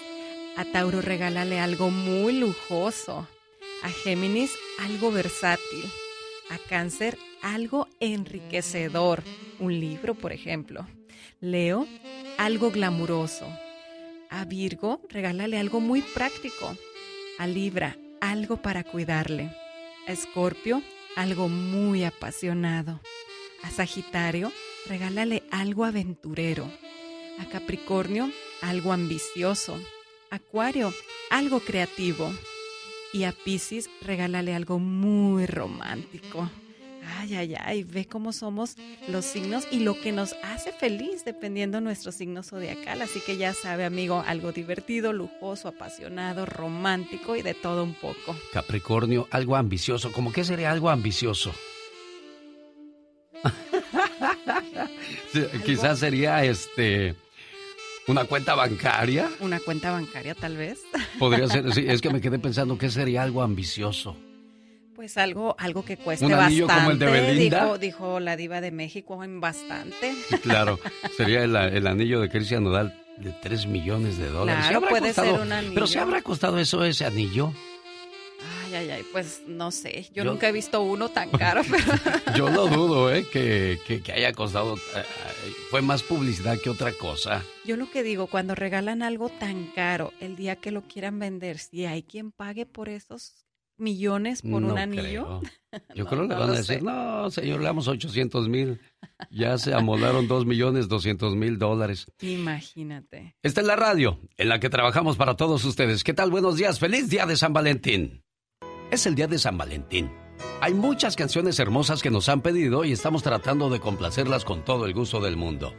[0.56, 3.26] A Tauro regálale algo muy lujoso.
[3.84, 5.84] A Géminis algo versátil.
[6.50, 9.22] A Cáncer algo enriquecedor.
[9.60, 10.86] Un libro, por ejemplo.
[11.40, 11.86] Leo
[12.36, 13.46] algo glamuroso.
[14.28, 16.76] A Virgo regálale algo muy práctico.
[17.38, 19.52] A Libra algo para cuidarle.
[20.08, 20.82] A Escorpio
[21.14, 23.00] algo muy apasionado.
[23.62, 24.50] A Sagitario,
[24.86, 26.68] regálale algo aventurero.
[27.38, 29.80] A Capricornio, algo ambicioso.
[30.30, 30.92] Acuario,
[31.30, 32.32] algo creativo.
[33.12, 36.50] Y a Piscis, regálale algo muy romántico.
[37.16, 38.76] Ay, ay, ay, ve cómo somos
[39.08, 43.02] los signos y lo que nos hace feliz dependiendo nuestro signo zodiacal.
[43.02, 48.36] Así que ya sabe, amigo, algo divertido, lujoso, apasionado, romántico y de todo un poco.
[48.52, 50.12] Capricornio, algo ambicioso.
[50.12, 51.54] ¿Cómo que sería algo ambicioso?
[55.64, 57.14] Quizás sería este
[58.06, 59.30] una cuenta bancaria.
[59.40, 60.80] Una cuenta bancaria, tal vez.
[61.18, 64.16] Podría ser, sí, es que me quedé pensando que sería algo ambicioso.
[64.98, 66.80] Pues algo, algo que cueste ¿Un anillo bastante.
[66.80, 67.62] como el de Belinda?
[67.64, 70.12] Dijo, dijo la diva de México en bastante.
[70.28, 70.80] Sí, claro,
[71.16, 74.62] sería el, el anillo de Cristian Nodal de 3 millones de dólares.
[74.64, 75.74] Claro, habrá puede costado- ser un anillo.
[75.74, 77.52] Pero si habrá costado eso ese anillo.
[78.66, 80.02] Ay, ay, ay, pues no sé.
[80.12, 83.24] Yo, Yo- nunca he visto uno tan caro, pero Yo lo dudo, ¿eh?
[83.32, 84.74] Que, que, que haya costado.
[84.76, 85.04] eh, eh,
[85.70, 87.44] fue más publicidad que otra cosa.
[87.64, 91.58] yo lo que digo, cuando regalan algo tan caro, el día que lo quieran vender,
[91.58, 93.44] si hay quien pague por esos
[93.78, 95.40] millones por No un anillo.
[95.40, 95.40] creo.
[95.94, 96.82] Yo No, creo que le van a decir, sé.
[96.82, 98.80] no, señor, le damos 800 mil.
[99.30, 102.06] Ya se amolaron 2 millones 200 mil dólares.
[102.20, 103.36] Imagínate.
[103.42, 106.04] Esta es la radio en la que trabajamos para todos ustedes.
[106.04, 106.30] ¿Qué tal?
[106.30, 106.78] Buenos días.
[106.78, 108.22] Feliz día de San Valentín.
[108.90, 110.10] Es el día de San Valentín.
[110.60, 114.86] Hay muchas canciones hermosas que nos han pedido y estamos tratando de complacerlas con todo
[114.86, 115.74] el gusto del mundo.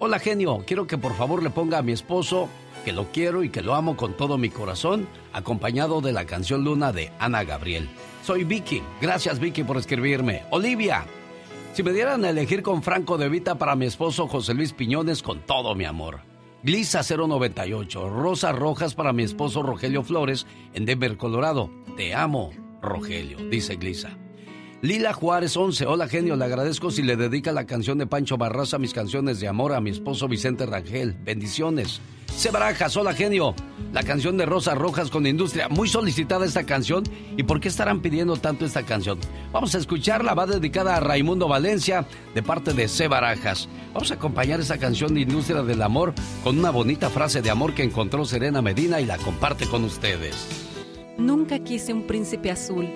[0.00, 2.48] Hola genio, quiero que por favor le ponga a mi esposo
[2.84, 6.64] que lo quiero y que lo amo con todo mi corazón, acompañado de la canción
[6.64, 7.88] Luna de Ana Gabriel.
[8.24, 8.82] Soy Vicky.
[9.00, 10.42] Gracias Vicky por escribirme.
[10.50, 11.04] Olivia,
[11.72, 15.22] si me dieran a elegir con Franco de Vita para mi esposo José Luis Piñones,
[15.22, 16.20] con todo mi amor.
[16.62, 21.70] Glisa 098, Rosas Rojas para mi esposo Rogelio Flores en Denver, Colorado.
[21.96, 22.50] Te amo,
[22.82, 24.18] Rogelio, dice Glisa.
[24.80, 28.78] Lila Juárez 11, hola genio, le agradezco si le dedica la canción de Pancho Barraza
[28.78, 31.16] mis canciones de amor a mi esposo Vicente Rangel.
[31.24, 32.00] Bendiciones.
[32.32, 33.56] Se Barajas, hola genio,
[33.92, 35.68] la canción de Rosas Rojas con Industria.
[35.68, 37.02] Muy solicitada esta canción.
[37.36, 39.18] ¿Y por qué estarán pidiendo tanto esta canción?
[39.50, 43.08] Vamos a escucharla, va dedicada a Raimundo Valencia de parte de C.
[43.08, 43.68] Barajas.
[43.92, 46.14] Vamos a acompañar esa canción de Industria del Amor
[46.44, 50.36] con una bonita frase de amor que encontró Serena Medina y la comparte con ustedes.
[51.18, 52.88] Nunca quise un príncipe azul,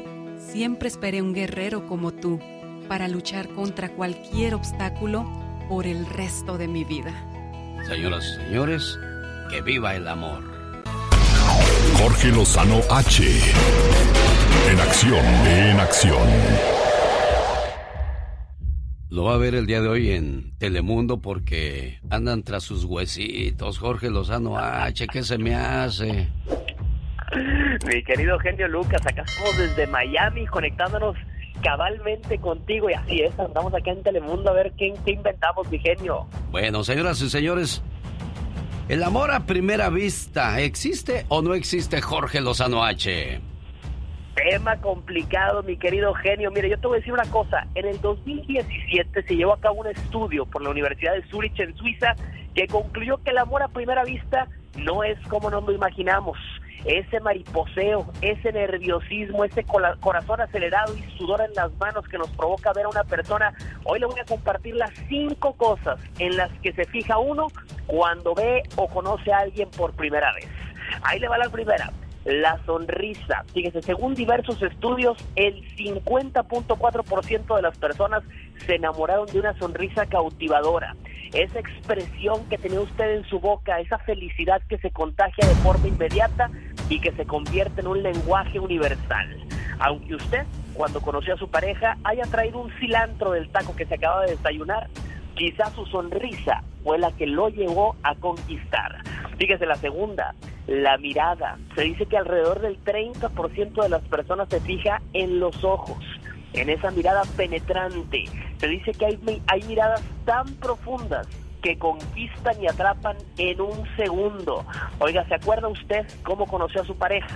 [0.53, 2.39] siempre esperé un guerrero como tú
[2.87, 5.27] para luchar contra cualquier obstáculo
[5.67, 7.15] por el resto de mi vida.
[7.89, 8.99] Señoras y señores,
[9.49, 10.43] que viva el amor.
[11.99, 13.25] Jorge Lozano H.
[14.71, 16.29] En acción, en acción.
[19.09, 23.79] Lo va a ver el día de hoy en Telemundo porque andan tras sus huesitos.
[23.79, 26.29] Jorge Lozano H, ¿qué se me hace?
[27.87, 31.17] Mi querido genio Lucas, acá estamos desde Miami conectándonos
[31.63, 35.79] cabalmente contigo y así es, andamos acá en Telemundo a ver qué, qué inventamos, mi
[35.79, 36.27] genio.
[36.51, 37.83] Bueno, señoras y señores,
[38.89, 43.41] ¿el amor a primera vista existe o no existe Jorge Lozano H?
[44.35, 46.51] Tema complicado, mi querido genio.
[46.51, 47.67] Mire, yo te voy a decir una cosa.
[47.75, 51.77] En el 2017 se llevó a cabo un estudio por la Universidad de Zurich en
[51.77, 52.15] Suiza
[52.55, 54.49] que concluyó que el amor a primera vista
[54.79, 56.39] no es como nos lo imaginamos.
[56.85, 62.73] Ese mariposeo, ese nerviosismo, ese corazón acelerado y sudor en las manos que nos provoca
[62.73, 63.55] ver a una persona.
[63.85, 67.47] Hoy le voy a compartir las cinco cosas en las que se fija uno
[67.87, 70.49] cuando ve o conoce a alguien por primera vez.
[71.03, 71.93] Ahí le va la primera.
[72.25, 73.45] La sonrisa.
[73.53, 78.23] Fíjese, según diversos estudios, el 50.4% de las personas
[78.65, 80.95] se enamoraron de una sonrisa cautivadora.
[81.33, 85.89] Esa expresión que tenía usted en su boca, esa felicidad que se contagia de forma
[85.89, 86.51] inmediata
[86.89, 89.39] y que se convierte en un lenguaje universal.
[89.79, 90.45] Aunque usted,
[90.75, 94.33] cuando conoció a su pareja, haya traído un cilantro del taco que se acaba de
[94.33, 94.89] desayunar,
[95.35, 99.03] quizás su sonrisa fue la que lo llevó a conquistar.
[99.39, 100.35] Fíjese la segunda,
[100.67, 101.59] la mirada.
[101.75, 105.99] Se dice que alrededor del 30% de las personas se fija en los ojos,
[106.55, 108.25] en esa mirada penetrante.
[108.59, 111.27] Se dice que hay, mi- hay miradas tan profundas
[111.63, 114.65] que conquistan y atrapan en un segundo.
[114.99, 117.29] Oiga, ¿se acuerda usted cómo conoció a su pareja?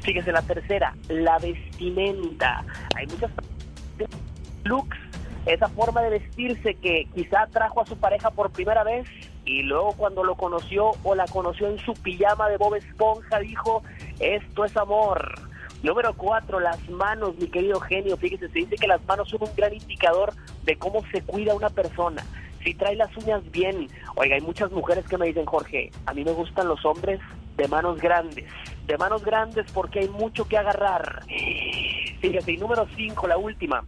[0.00, 2.64] Fíjese la tercera, la vestimenta.
[2.96, 3.30] Hay muchas
[4.64, 4.96] looks
[5.46, 9.06] esa forma de vestirse que quizá trajo a su pareja por primera vez
[9.44, 13.82] y luego cuando lo conoció o la conoció en su pijama de Bob Esponja dijo,
[14.20, 15.34] esto es amor.
[15.84, 18.16] Número cuatro, las manos, mi querido genio.
[18.16, 20.32] Fíjese, se dice que las manos son un gran indicador
[20.62, 22.24] de cómo se cuida una persona.
[22.64, 23.88] Si trae las uñas bien.
[24.16, 27.20] Oiga, hay muchas mujeres que me dicen, Jorge, a mí me gustan los hombres
[27.58, 28.46] de manos grandes.
[28.86, 31.22] De manos grandes porque hay mucho que agarrar.
[31.26, 33.84] Fíjese, y número cinco, la última,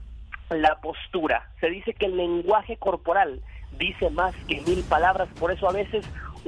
[0.50, 1.48] la postura.
[1.60, 3.40] Se dice que el lenguaje corporal
[3.78, 6.04] dice más que mil palabras, por eso a veces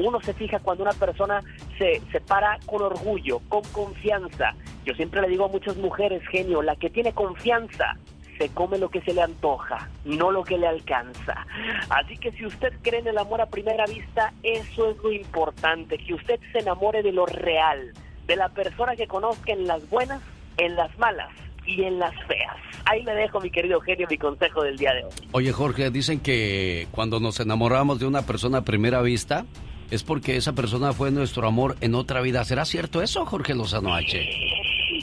[0.06, 1.42] uno se fija cuando una persona
[1.78, 4.54] se, se para con orgullo, con confianza.
[4.84, 7.96] Yo siempre le digo a muchas mujeres, genio, la que tiene confianza
[8.38, 11.46] se come lo que se le antoja, no lo que le alcanza.
[11.90, 15.98] Así que si usted cree en el amor a primera vista, eso es lo importante,
[15.98, 17.92] que usted se enamore de lo real,
[18.26, 20.22] de la persona que conozca en las buenas,
[20.56, 21.30] en las malas
[21.66, 22.56] y en las feas.
[22.86, 25.10] Ahí le dejo, mi querido genio, mi consejo del día de hoy.
[25.32, 29.44] Oye, Jorge, dicen que cuando nos enamoramos de una persona a primera vista,
[29.90, 32.44] es porque esa persona fue nuestro amor en otra vida.
[32.44, 34.28] ¿Será cierto eso, Jorge Lozano H?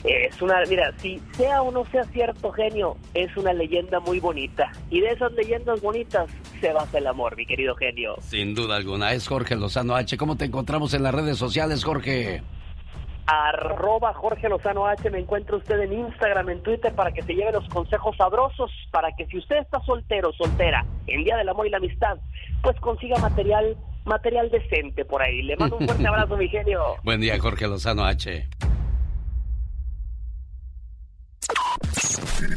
[0.04, 4.72] Es una, mira, si sea o no sea cierto, genio, es una leyenda muy bonita.
[4.90, 6.30] Y de esas leyendas bonitas
[6.62, 8.16] se basa el amor, mi querido genio.
[8.22, 10.18] Sin duda alguna, es Jorge Lozano H.
[10.18, 12.44] ¿Cómo te encontramos en las redes sociales, Jorge?
[13.28, 17.52] arroba Jorge Lozano H, me encuentra usted en Instagram, en Twitter, para que se lleve
[17.52, 21.72] los consejos sabrosos, para que si usted está soltero, soltera, en Día del Amor y
[21.72, 22.18] la Amistad,
[22.62, 25.42] pues consiga material, material decente por ahí.
[25.42, 26.96] Le mando un fuerte abrazo, mi genio.
[27.04, 28.48] Buen día, Jorge Lozano H.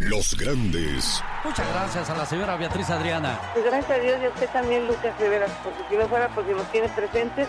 [0.02, 1.22] Los grandes.
[1.44, 3.38] Muchas gracias a la señora Beatriz Adriana.
[3.52, 6.52] Pues gracias a Dios y a usted también, Lucas Rivera, porque si no fuera porque
[6.52, 7.48] nos tiene presentes.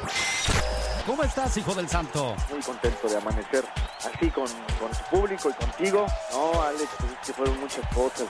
[1.09, 2.35] ¿Cómo estás, hijo del santo?
[2.51, 3.65] Muy contento de amanecer
[3.97, 4.45] así con,
[4.79, 6.05] con su público y contigo.
[6.31, 8.27] No, Alex, pues es que fueron muchas cosas,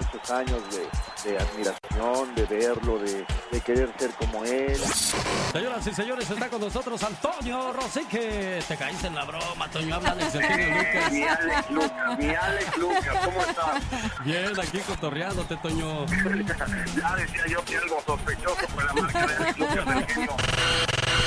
[0.00, 4.76] muchos años de, de admiración, de verlo, de, de, querer ser como él.
[5.52, 8.58] Señoras y señores, está con nosotros Antonio Rosique.
[8.66, 9.94] Te caíste en la broma, Toño.
[9.94, 11.12] Habla Alex Antonio Lucas.
[11.12, 14.24] Mi Alex Lucas, mi Alex Lucas, ¿cómo estás?
[14.24, 16.06] Bien, aquí cotorreándote, Toño.
[16.96, 20.36] ya decía yo que algo sospechoso fue la marca de Alex Lucas del genio.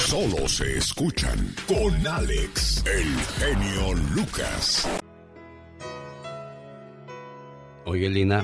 [0.09, 4.89] Solo se escuchan con Alex, el genio Lucas.
[7.85, 8.43] Oye, Lina,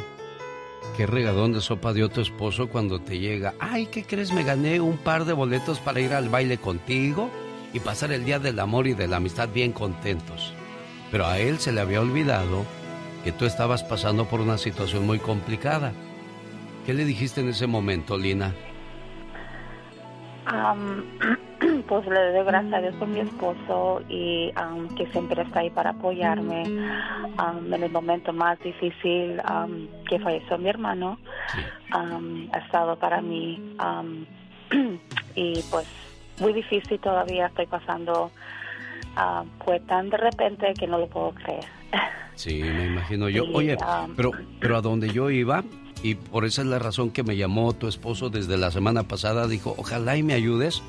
[0.95, 3.55] ¿qué regadón de sopa dio tu esposo cuando te llega?
[3.59, 4.31] Ay, ¿qué crees?
[4.31, 7.31] Me gané un par de boletos para ir al baile contigo
[7.73, 10.53] y pasar el día del amor y de la amistad bien contentos.
[11.09, 12.63] Pero a él se le había olvidado
[13.23, 15.93] que tú estabas pasando por una situación muy complicada.
[16.85, 18.53] ¿Qué le dijiste en ese momento, Lina?
[20.51, 21.03] Um,
[21.87, 25.69] pues le doy gracias a Dios por mi esposo y um, que siempre está ahí
[25.69, 29.41] para apoyarme um, en el momento más difícil
[30.07, 31.17] que falleció mi hermano.
[31.91, 33.75] ha estado para mí
[35.35, 35.87] y pues
[36.39, 38.31] muy difícil todavía estoy pasando.
[39.63, 41.65] fue tan de repente que no lo puedo creer.
[42.35, 43.45] Sí, me imagino yo.
[43.53, 43.77] Oye,
[44.15, 45.63] pero, pero a donde yo iba,
[46.03, 49.47] y por esa es la razón que me llamó tu esposo desde la semana pasada.
[49.47, 50.81] Dijo, ojalá y me ayudes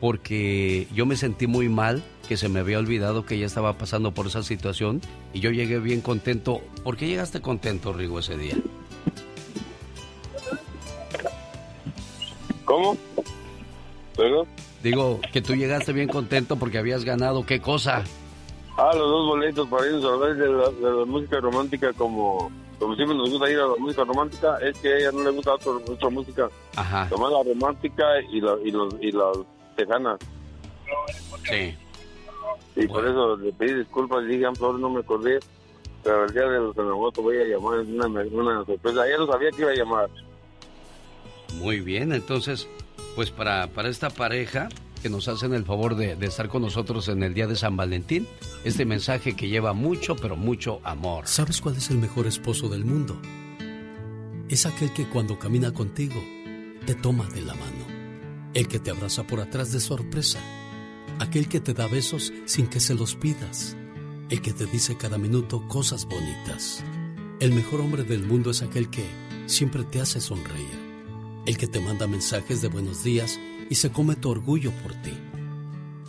[0.00, 4.12] porque yo me sentí muy mal, que se me había olvidado que ella estaba pasando
[4.12, 5.00] por esa situación
[5.34, 6.60] y yo llegué bien contento.
[6.82, 8.56] ¿Por qué llegaste contento, Rigo, ese día?
[12.64, 12.96] ¿Cómo?
[14.16, 14.46] ¿Perdón?
[14.82, 18.02] Digo, que tú llegaste bien contento porque habías ganado, ¿qué cosa?
[18.78, 22.50] Ah, los dos boletos para irnos a hablar de la, de la música romántica como
[22.80, 25.30] como siempre nos gusta ir a la música romántica, es que a ella no le
[25.30, 26.48] gusta otra, música.
[26.74, 27.06] Ajá.
[27.10, 29.36] Tomar la romántica y, la, y, los, y las
[29.76, 30.18] tejanas.
[31.44, 31.76] Sí.
[32.76, 35.40] Y por eso le pedí disculpas y dije, no me acordé.
[36.02, 39.06] Pero el día de los enamorados voy a llamar, es una, una sorpresa.
[39.06, 40.10] Ella no sabía que iba a llamar.
[41.56, 42.66] Muy bien, entonces,
[43.14, 44.70] pues para, para esta pareja
[45.00, 47.76] que nos hacen el favor de, de, estar con nosotros en el día de San
[47.76, 48.28] Valentín.
[48.64, 51.26] Este mensaje que lleva mucho, pero mucho amor.
[51.26, 53.20] ¿Sabes cuál es el mejor esposo del mundo?
[54.48, 56.22] Es aquel que cuando camina contigo
[56.86, 57.86] te toma de la mano.
[58.52, 60.40] El que te abraza por atrás de sorpresa.
[61.18, 63.76] Aquel que te da besos sin que se los pidas.
[64.28, 66.84] El que te dice cada minuto cosas bonitas.
[67.40, 69.04] El mejor hombre del mundo es aquel que
[69.46, 70.90] siempre te hace sonreír.
[71.46, 73.38] El que te manda mensajes de buenos días
[73.70, 75.16] y se come tu orgullo por ti.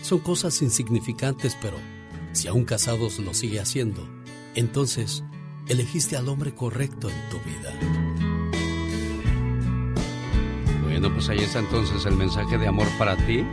[0.01, 1.77] Son cosas insignificantes, pero
[2.33, 4.01] si aún casados lo sigue haciendo,
[4.55, 5.23] entonces
[5.69, 7.71] elegiste al hombre correcto en tu vida.
[10.83, 13.45] Bueno, pues ahí está entonces el mensaje de amor para ti.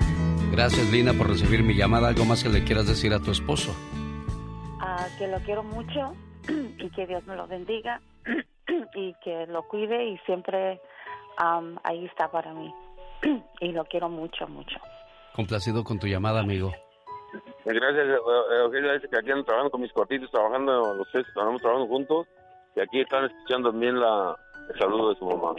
[0.51, 2.09] Gracias, Lina, por recibir mi llamada.
[2.09, 3.76] ¿Algo más que le quieras decir a tu esposo?
[4.80, 6.14] Uh, que lo quiero mucho
[6.78, 8.01] y que Dios me lo bendiga.
[8.94, 10.80] y que lo cuide y siempre
[11.85, 12.72] ahí está para mí.
[13.61, 14.77] y lo quiero mucho, mucho.
[15.35, 16.73] Complacido con tu llamada, amigo.
[17.65, 18.93] Gracias, eh, eh, Eugenia.
[18.95, 22.27] Dice que aquí andan trabajando con mis cortitos, trabajando los tres, estamos trabajando juntos.
[22.74, 24.36] Y aquí están escuchando también la,
[24.73, 25.55] el saludo de su mamá.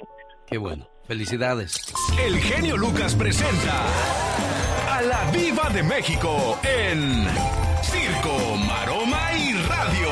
[0.47, 0.87] Qué bueno.
[1.09, 1.91] Felicidades.
[2.23, 3.83] El genio Lucas presenta
[4.95, 7.25] a la Viva de México en
[7.81, 10.09] Circo, Maroma y Radio.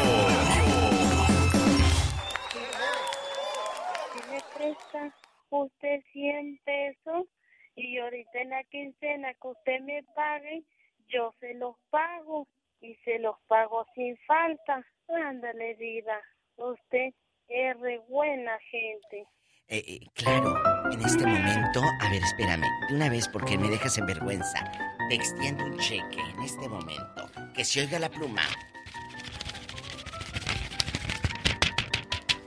[4.11, 5.13] Si me presta
[5.49, 7.27] usted 100 pesos
[7.75, 10.63] y ahorita en la quincena que usted me pague,
[11.07, 12.47] yo se los pago
[12.81, 14.85] y se los pago sin falta.
[15.07, 16.19] Ándale, vida,
[16.57, 17.13] usted
[17.47, 19.25] es re buena gente.
[19.69, 20.55] Eh, eh, claro,
[20.91, 24.59] en este momento, a ver, espérame, de una vez porque me dejas en vergüenza.
[25.09, 27.29] Te extiendo un cheque en este momento.
[27.53, 28.43] Que se oiga la pluma.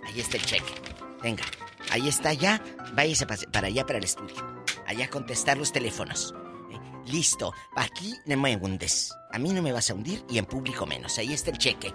[0.06, 0.74] Ahí está el cheque.
[1.22, 1.44] Venga,
[1.90, 2.60] ahí está ya.
[2.94, 4.36] Váyase pa- para allá, para el estudio.
[4.86, 6.34] Allá a contestar los teléfonos.
[6.72, 6.78] Eh,
[7.10, 9.14] Listo, aquí no me hundes.
[9.32, 11.18] A mí no me vas a hundir y en público menos.
[11.18, 11.94] Ahí está el cheque.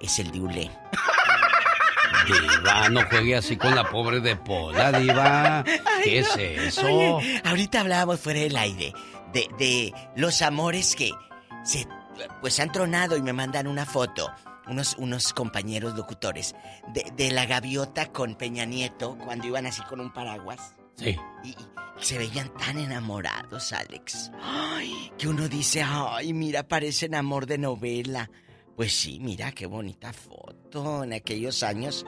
[0.00, 0.70] Es el de Ule.
[2.26, 5.64] Diva, no juegue así con la pobre de Pola, Diva.
[6.04, 6.86] ¿Qué es eso?
[6.86, 8.92] Oye, ahorita hablábamos fuera del aire
[9.32, 11.10] de, de los amores que
[11.64, 11.86] se
[12.40, 14.30] pues han tronado y me mandan una foto.
[14.68, 16.54] Unos, unos compañeros locutores
[16.92, 20.76] de, de la gaviota con Peña Nieto cuando iban así con un paraguas.
[20.96, 21.16] Sí.
[21.42, 21.56] Y, y
[22.00, 24.30] se veían tan enamorados, Alex.
[24.42, 28.30] Ay, que uno dice, ay, mira, parecen amor de novela.
[28.76, 32.06] Pues sí, mira qué bonita foto en aquellos años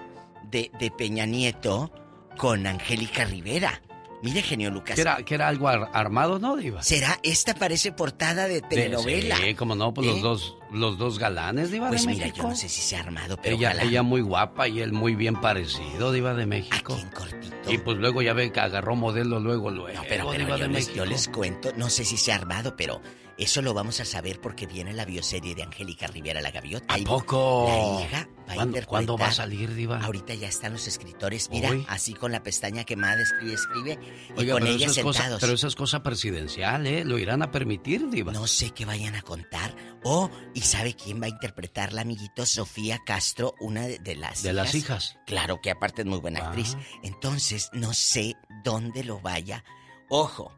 [0.51, 1.93] de, de Peña Nieto
[2.39, 3.83] con Angélica Rivera.
[4.23, 4.94] Mire, genio Lucas.
[4.94, 6.82] Que era, que era algo ar- armado, ¿no, Diva?
[6.82, 7.19] ¿Será?
[7.24, 9.36] Esta parece portada de telenovela.
[9.36, 10.11] Sí, como no, pues ¿Eh?
[10.12, 12.44] los dos, los dos galanes, Diva Pues de mira, México.
[12.44, 13.82] yo no sé si se ha armado, pero Ella, ojalá.
[13.82, 16.94] ella muy guapa y él muy bien parecido, Diva de México.
[16.94, 17.73] Aquí en cortito.
[17.73, 20.03] Y pues luego ya ve que agarró modelo luego, luego.
[20.09, 20.97] Pero, pero Diva yo, de les, México.
[20.97, 23.01] yo les cuento, no sé si se ha armado, pero
[23.39, 26.95] eso lo vamos a saber porque viene la bioserie de Angélica Rivera, la gaviota.
[26.95, 27.67] ¿A poco?
[27.69, 30.01] La hija va a ¿Cuándo- interpretar- cuándo va a salir, Diva?
[30.05, 33.99] Ahorita ya están los escritores, mira, así con la pestaña quemada, escribe, escribe,
[34.37, 35.41] y con ella cosa, sentados.
[35.41, 37.05] pero eso es cosa presidencial, ¿eh?
[37.05, 38.33] ¿Lo irán a permitir, Diva?
[38.33, 39.75] No sé qué vayan a contar.
[40.05, 42.45] O, ¿y sabe quién va a interpretarla, amiguito?
[42.47, 45.15] Sofía Castro, una de, de las De las hijas.
[45.17, 45.23] Ah.
[45.27, 46.77] Claro, que aparte es muy buena actriz.
[47.03, 48.35] Entonces, no sé
[48.65, 49.65] dónde lo vaya.
[50.11, 50.53] Ojo,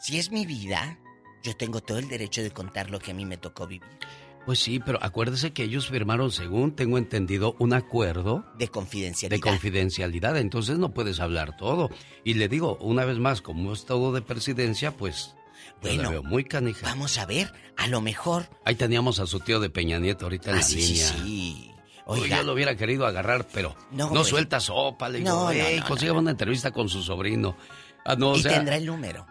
[0.00, 0.98] si es mi vida,
[1.42, 3.88] yo tengo todo el derecho de contar lo que a mí me tocó vivir.
[4.44, 9.36] Pues sí, pero acuérdese que ellos firmaron, según tengo entendido, un acuerdo De confidencialidad.
[9.36, 11.90] de confidencialidad, entonces no puedes hablar todo.
[12.24, 15.36] Y le digo, una vez más, como es todo de presidencia, pues
[15.80, 16.84] la Bueno, veo muy canija.
[16.86, 18.48] Vamos a ver, a lo mejor.
[18.64, 21.08] Ahí teníamos a su tío de Peña Nieto ahorita en Ah, la sí, sí, línea.
[21.24, 21.68] sí.
[22.04, 22.36] Oiga, Oiga.
[22.38, 25.08] yo lo hubiera querido agarrar, pero No, no, pues- suelta sopa.
[25.08, 27.56] Le digo, No, no, "Ey, no, una entrevista con su sobrino.
[28.04, 29.24] Ah, no, o y sea, tendrá el número.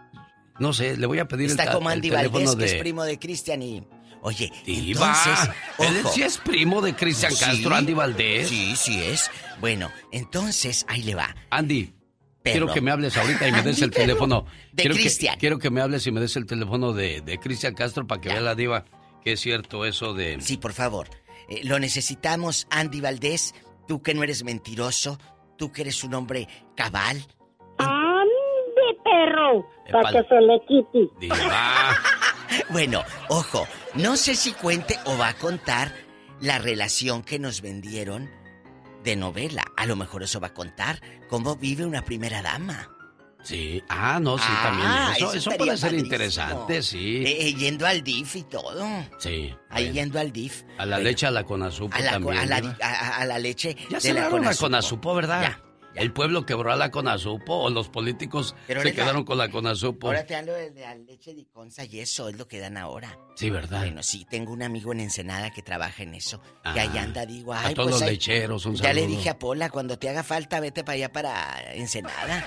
[0.60, 2.76] No sé, le voy a pedir el, Está ta- como el Andy teléfono Valdés, que
[2.78, 3.84] es primo de Cristian y...
[4.23, 5.56] Oye, Diva, entonces...
[5.80, 6.14] él ojo.
[6.14, 7.44] sí es primo de Cristian Sí.
[7.44, 8.48] Castro, Andy Valdés.
[8.49, 9.32] Sí, sí es.
[9.60, 11.36] Bueno, entonces, ahí le va.
[11.49, 11.91] Andy,
[12.44, 12.53] Perro.
[12.68, 14.45] quiero que me hables ahorita y me des Andy, el teléfono.
[14.73, 15.40] De quiero que- Cristian.
[15.40, 18.30] Quiero que me hables y me des el teléfono de, de Cristian Castro para que
[18.30, 18.86] vea la diva
[19.23, 20.38] que es cierto eso de...
[20.40, 21.10] Sí, por favor.
[21.49, 23.56] Eh, lo necesitamos, Andy Valdés.
[23.88, 25.18] Tú que no eres mentiroso.
[25.57, 27.26] Tú que eres un hombre cabal.
[27.80, 28.11] ¡Ande,
[29.12, 29.68] perro!
[29.92, 31.10] Para que se le quite.
[31.20, 31.38] Diva.
[32.70, 33.66] Bueno, ojo,
[33.96, 35.94] no sé si cuente o va a contar
[36.42, 38.30] la relación que nos vendieron
[39.04, 39.64] de novela.
[39.78, 42.90] A lo mejor eso va a contar cómo vive una primera dama.
[43.44, 44.90] Sí, ah, no, sí, Ah, también.
[45.16, 46.06] Eso, eso eso puede ser padrísimo.
[46.06, 47.24] interesante, sí.
[47.26, 48.86] Eh, eh, yendo al DIF y todo.
[49.18, 49.54] sí.
[49.70, 50.64] Ahí yendo al DIF.
[50.78, 52.38] A la Bueno, leche, a la conazupo a la, también.
[52.38, 54.66] a la- a- a- la leche Ya de la la Conasupo.
[54.66, 55.42] Conasupo, ¿verdad?
[55.42, 55.60] Ya,
[55.93, 59.49] El pueblo quebró a la Conasupo o los políticos Pero se quedaron quedaron con la
[59.49, 60.07] Conasupo.
[60.07, 63.18] Ahora te hablo de la leche de Conza y eso es lo que dan ahora.
[63.35, 63.80] Sí, ¿verdad?
[63.80, 66.41] Bueno, sí, tengo un amigo en Ensenada que trabaja en eso.
[66.63, 69.30] Ah, y ahí anda, digo, a ay, todos pues los lecheros, un Ya le dije
[69.30, 72.45] a Pola, cuando te haga falta, vete para allá para Ensenada.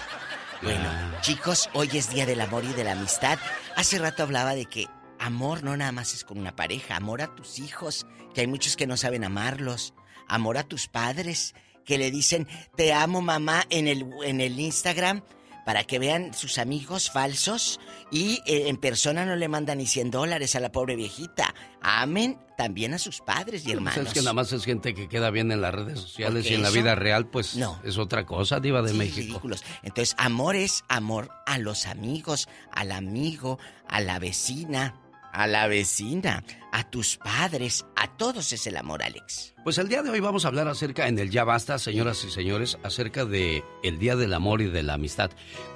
[0.63, 0.89] Bueno,
[1.21, 3.39] chicos, hoy es Día del Amor y de la Amistad.
[3.77, 4.87] Hace rato hablaba de que
[5.19, 8.77] amor no nada más es con una pareja, amor a tus hijos, que hay muchos
[8.77, 9.93] que no saben amarlos,
[10.27, 11.55] amor a tus padres,
[11.85, 12.47] que le dicen
[12.77, 15.23] te amo mamá en el, en el Instagram
[15.65, 17.81] para que vean sus amigos falsos
[18.11, 21.55] y eh, en persona no le mandan ni 100 dólares a la pobre viejita.
[21.81, 24.07] Amen también a sus padres y Pues hermanos.
[24.09, 26.57] es que nada más es gente que queda bien en las redes sociales Porque y
[26.57, 27.81] en la vida real, pues No.
[27.83, 29.21] es otra cosa, Diva de Sí, México.
[29.27, 29.65] ridículos.
[29.83, 33.59] Entonces, amor es amor a los amigos, al amigo,
[33.89, 34.95] a la vecina,
[35.35, 39.55] a la vecina, a tus padres, a todos es el amor, Alex.
[39.65, 42.31] Pues el día de hoy vamos a hablar acerca en el Ya Basta, señoras y
[42.31, 45.31] señores, acerca de el Día del Amor y de la Amistad.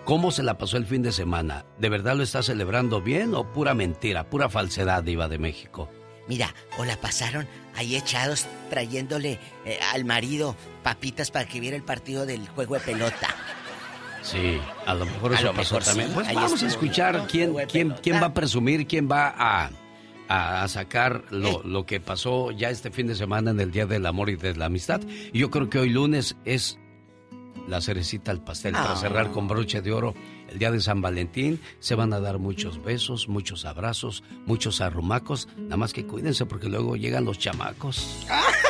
[0.04, 1.66] ¿Cómo se la pasó el fin de semana?
[1.78, 5.90] ¿De verdad lo está celebrando bien o pura mentira, pura falsedad, Diva de México?
[6.28, 11.82] Mira, o la pasaron ahí echados trayéndole eh, al marido papitas para que viera el
[11.82, 13.34] partido del juego de pelota.
[14.22, 16.08] Sí, a lo mejor A eso lo pasó mejor también.
[16.08, 19.70] sí, Pues vamos a escuchar quién, quién, quién va a presumir, quién va a,
[20.28, 23.86] a, a sacar lo, lo que pasó ya este fin de semana en el Día
[23.86, 25.00] del Amor y de la Amistad.
[25.32, 26.78] Y yo creo que hoy lunes es
[27.66, 28.96] la cerecita al pastel para Ah.
[28.96, 30.14] cerrar con broche de oro.
[30.48, 35.46] El día de San Valentín se van a dar muchos besos, muchos abrazos, muchos arrumacos.
[35.58, 38.26] Nada más que cuídense porque luego llegan los chamacos.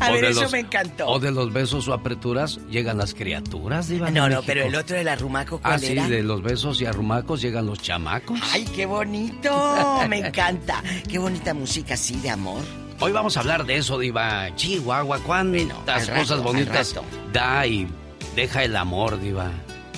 [0.00, 1.06] A ver, de eso los- me encantó.
[1.08, 4.44] O de los besos o apreturas llegan las criaturas, Diva de No, no, México.
[4.46, 6.06] pero el otro del arrumaco, ¿cuál Ah, sí, era?
[6.08, 8.38] de los besos y arrumacos llegan los chamacos.
[8.52, 10.00] ¡Ay, qué bonito!
[10.08, 10.82] Me encanta.
[11.08, 12.62] Qué bonita música así de amor.
[13.00, 14.54] Hoy vamos a hablar de eso, Diva.
[14.56, 16.94] Chihuahua, ¿cuántas rato, cosas bonitas
[17.32, 17.86] da y
[18.34, 19.50] deja el amor, Diva?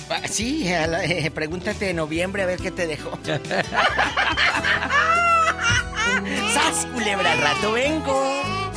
[0.09, 3.17] Ah, Sí, la- eh, pregúntate en noviembre a ver qué te dejó.
[6.53, 7.31] ¡Sas, culebra!
[7.31, 8.68] Al rato vengo.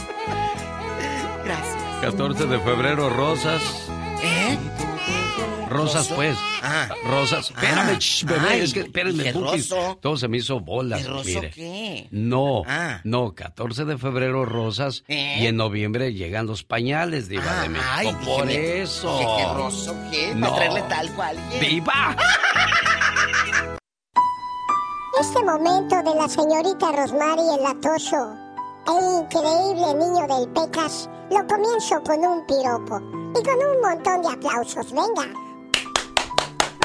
[2.02, 2.12] Gracias.
[2.20, 3.62] 14 de febrero, rosas.
[4.22, 4.58] ¿Eh?
[5.68, 6.14] Rosas, ¿Roso?
[6.16, 6.36] pues.
[6.62, 6.88] Ah.
[7.06, 7.50] Rosas.
[7.50, 7.98] Espérame, Ah.
[7.98, 8.46] shh, bebé.
[8.50, 9.32] Ay, es que, espérenme, ¿qué?
[10.00, 11.50] Todo se me hizo bolas, ¿Qué roso mire.
[11.50, 12.08] qué?
[12.10, 13.00] No, Ah.
[13.04, 15.02] no, 14 de febrero, rosas.
[15.08, 15.36] ¿Eh?
[15.40, 17.90] Y en noviembre llegan los pañales, Diva Ah, de México.
[17.90, 19.18] ay, Por dije, eso.
[19.18, 20.34] dije, ¿Qué roso qué?
[20.34, 20.40] No.
[20.48, 21.60] ¿Para traerle talco a alguien?
[21.60, 22.16] ¡Diva!
[25.20, 28.34] Este momento de la señorita Rosmary el latoso,
[28.88, 33.00] increíble niño del Pecas, lo comienzo con un piropo
[33.38, 34.92] y con un montón de aplausos.
[34.92, 35.28] Venga.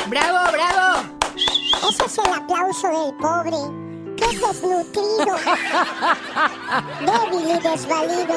[0.07, 1.17] ¡Bravo, bravo!
[1.89, 3.57] Ese es el aplauso del pobre,
[4.15, 5.35] que es desnutrido,
[7.31, 8.35] débil y desvalido.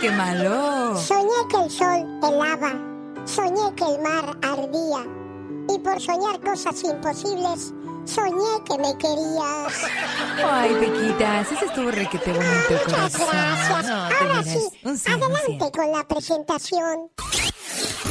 [0.00, 0.96] ¡Qué malo!
[0.96, 2.72] Soñé que el sol helaba,
[3.24, 5.06] soñé que el mar ardía,
[5.74, 7.72] y por soñar cosas imposibles,
[8.04, 9.84] soñé que me querías.
[10.44, 13.26] Ay, Pequitas, ese estuvo requete bonito, Muchas corazón.
[13.30, 13.86] gracias.
[13.86, 17.10] No, Ahora sí, un adelante con la presentación.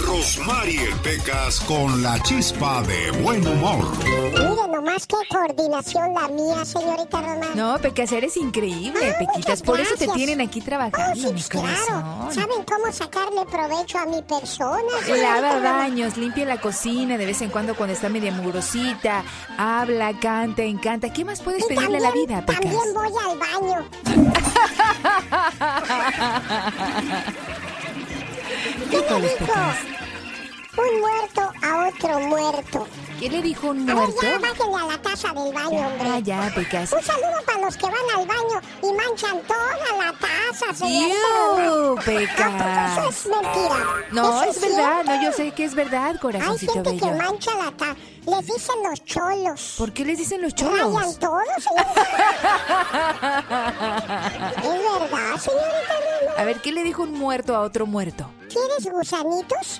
[0.06, 3.86] Rosmarie Pecas con la chispa de buen humor.
[4.04, 7.50] Mire nomás qué coordinación la mía, señorita Román.
[7.56, 9.62] No, Pecas, eres increíble, Pequitas.
[9.62, 12.32] Por eso te tienen aquí trabajando, Oh, claro.
[12.32, 14.82] ¿Saben cómo sacarle provecho a mi persona?
[15.08, 19.24] Lava baños, limpia la cocina de vez en cuando cuando está media mugrosita,
[19.82, 21.12] habla, canta, encanta.
[21.12, 22.62] ¿Qué más puedes Y pedirle a la también- vida, Pecas?
[22.62, 23.86] También voy al baño.
[28.90, 29.46] ¿Qué le Híjoles, dijo?
[29.46, 29.78] Pecas.
[30.78, 32.88] Un muerto a otro muerto.
[33.22, 34.22] ¿Qué le dijo un A ver, muerto?
[34.24, 36.10] ya bájenle a la taza del baño, hombre.
[36.12, 36.92] Ah, ya, Pecas.
[36.92, 41.16] Un saludo para los que van al baño y manchan toda la taza, señorita
[41.64, 42.04] ¡Iu, Román.
[42.04, 42.98] Pecas!
[42.98, 43.86] Eso es mentira.
[44.12, 47.18] No, Eso es verdad, no, yo sé que es verdad, Hay corazoncito gente que bello.
[47.18, 47.96] mancha la taza.
[48.26, 49.76] Les dicen los cholos.
[49.78, 51.20] ¿Por qué les dicen los Rayan cholos?
[51.20, 52.02] todos, señorita.
[54.58, 56.40] ¿Es verdad, señorita Román?
[56.40, 58.26] A ver, ¿qué le dijo un muerto a otro muerto?
[58.50, 59.80] ¿Quieres gusanitos?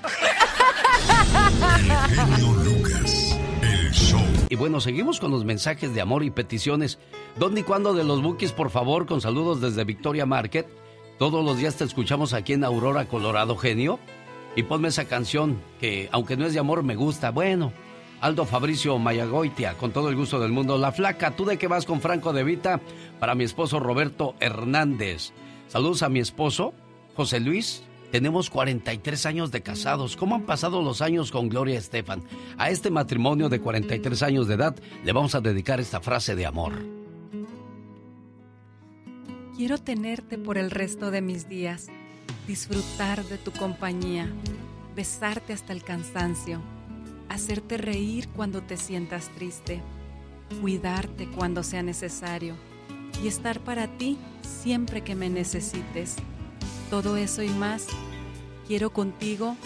[4.48, 6.98] Y bueno, seguimos con los mensajes de amor y peticiones.
[7.38, 9.06] ¿Dónde y cuándo de los Bukis, por favor?
[9.06, 10.66] Con saludos desde Victoria Market.
[11.18, 13.98] Todos los días te escuchamos aquí en Aurora, Colorado, genio.
[14.56, 17.30] Y ponme esa canción que, aunque no es de amor, me gusta.
[17.30, 17.72] Bueno,
[18.20, 20.78] Aldo Fabricio Mayagoitia, con todo el gusto del mundo.
[20.78, 22.80] La flaca, ¿tú de qué vas con Franco de Vita?
[23.18, 25.32] Para mi esposo Roberto Hernández.
[25.68, 26.72] Saludos a mi esposo,
[27.14, 27.82] José Luis.
[28.12, 30.18] Tenemos 43 años de casados.
[30.18, 32.22] ¿Cómo han pasado los años con Gloria Estefan?
[32.58, 36.44] A este matrimonio de 43 años de edad le vamos a dedicar esta frase de
[36.44, 36.74] amor.
[39.56, 41.88] Quiero tenerte por el resto de mis días,
[42.46, 44.30] disfrutar de tu compañía,
[44.94, 46.60] besarte hasta el cansancio,
[47.30, 49.80] hacerte reír cuando te sientas triste,
[50.60, 52.56] cuidarte cuando sea necesario
[53.24, 56.16] y estar para ti siempre que me necesites.
[56.92, 57.88] Todo eso y más
[58.68, 59.56] quiero contigo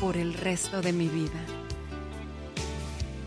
[0.00, 1.44] por el resto de mi vida.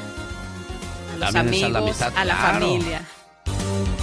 [1.15, 3.07] a los amigos, a la familia.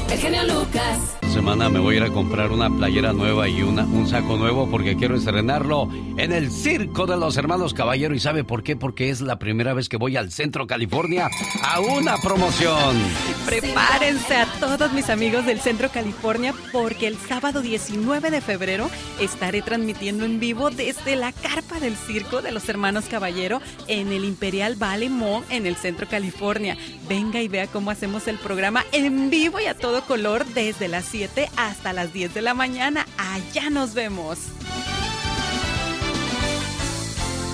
[0.09, 1.17] El genio Lucas.
[1.21, 4.37] Esta semana me voy a ir a comprar una playera nueva y una, un saco
[4.37, 8.15] nuevo porque quiero estrenarlo en el Circo de los Hermanos Caballero.
[8.15, 8.75] ¿Y sabe por qué?
[8.75, 11.29] Porque es la primera vez que voy al Centro California
[11.61, 12.97] a una promoción.
[13.45, 18.89] Prepárense a todos mis amigos del Centro California porque el sábado 19 de febrero
[19.19, 24.23] estaré transmitiendo en vivo desde la carpa del Circo de los Hermanos Caballero en el
[24.23, 26.77] Imperial Valley Mall en el Centro California.
[27.07, 31.05] Venga y vea cómo hacemos el programa en vivo y a todo color desde las
[31.05, 33.05] 7 hasta las 10 de la mañana.
[33.17, 34.37] Allá nos vemos.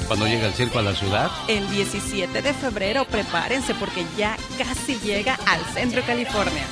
[0.08, 1.32] ¿Cuándo llega el circo a la ciudad?
[1.48, 6.66] El 17 de febrero, prepárense porque ya casi llega al centro de California.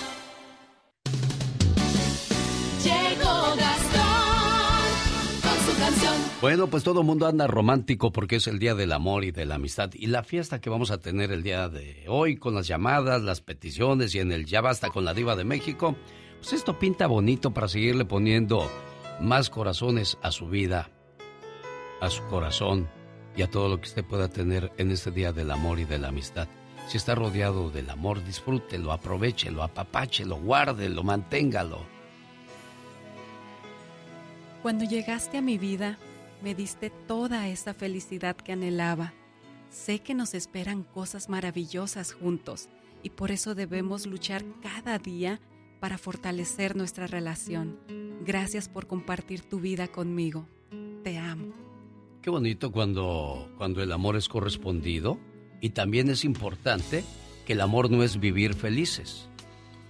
[2.84, 3.56] Llegó
[6.41, 9.45] Bueno, pues todo el mundo anda romántico porque es el Día del Amor y de
[9.45, 9.91] la Amistad.
[9.93, 13.41] Y la fiesta que vamos a tener el día de hoy con las llamadas, las
[13.41, 15.95] peticiones y en el Ya Basta con la Diva de México,
[16.39, 18.67] pues esto pinta bonito para seguirle poniendo
[19.19, 20.89] más corazones a su vida,
[22.01, 22.89] a su corazón
[23.35, 25.99] y a todo lo que usted pueda tener en este Día del Amor y de
[25.99, 26.47] la Amistad.
[26.87, 31.85] Si está rodeado del amor, disfrútelo, aprovechelo, apapáchelo, guárdelo, manténgalo.
[34.61, 35.97] Cuando llegaste a mi vida,
[36.43, 39.11] me diste toda esa felicidad que anhelaba.
[39.71, 42.69] Sé que nos esperan cosas maravillosas juntos
[43.01, 45.39] y por eso debemos luchar cada día
[45.79, 47.79] para fortalecer nuestra relación.
[48.23, 50.47] Gracias por compartir tu vida conmigo.
[51.03, 51.53] Te amo.
[52.21, 55.17] Qué bonito cuando, cuando el amor es correspondido
[55.59, 57.03] y también es importante
[57.47, 59.27] que el amor no es vivir felices.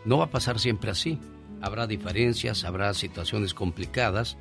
[0.06, 1.20] No va a pasar siempre así.
[1.62, 4.38] Habrá diferencias, habrá situaciones complicadas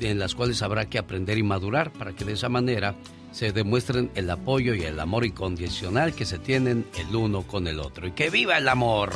[0.00, 2.94] en las cuales habrá que aprender y madurar para que de esa manera
[3.32, 7.80] se demuestren el apoyo y el amor incondicional que se tienen el uno con el
[7.80, 8.06] otro.
[8.06, 9.10] ¡Y que viva el amor!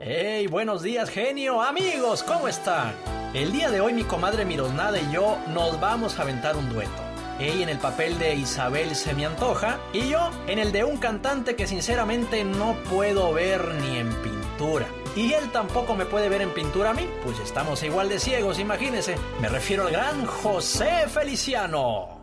[0.00, 0.46] ¡Hey!
[0.46, 1.62] Buenos días, genio.
[1.62, 2.94] Amigos, ¿cómo están?
[3.32, 7.02] El día de hoy mi comadre Mirosnada y yo nos vamos a aventar un dueto.
[7.40, 10.98] Ella en el papel de Isabel se me antoja y yo en el de un
[10.98, 14.86] cantante que sinceramente no puedo ver ni en pintura.
[15.16, 18.58] Y él tampoco me puede ver en pintura a mí, pues estamos igual de ciegos,
[18.58, 19.16] imagínese.
[19.40, 22.20] Me refiero al gran José Feliciano.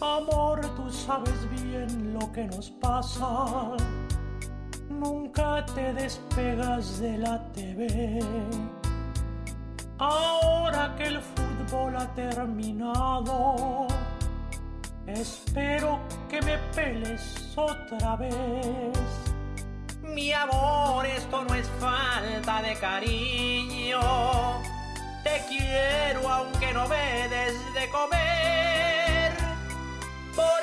[0.00, 3.76] Amor, tú sabes bien lo que nos pasa.
[4.88, 8.18] Nunca te despegas de la TV.
[9.98, 13.86] Ahora que el fútbol ha terminado,
[15.06, 18.96] espero que me peles otra vez.
[20.14, 24.00] Mi amor, esto no es falta de cariño.
[25.22, 29.32] Te quiero aunque no me des de comer.
[30.34, 30.60] Por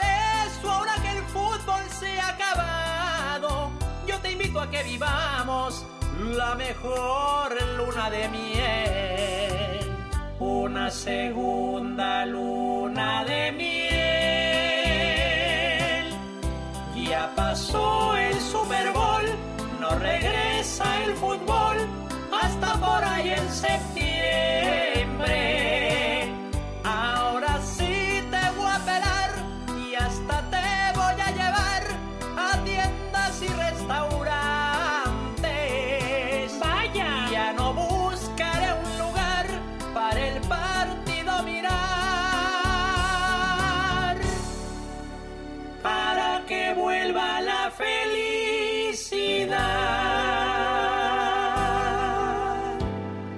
[0.47, 3.71] eso ahora que el fútbol se ha acabado,
[4.07, 5.85] yo te invito a que vivamos
[6.19, 9.95] la mejor luna de miel.
[10.39, 13.85] Una segunda luna de miel.
[16.95, 19.24] Ya pasó el Super Bowl,
[19.99, 21.77] regresa el fútbol
[22.31, 24.94] hasta por ahí en septiembre.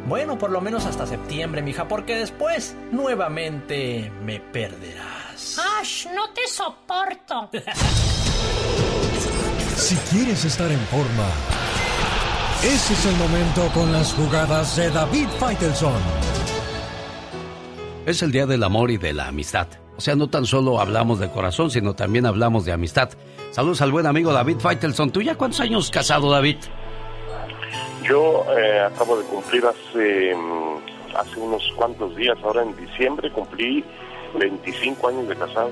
[0.08, 5.60] Bueno, por lo menos hasta septiembre, mija, porque después nuevamente me perderás.
[5.80, 7.50] Ash, no te soporto.
[9.78, 11.28] Si quieres estar en forma,
[12.64, 16.02] ese es el momento con las jugadas de David Faitelson.
[18.08, 19.68] Es el Día del Amor y de la Amistad.
[19.96, 23.10] O sea, no tan solo hablamos de corazón, sino también hablamos de amistad.
[23.52, 25.12] Saludos al buen amigo David Faitelson.
[25.12, 26.58] ¿Tú ya cuántos años casado, David?
[28.08, 33.84] Yo eh, acabo de cumplir hace, mm, hace unos cuantos días, ahora en diciembre, cumplí
[34.40, 35.72] 25 años de casado.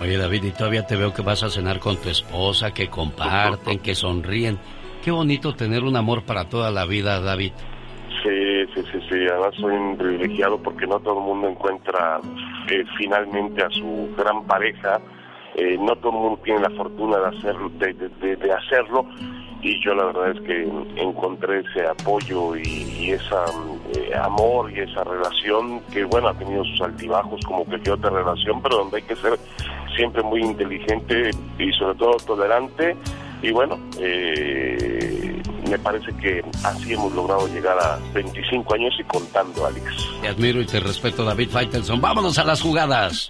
[0.00, 3.78] Oye, David, y todavía te veo que vas a cenar con tu esposa, que comparten,
[3.78, 4.58] que sonríen.
[5.04, 7.52] Qué bonito tener un amor para toda la vida, David.
[8.22, 9.26] Sí, sí, sí, sí.
[9.30, 12.20] Además soy un privilegiado porque no todo el mundo encuentra
[12.70, 15.00] eh, finalmente a su gran pareja.
[15.56, 19.06] Eh, no todo el mundo tiene la fortuna de, hacer, de, de- de hacerlo
[19.62, 20.62] y yo la verdad es que
[20.96, 22.62] encontré ese apoyo y,
[22.98, 23.44] y esa
[23.94, 28.60] eh, amor y esa relación que bueno ha tenido sus altibajos como cualquier otra relación
[28.62, 29.38] pero donde hay que ser
[29.96, 32.94] siempre muy inteligente y sobre todo tolerante
[33.40, 35.33] y bueno eh,
[35.68, 39.84] me parece que así hemos logrado llegar a 25 años y contando Alex
[40.20, 42.00] Te admiro y te respeto, David Faitelson.
[42.00, 43.28] Vámonos a las jugadas.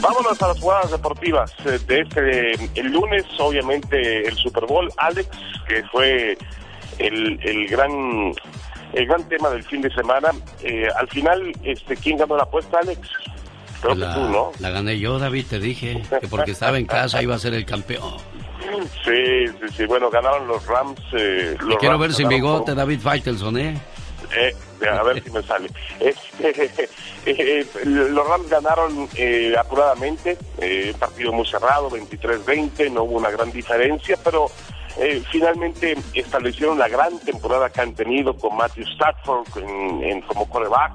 [0.00, 5.28] Vámonos a las jugadas deportivas eh, de este el lunes, obviamente el Super Bowl, Alex,
[5.66, 6.36] que fue
[6.98, 8.34] el, el gran
[8.94, 10.30] el gran tema del fin de semana.
[10.62, 13.08] Eh, al final, este, ¿quién ganó la apuesta, Alex?
[13.80, 14.52] Creo la, que tú, ¿no?
[14.60, 16.02] la gané yo, David, te dije.
[16.20, 18.14] Que porque estaba en casa iba a ser el campeón.
[19.04, 19.86] Sí, sí, sí.
[19.86, 21.00] Bueno, ganaron los Rams.
[21.12, 23.80] Eh, los quiero Rams ver sin bigote, por- David Faitelson, ¿eh?
[24.36, 24.54] Eh,
[24.88, 25.68] a ver si me sale.
[26.00, 26.88] Este,
[27.26, 33.50] eh, los Rams ganaron eh, apuradamente, eh, partido muy cerrado, 23-20, no hubo una gran
[33.52, 34.46] diferencia, pero
[34.98, 40.48] eh, finalmente establecieron la gran temporada que han tenido con Matthew Stafford en, en- como
[40.48, 40.92] coreback,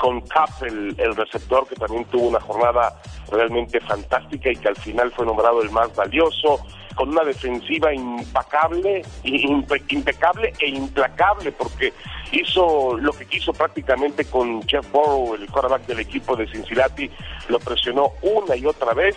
[0.00, 0.22] con
[0.62, 2.94] el, el receptor, que también tuvo una jornada
[3.32, 6.60] realmente fantástica y que al final fue nombrado el más valioso,
[6.98, 11.92] con una defensiva impecable, impe- impecable e implacable, porque
[12.32, 17.08] hizo lo que quiso prácticamente con Jeff Burrow, el quarterback del equipo de Cincinnati,
[17.46, 19.14] lo presionó una y otra vez.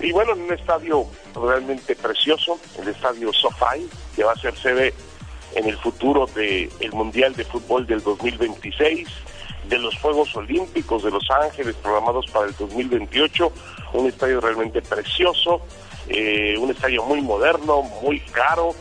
[0.00, 3.86] Y bueno, en un estadio realmente precioso, el estadio SoFi,
[4.16, 4.94] que va a ser sede
[5.54, 9.06] en el futuro del Mundial de Fútbol del 2026,
[9.68, 13.52] de los Juegos Olímpicos de Los Ángeles programados para el 2028,
[13.92, 15.60] un estadio realmente precioso,
[16.08, 18.74] eh, un estadio muy moderno, muy caro.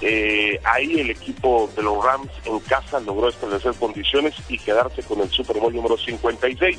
[0.00, 5.20] Eh, ahí el equipo de los Rams en casa logró establecer condiciones y quedarse con
[5.20, 6.78] el Super Bowl número 56.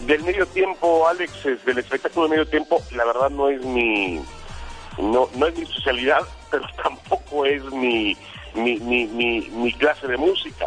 [0.00, 4.20] Del medio tiempo, Alex, del espectáculo de medio tiempo, la verdad no es mi
[4.98, 8.16] no, no es mi especialidad, pero tampoco es mi,
[8.54, 10.66] mi, mi clase de música.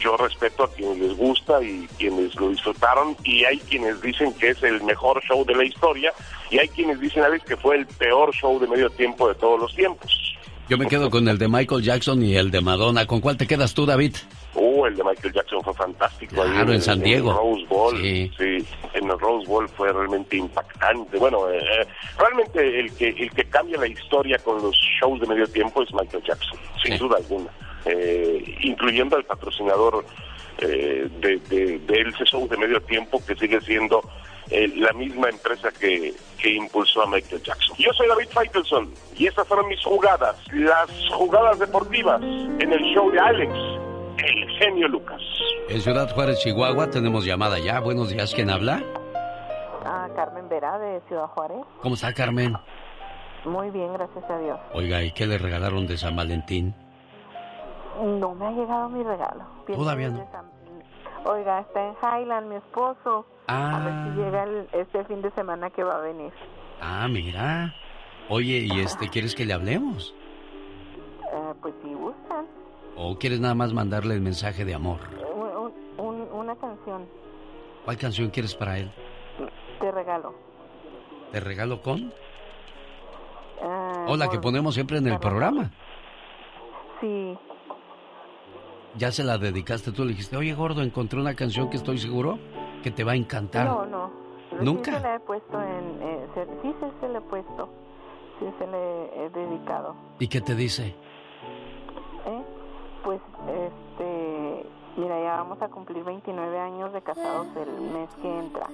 [0.00, 4.50] Yo respeto a quienes les gusta y quienes lo disfrutaron y hay quienes dicen que
[4.50, 6.12] es el mejor show de la historia
[6.50, 9.60] y hay quienes dicen, Alex, que fue el peor show de medio tiempo de todos
[9.60, 10.12] los tiempos.
[10.68, 13.06] Yo me quedo con el de Michael Jackson y el de Madonna.
[13.06, 14.16] ¿Con cuál te quedas tú, David?
[14.54, 16.34] Uh, el de Michael Jackson fue fantástico.
[16.34, 17.30] Claro, en San Diego.
[17.30, 18.32] el Rose Bowl, Sí.
[18.36, 18.66] sí.
[18.94, 21.18] en el Rose Bowl fue realmente impactante.
[21.18, 21.86] Bueno, eh, eh,
[22.18, 25.94] realmente el que el que cambia la historia con los shows de medio tiempo es
[25.94, 27.50] Michael Jackson, sin duda alguna.
[27.88, 30.04] Eh, incluyendo al patrocinador
[30.58, 34.00] eh, de, de, de ese show de medio tiempo que sigue siendo
[34.50, 37.76] eh, la misma empresa que, que impulsó a Michael Jackson.
[37.78, 43.08] Yo soy David Faitelson y estas fueron mis jugadas, las jugadas deportivas en el show
[43.12, 45.22] de Alex, el genio Lucas.
[45.68, 47.78] En Ciudad Juárez, Chihuahua, tenemos llamada ya.
[47.78, 48.82] Buenos días, ¿quién habla?
[49.84, 51.58] Ah, Carmen Vera de Ciudad Juárez.
[51.82, 52.52] ¿Cómo está, Carmen?
[53.44, 54.58] Muy bien, gracias a Dios.
[54.72, 56.74] Oiga, ¿y qué le regalaron de San Valentín?
[58.02, 59.44] No me ha llegado mi regalo.
[59.66, 60.26] Pienso Todavía no.
[61.24, 63.26] Oiga, está en Highland mi esposo.
[63.48, 64.04] A ver Ah.
[64.04, 66.32] si llega el- este fin de semana que va a venir.
[66.80, 67.74] Ah, mira.
[68.28, 70.14] Oye, ¿y este quieres que le hablemos?
[71.32, 72.46] Eh, pues si gustan.
[72.96, 74.98] ¿O quieres nada más mandarle el mensaje de amor?
[75.34, 77.06] Un- un- un- una canción
[77.84, 78.90] ¿Cuál canción quieres para él?
[79.80, 80.34] te regalo.
[81.32, 82.12] ¿Te regalo con?
[83.62, 85.70] Ah, O la que ponemos siempre en el programa.
[87.00, 87.38] Sí,
[88.98, 92.38] Ya se la dedicaste tú, le dijiste, oye gordo, encontré una canción que estoy seguro
[92.82, 93.66] que te va a encantar.
[93.66, 94.26] no, no.
[94.60, 94.92] ¿Nunca?
[94.92, 96.02] Sí se la he puesto en...
[96.02, 97.68] eh, se- sí, sí se le he puesto.
[98.38, 99.94] Sí se le he dedicado.
[100.18, 100.94] ¿Y qué te dice?
[102.26, 102.42] ¿eh?
[103.04, 104.66] Pues, este,
[104.96, 108.68] mira, ya vamos a cumplir 29 años de casados el mes que entra.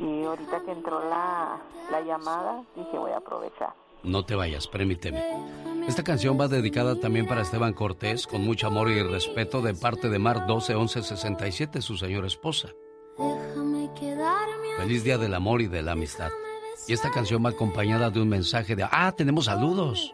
[0.00, 1.58] Y ahorita que entró la,
[1.90, 3.72] la llamada, dije, voy a aprovechar.
[4.02, 5.22] No te vayas, permíteme.
[5.88, 10.10] Esta canción va dedicada también para Esteban Cortés, con mucho amor y respeto de parte
[10.10, 12.68] de Mar 121167, su señora esposa.
[14.76, 16.30] Feliz Día del Amor y de la Amistad.
[16.86, 18.86] Y esta canción va acompañada de un mensaje de...
[18.88, 20.12] Ah, tenemos saludos.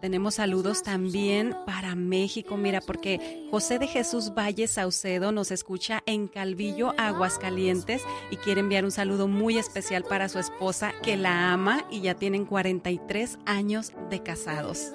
[0.00, 6.26] Tenemos, saludos también para México, mira, porque José de Jesús Valle Saucedo nos escucha en
[6.26, 11.84] Calvillo, Aguascalientes, y quiere enviar un saludo muy especial para su esposa, que la ama
[11.90, 14.90] y ya tienen 43 años de casados.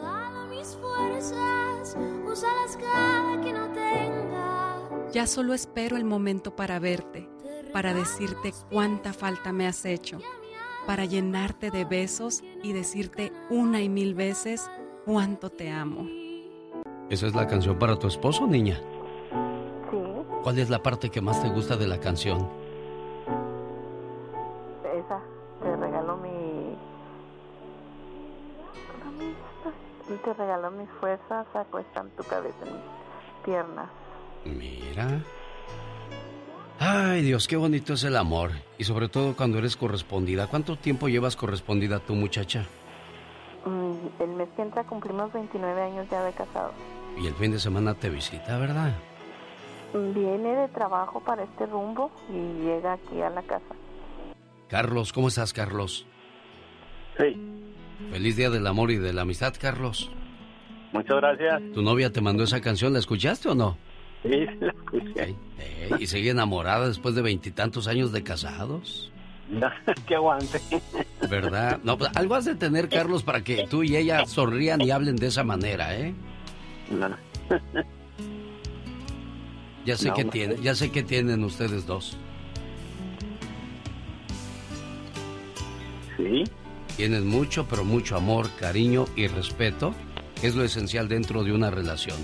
[5.13, 7.29] Ya solo espero el momento para verte,
[7.71, 10.19] para decirte cuánta falta me has hecho.
[10.87, 14.69] para llenarte de besos y decirte una y mil veces
[15.05, 16.07] cuánto te amo.
[17.09, 18.79] ¿Esa es la canción para tu esposo, niña?
[19.91, 19.97] Sí,
[20.43, 22.47] ¿Cuál es la parte que más te gusta de la canción?
[25.05, 25.19] esa.
[25.61, 26.75] Te regalo mi...
[30.07, 33.87] Y te regalo mis fuerzas, acuestan tu cabeza en mis piernas.
[34.45, 35.21] Mira.
[36.79, 38.51] Ay, Dios, qué bonito es el amor.
[38.77, 40.47] Y sobre todo cuando eres correspondida.
[40.47, 42.65] ¿Cuánto tiempo llevas correspondida tú, muchacha?
[43.65, 46.73] El mes que entra cumplimos 29 años ya de casados.
[47.17, 48.93] Y el fin de semana te visita, ¿verdad?
[49.93, 53.75] Viene de trabajo para este rumbo y llega aquí a la casa.
[54.67, 56.05] Carlos, ¿cómo estás, Carlos?
[57.17, 57.37] Sí.
[58.11, 60.11] Feliz Día del Amor y de la Amistad, Carlos.
[60.91, 61.61] Muchas gracias.
[61.73, 62.93] ¿Tu novia te mandó esa canción?
[62.93, 63.77] ¿La escuchaste o no?
[64.23, 65.35] Sí, la escuché.
[65.59, 69.11] Eh, ¿Y sigue enamorada después de veintitantos años de casados?
[70.07, 70.59] que aguante.
[71.29, 71.79] ¿Verdad?
[71.83, 75.15] No, pues algo has de tener, Carlos, para que tú y ella sonrían y hablen
[75.15, 76.13] de esa manera, ¿eh?
[76.89, 77.15] No.
[79.85, 80.31] Ya sé No, que no.
[80.31, 82.17] tienen, ya sé que tienen ustedes dos.
[86.17, 86.43] Sí.
[86.97, 89.93] Tienen mucho, pero mucho amor, cariño y respeto,
[90.41, 92.17] es lo esencial dentro de una relación.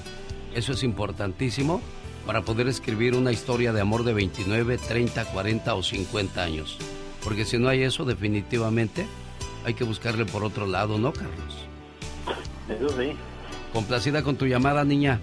[0.56, 1.82] Eso es importantísimo
[2.26, 6.78] para poder escribir una historia de amor de 29, 30, 40 o 50 años.
[7.24, 9.06] Porque si no hay eso, definitivamente
[9.66, 11.66] hay que buscarle por otro lado, ¿no, Carlos?
[12.68, 13.14] Eso sí.
[13.74, 15.20] Complacida con tu llamada, niña.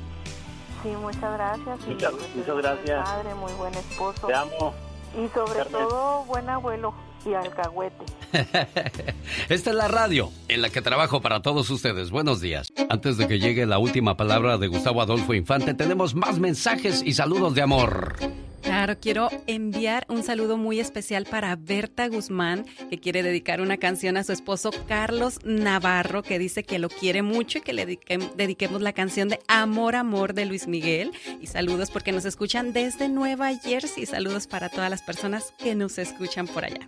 [0.82, 1.78] Sí, muchas gracias.
[1.86, 3.04] y Muchas- muchas gracias.
[3.04, 4.26] Padre, muy buen esposo.
[4.28, 4.74] Te amo.
[5.14, 5.72] Y sobre Carmen.
[5.88, 6.94] todo, buen abuelo
[7.26, 8.04] y alcahuete.
[9.48, 12.10] Esta es la radio en la que trabajo para todos ustedes.
[12.10, 12.68] Buenos días.
[12.90, 17.14] Antes de que llegue la última palabra de Gustavo Adolfo Infante, tenemos más mensajes y
[17.14, 18.16] saludos de amor.
[18.62, 24.16] Claro, quiero enviar un saludo muy especial para Berta Guzmán, que quiere dedicar una canción
[24.16, 28.32] a su esposo Carlos Navarro, que dice que lo quiere mucho y que le dediquem-
[28.34, 31.12] dediquemos la canción de Amor, Amor de Luis Miguel.
[31.40, 34.04] Y saludos porque nos escuchan desde Nueva Jersey.
[34.06, 36.86] Saludos para todas las personas que nos escuchan por allá.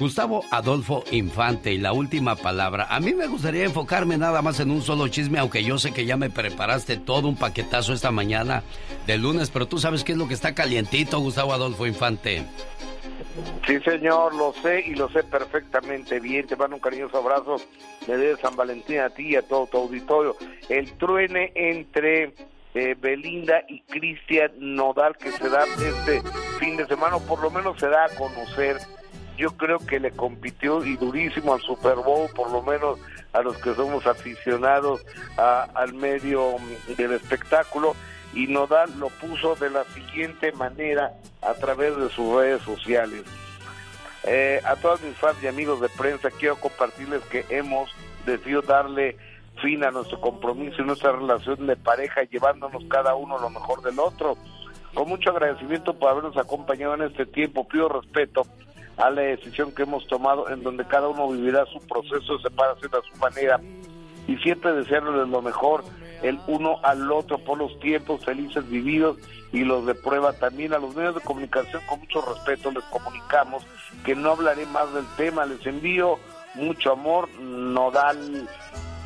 [0.00, 2.86] Gustavo Adolfo Infante y la última palabra.
[2.88, 6.06] A mí me gustaría enfocarme nada más en un solo chisme, aunque yo sé que
[6.06, 8.62] ya me preparaste todo un paquetazo esta mañana
[9.06, 12.46] de lunes, pero tú sabes qué es lo que está calientito, Gustavo Adolfo Infante.
[13.66, 16.46] Sí, señor, lo sé y lo sé perfectamente bien.
[16.46, 17.56] Te mando un cariñoso abrazo
[18.06, 20.34] de San Valentín a ti y a todo tu auditorio.
[20.70, 22.32] El truene entre
[22.72, 26.22] eh, Belinda y Cristian Nodal que se da este
[26.58, 28.78] fin de semana, o por lo menos se da a conocer.
[29.40, 32.98] Yo creo que le compitió y durísimo al Super Bowl, por lo menos
[33.32, 35.00] a los que somos aficionados
[35.38, 37.96] al medio mm, del espectáculo.
[38.34, 43.22] Y Nodal lo puso de la siguiente manera a través de sus redes sociales.
[44.24, 47.90] Eh, a todos mis fans y amigos de prensa quiero compartirles que hemos
[48.26, 49.16] decidido darle
[49.62, 54.00] fin a nuestro compromiso y nuestra relación de pareja llevándonos cada uno lo mejor del
[54.00, 54.36] otro.
[54.92, 58.42] Con mucho agradecimiento por habernos acompañado en este tiempo, pido respeto
[59.00, 62.92] a la decisión que hemos tomado en donde cada uno vivirá su proceso de separación
[62.94, 63.60] a su manera
[64.26, 65.84] y siempre desearles lo mejor
[66.22, 69.16] el uno al otro por los tiempos felices vividos
[69.52, 70.74] y los de prueba también.
[70.74, 73.64] A los medios de comunicación con mucho respeto les comunicamos
[74.04, 75.46] que no hablaré más del tema.
[75.46, 76.18] Les envío
[76.54, 78.48] mucho amor nodal.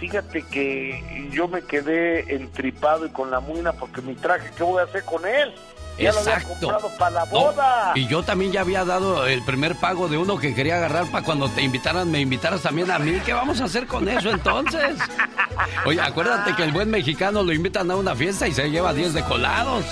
[0.01, 4.81] Fíjate que yo me quedé entripado y con la muina porque mi traje qué voy
[4.81, 5.55] a hacer con él
[5.99, 6.49] ya lo había Exacto.
[6.69, 10.17] comprado para la No, boda y yo también ya había dado el primer pago de
[10.19, 13.21] uno que quería agarrar para cuando te invitaran, me invitaras también a mí.
[13.25, 14.99] ¿Qué vamos a hacer con eso entonces?
[15.87, 19.15] Oye, acuérdate que el buen mexicano lo invitan a una fiesta y se lleva 10
[19.15, 19.85] de colados.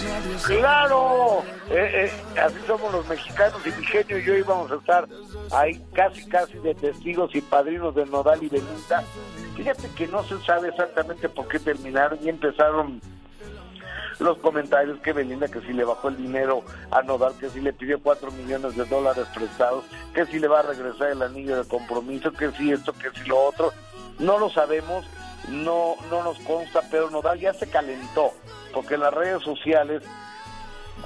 [0.47, 5.09] Claro, eh, eh, así somos los mexicanos y mi genio y yo íbamos a estar
[5.53, 9.05] ahí casi casi de testigos y padrinos de Nodal y Belinda.
[9.57, 13.01] Fíjate que no se sabe exactamente por qué terminaron y empezaron
[14.23, 17.73] los comentarios que Belinda que si le bajó el dinero a Nodal, que si le
[17.73, 19.85] pidió cuatro millones de dólares prestados,
[20.15, 23.29] que si le va a regresar el anillo de compromiso, que si esto, que si
[23.29, 23.73] lo otro.
[24.19, 25.07] No lo sabemos,
[25.49, 28.33] no, no nos consta, pero Nodal ya se calentó,
[28.73, 30.03] porque en las redes sociales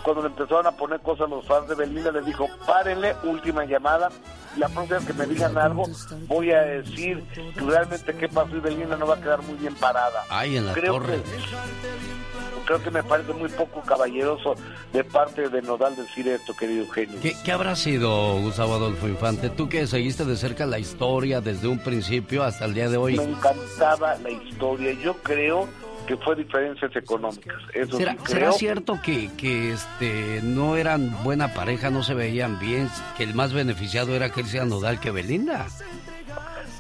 [0.03, 4.11] cuando le empezaron a poner cosas los fans de Belinda, les dijo, párenle, última llamada,
[4.57, 5.85] la próxima vez que me digan algo,
[6.27, 9.75] voy a decir que realmente qué pasó y Belinda no va a quedar muy bien
[9.75, 10.25] parada.
[10.31, 11.23] Ay, en la creo torre.
[11.23, 14.55] Que, creo que me parece muy poco caballeroso
[14.93, 17.19] de parte de Nodal decir esto, querido Eugenio.
[17.23, 19.51] ¿Qué, qué habrá sido, Gustavo Adolfo Infante?
[19.51, 23.17] Tú que seguiste de cerca la historia desde un principio hasta el día de hoy.
[23.17, 24.93] Me encantaba la historia.
[24.93, 25.69] Yo creo
[26.07, 27.57] que fue diferencias económicas.
[27.75, 32.59] Eso ¿Será, sí será cierto que, que este no eran buena pareja, no se veían
[32.59, 35.67] bien, que el más beneficiado era Cristian Nodal que Belinda?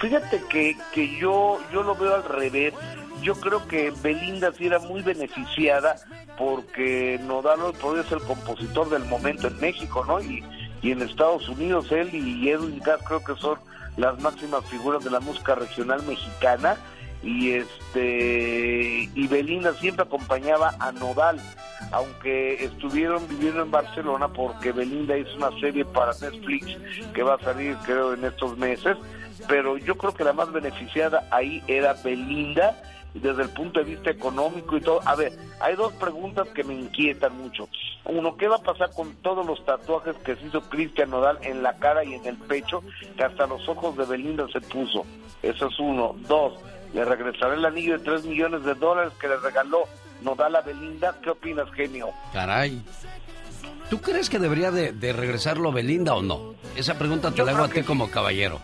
[0.00, 2.74] Fíjate que, que yo, yo lo veo al revés.
[3.22, 5.96] Yo creo que Belinda sí era muy beneficiada
[6.38, 10.20] porque Nodal hoy podía ser el compositor del momento en México, ¿no?
[10.20, 10.44] Y,
[10.82, 13.58] y en Estados Unidos él y Edwin Cass creo que son
[13.96, 16.76] las máximas figuras de la música regional mexicana
[17.26, 21.40] y este y Belinda siempre acompañaba a Nodal
[21.90, 26.78] aunque estuvieron viviendo en Barcelona porque Belinda hizo una serie para Netflix
[27.12, 28.96] que va a salir creo en estos meses
[29.48, 32.80] pero yo creo que la más beneficiada ahí era Belinda
[33.20, 35.00] desde el punto de vista económico y todo.
[35.04, 37.68] A ver, hay dos preguntas que me inquietan mucho.
[38.04, 41.62] Uno, ¿qué va a pasar con todos los tatuajes que se hizo Cristian Nodal en
[41.62, 42.82] la cara y en el pecho,
[43.16, 45.04] que hasta los ojos de Belinda se puso?
[45.42, 46.14] Eso es uno.
[46.28, 46.54] Dos,
[46.96, 49.84] le regresará el anillo de 3 millones de dólares que le regaló
[50.22, 51.14] Nodal a Belinda.
[51.22, 52.08] ¿Qué opinas, genio?
[52.32, 52.82] Caray.
[53.90, 56.54] ¿Tú crees que debería de, de regresarlo Belinda o no?
[56.74, 58.60] Esa pregunta te Yo la hago a ti como caballero.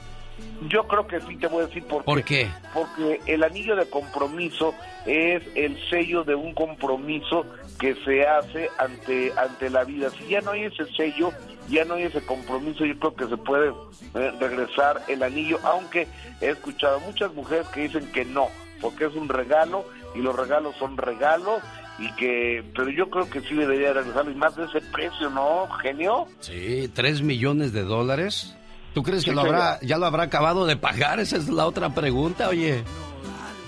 [0.69, 2.49] Yo creo que sí te voy a decir por, ¿Por qué?
[2.73, 7.45] Porque el anillo de compromiso es el sello de un compromiso
[7.79, 10.11] que se hace ante ante la vida.
[10.11, 11.33] Si ya no hay ese sello,
[11.69, 13.73] ya no hay ese compromiso, yo creo que se puede
[14.15, 16.07] eh, regresar el anillo, aunque
[16.41, 18.49] he escuchado muchas mujeres que dicen que no,
[18.81, 19.85] porque es un regalo
[20.15, 21.63] y los regalos son regalos
[21.99, 25.69] y que pero yo creo que sí debería regresarlo y más de ese precio, ¿no,
[25.83, 26.27] genio?
[26.41, 28.57] Sí, tres millones de dólares.
[28.95, 31.19] ¿Tú crees que lo habrá, ya lo habrá acabado de pagar?
[31.19, 32.85] Esa es la otra pregunta, oye.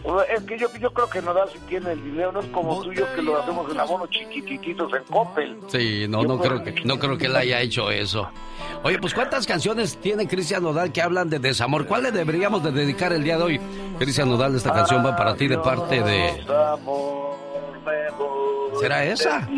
[0.04, 2.92] Es que yo, yo creo que Nodal si tiene el dinero, no es como tú
[2.92, 5.56] y yo que lo hacemos en abonos chiquititos en Coppel.
[5.68, 8.28] Sí, no, no creo que, no creo que él haya hecho eso.
[8.82, 11.86] Oye, pues ¿cuántas canciones tiene Cristian Nodal que hablan de desamor?
[11.86, 13.60] ¿Cuál le deberíamos de dedicar el día de hoy?
[13.98, 16.44] Cristian Nodal, esta canción va para ti de parte de...
[18.78, 19.48] ¿Será esa?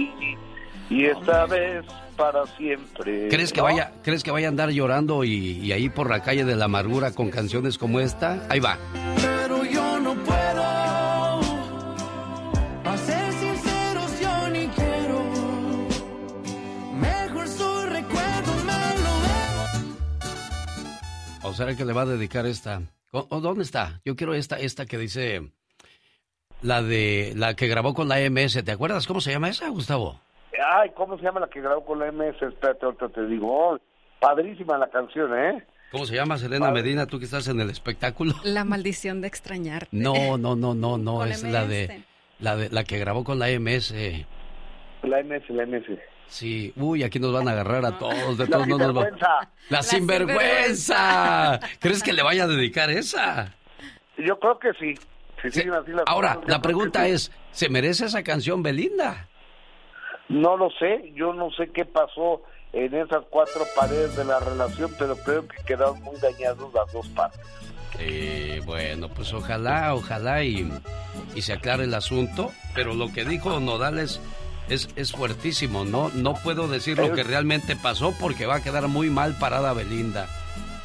[0.88, 1.84] Y esta vez
[2.16, 3.28] para siempre.
[3.28, 3.64] ¿Crees que ¿no?
[3.64, 6.66] vaya, crees que vaya a andar llorando y, y ahí por la calle de la
[6.66, 8.46] amargura con canciones como esta?
[8.48, 8.78] Ahí va.
[10.06, 10.62] No puedo.
[12.84, 15.18] A ser sinceros, yo ni quiero.
[16.94, 19.64] Mejor su recuerdo me lo veo.
[21.42, 22.82] ¿O será que le va a dedicar esta?
[23.10, 24.00] ¿O, o dónde está?
[24.04, 25.50] Yo quiero esta, esta que dice
[26.62, 28.64] la de la que grabó con la MS.
[28.64, 30.20] ¿Te acuerdas cómo se llama esa, Gustavo?
[30.72, 32.40] Ay, ¿cómo se llama la que grabó con la MS?
[32.42, 33.48] Espérate, ahorita te digo.
[33.50, 33.78] Oh,
[34.20, 35.66] padrísima la canción, ¿eh?
[35.90, 37.06] ¿Cómo se llama, Selena Medina?
[37.06, 38.34] Tú que estás en el espectáculo.
[38.44, 39.88] La maldición de extrañarte.
[39.92, 42.02] No, no, no, no, no, Con es la de
[42.38, 43.92] la de la que grabó con la MS.
[45.02, 45.84] La MS, la MS.
[46.28, 49.02] Sí, uy, aquí nos van a agarrar a todos, de La todos no nos va-
[49.04, 49.50] sinvergüenza.
[49.70, 51.60] La sinvergüenza.
[51.78, 53.54] ¿Crees que le vaya a dedicar esa?
[54.18, 54.94] Yo creo que sí.
[55.42, 59.28] Si siguen así las Ahora, la pregunta es, ¿se merece esa canción Belinda?
[60.28, 62.42] No lo sé, yo no sé qué pasó
[62.72, 67.08] en esas cuatro paredes de la relación, pero creo que quedaron muy dañados las dos
[67.08, 67.40] partes.
[67.98, 70.70] Sí, bueno, pues ojalá, ojalá y,
[71.34, 74.20] y se aclare el asunto, pero lo que dijo Nodal es,
[74.68, 76.10] es, es fuertísimo, ¿no?
[76.14, 80.26] No puedo decir lo que realmente pasó porque va a quedar muy mal parada Belinda.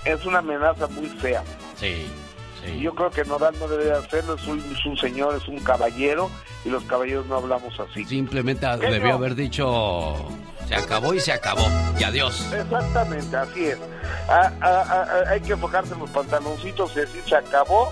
[0.06, 1.44] Es una amenaza muy fea.
[1.76, 2.08] Sí,
[2.68, 5.60] Y yo creo que Nodal no debería hacerlo, es un, es un señor, es un
[5.60, 6.30] caballero,
[6.64, 8.06] y los caballeros no hablamos así.
[8.06, 10.16] Simplemente debió haber dicho,
[10.68, 11.68] se acabó y se acabó,
[12.00, 12.52] y adiós.
[12.54, 13.78] Exactamente, así es.
[15.28, 17.92] Hay que enfocarse en los pantaloncitos y decir se acabó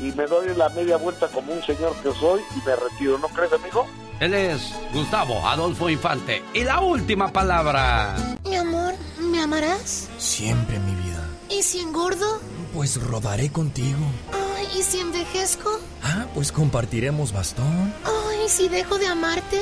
[0.00, 3.28] y me doy la media vuelta como un señor que soy y me retiro, ¿no
[3.28, 3.86] crees, amigo?
[4.20, 6.42] Él es Gustavo Adolfo Infante.
[6.52, 8.14] Y la última palabra.
[8.44, 10.10] Mi amor, ¿me amarás?
[10.18, 11.26] Siempre, mi vida.
[11.48, 12.40] ¿Y si engordo?
[12.74, 13.98] Pues rodaré contigo.
[14.32, 15.80] Ay, ¿y si envejezco?
[16.02, 17.92] Ah, pues compartiremos bastón.
[18.04, 19.60] Ay, ¿y si dejo de amarte?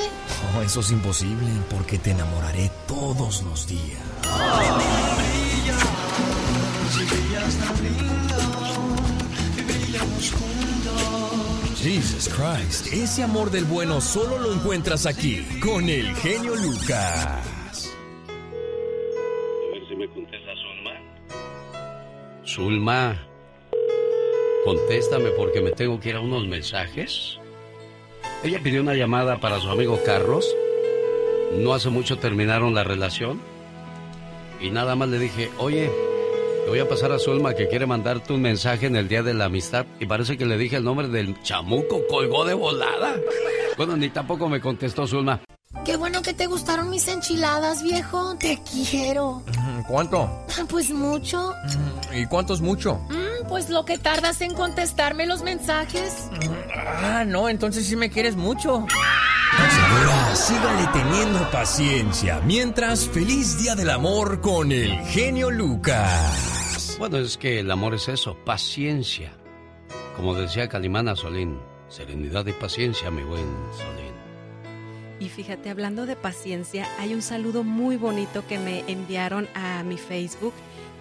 [0.55, 3.99] Oh, eso es imposible porque te enamoraré todos los días.
[11.77, 17.89] Jesus Christ, ese amor del bueno solo lo encuentras aquí con el genio Lucas.
[18.27, 20.38] A ver si me contesta
[22.49, 23.15] Zulma.
[24.65, 27.37] Contéstame porque me tengo que ir a unos mensajes.
[28.43, 30.55] Ella pidió una llamada para su amigo Carlos.
[31.53, 33.39] No hace mucho terminaron la relación.
[34.59, 35.91] Y nada más le dije, oye,
[36.63, 39.33] te voy a pasar a Zulma que quiere mandarte un mensaje en el Día de
[39.35, 39.85] la Amistad.
[39.99, 43.15] Y parece que le dije el nombre del chamuco, colgó de volada.
[43.77, 45.39] Bueno, ni tampoco me contestó Zulma.
[45.85, 48.35] Qué bueno que te gustaron mis enchiladas, viejo.
[48.37, 49.43] Te quiero.
[49.87, 50.45] ¿Cuánto?
[50.69, 51.53] Pues mucho.
[52.13, 52.95] ¿Y cuánto es mucho?
[53.09, 56.29] Mm, Pues lo que tardas en contestarme los mensajes.
[57.03, 58.85] Ah, no, entonces sí me quieres mucho.
[59.69, 62.39] Señora, sígale teniendo paciencia.
[62.45, 66.95] Mientras, feliz día del amor con el genio Lucas.
[66.99, 69.31] Bueno, es que el amor es eso, paciencia.
[70.15, 71.57] Como decía Calimana Solín,
[71.87, 73.45] serenidad y paciencia, mi buen
[73.77, 74.08] Solín.
[75.19, 79.97] Y fíjate, hablando de paciencia, hay un saludo muy bonito que me enviaron a mi
[79.97, 80.53] Facebook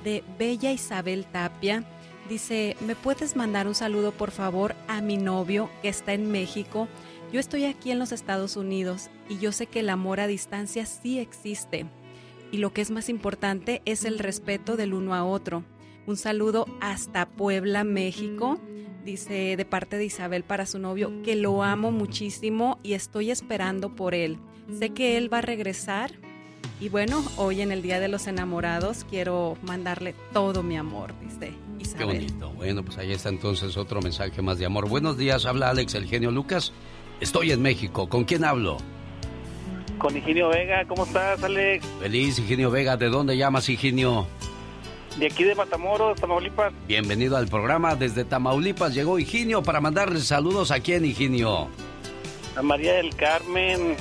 [0.03, 1.85] de Bella Isabel Tapia.
[2.29, 6.89] Dice, ¿me puedes mandar un saludo por favor a mi novio que está en México?
[7.33, 10.85] Yo estoy aquí en los Estados Unidos y yo sé que el amor a distancia
[10.85, 11.87] sí existe.
[12.51, 15.63] Y lo que es más importante es el respeto del uno a otro.
[16.09, 18.59] Un saludo hasta Puebla, México.
[19.05, 23.95] Dice de parte de Isabel para su novio que lo amo muchísimo y estoy esperando
[23.95, 24.39] por él.
[24.79, 26.13] Sé que él va a regresar.
[26.81, 31.53] Y bueno, hoy en el Día de los Enamorados quiero mandarle todo mi amor, dice
[31.77, 32.07] Qué Isabel.
[32.07, 32.53] bonito.
[32.53, 34.89] Bueno, pues ahí está entonces otro mensaje más de amor.
[34.89, 36.73] Buenos días, habla Alex, el genio Lucas.
[37.21, 38.09] Estoy en México.
[38.09, 38.79] ¿Con quién hablo?
[39.99, 41.85] Con Higinio Vega, ¿cómo estás, Alex?
[42.01, 42.97] Feliz, Higinio Vega.
[42.97, 44.27] ¿De dónde llamas, Higinio?
[45.19, 46.73] De aquí de Matamoros, Tamaulipas.
[46.87, 47.97] Bienvenido al programa.
[47.97, 51.67] Desde Tamaulipas llegó Higinio para mandarle saludos a quién, Higinio.
[52.55, 53.97] A María del Carmen.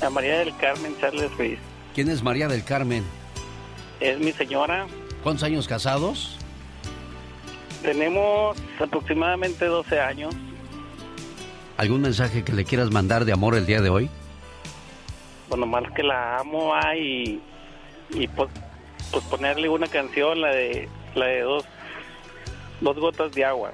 [0.00, 1.58] A María del Carmen Charles Ruiz.
[1.92, 3.02] ¿Quién es María del Carmen?
[3.98, 4.86] Es mi señora.
[5.24, 6.38] ¿Cuántos años casados?
[7.82, 10.36] Tenemos aproximadamente 12 años.
[11.78, 14.08] ¿Algún mensaje que le quieras mandar de amor el día de hoy?
[15.48, 17.40] Bueno, más que la amo ah, y,
[18.10, 18.48] y pues,
[19.12, 21.64] pues ponerle una canción, la de la de dos,
[22.80, 23.72] dos gotas de agua.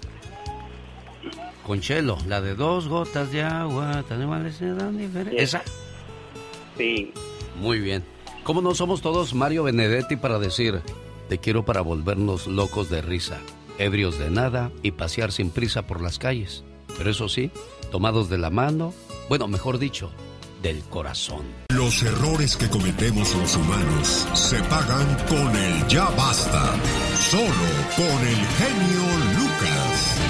[1.64, 5.42] Conchelo, la de dos gotas de agua, tan iguales se dan diferentes.
[5.42, 5.62] ¿Esa?
[6.76, 7.12] Sí.
[7.56, 8.04] Muy bien.
[8.42, 10.80] ¿Cómo no somos todos Mario Benedetti para decir,
[11.28, 13.38] te quiero para volvernos locos de risa,
[13.78, 16.64] ebrios de nada y pasear sin prisa por las calles?
[16.96, 17.50] Pero eso sí,
[17.92, 18.94] tomados de la mano,
[19.28, 20.10] bueno, mejor dicho,
[20.62, 21.44] del corazón.
[21.78, 26.74] Los errores que cometemos los humanos se pagan con el ya basta.
[27.14, 29.04] Solo con el genio
[29.38, 30.20] Lucas.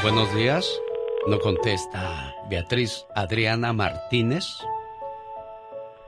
[0.00, 0.66] Buenos días.
[1.26, 4.46] No contesta Beatriz Adriana Martínez.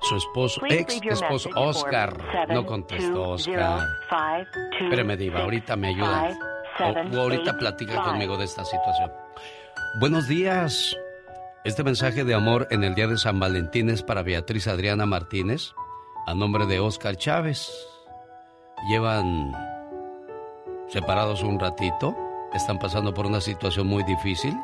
[0.00, 2.16] Su esposo, ex esposo Oscar.
[2.48, 3.86] No contestó Oscar.
[4.80, 6.30] Espérame, Diva, ahorita me ayuda.
[6.80, 9.12] O, o ahorita platica conmigo de esta situación.
[10.00, 10.96] Buenos días.
[11.66, 15.74] Este mensaje de amor en el día de San Valentín es para Beatriz Adriana Martínez,
[16.24, 17.68] a nombre de Oscar Chávez.
[18.88, 19.52] Llevan
[20.86, 22.16] separados un ratito,
[22.54, 24.56] están pasando por una situación muy difícil.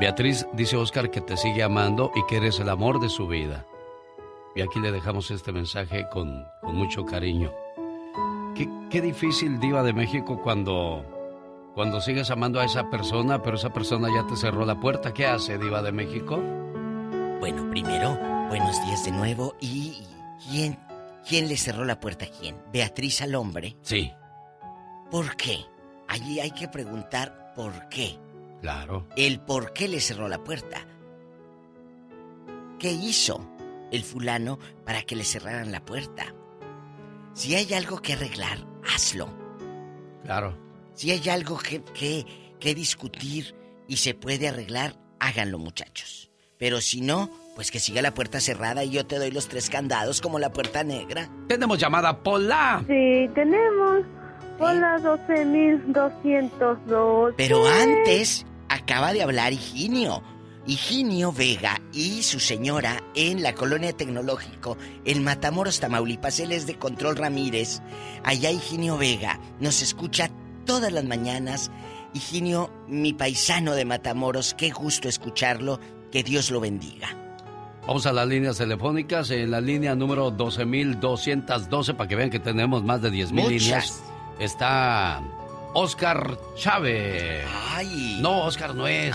[0.00, 3.64] Beatriz dice Oscar que te sigue amando y que eres el amor de su vida.
[4.56, 7.52] Y aquí le dejamos este mensaje con, mucho cariño.
[8.90, 11.04] Qué difícil, Diva de México, cuando
[11.74, 15.26] cuando sigues amando a esa persona, pero esa persona ya te cerró la puerta, ¿qué
[15.26, 16.36] hace, Diva de México?
[17.40, 18.16] Bueno, primero,
[18.48, 19.54] buenos días de nuevo.
[19.60, 20.04] ¿Y
[20.48, 20.78] quién,
[21.26, 22.56] quién le cerró la puerta a quién?
[22.72, 23.76] ¿Beatriz al hombre?
[23.82, 24.12] Sí.
[25.10, 25.64] ¿Por qué?
[26.08, 28.18] Allí hay que preguntar por qué.
[28.60, 29.08] Claro.
[29.16, 30.86] El por qué le cerró la puerta.
[32.78, 33.40] ¿Qué hizo
[33.90, 36.34] el fulano para que le cerraran la puerta?
[37.32, 38.58] Si hay algo que arreglar,
[38.94, 39.28] hazlo.
[40.22, 40.61] Claro.
[40.94, 42.24] Si hay algo que, que,
[42.60, 43.54] que discutir
[43.88, 46.30] y se puede arreglar, háganlo muchachos.
[46.58, 49.68] Pero si no, pues que siga la puerta cerrada y yo te doy los tres
[49.68, 51.28] candados como la puerta negra.
[51.48, 52.84] Tenemos llamada Pola.
[52.86, 54.04] Sí, tenemos.
[54.58, 57.34] Hola, 12.202.
[57.36, 60.22] Pero antes, acaba de hablar Higinio.
[60.64, 66.38] Higinio Vega y su señora en la colonia tecnológico en Matamoros, Tamaulipas.
[66.38, 67.80] Él es de Control Ramírez.
[68.22, 70.30] Allá Higinio Vega nos escucha
[70.64, 71.70] todas las mañanas.
[72.14, 75.80] Higinio, mi paisano de Matamoros, qué gusto escucharlo.
[76.10, 77.16] Que Dios lo bendiga.
[77.86, 79.30] Vamos a las líneas telefónicas.
[79.30, 83.50] En la línea número 12.212, para que vean que tenemos más de 10.000 Muchas.
[83.50, 84.02] líneas,
[84.38, 85.22] está
[85.74, 87.44] Oscar Chávez.
[87.74, 88.18] Ay.
[88.20, 89.14] No, Oscar no es.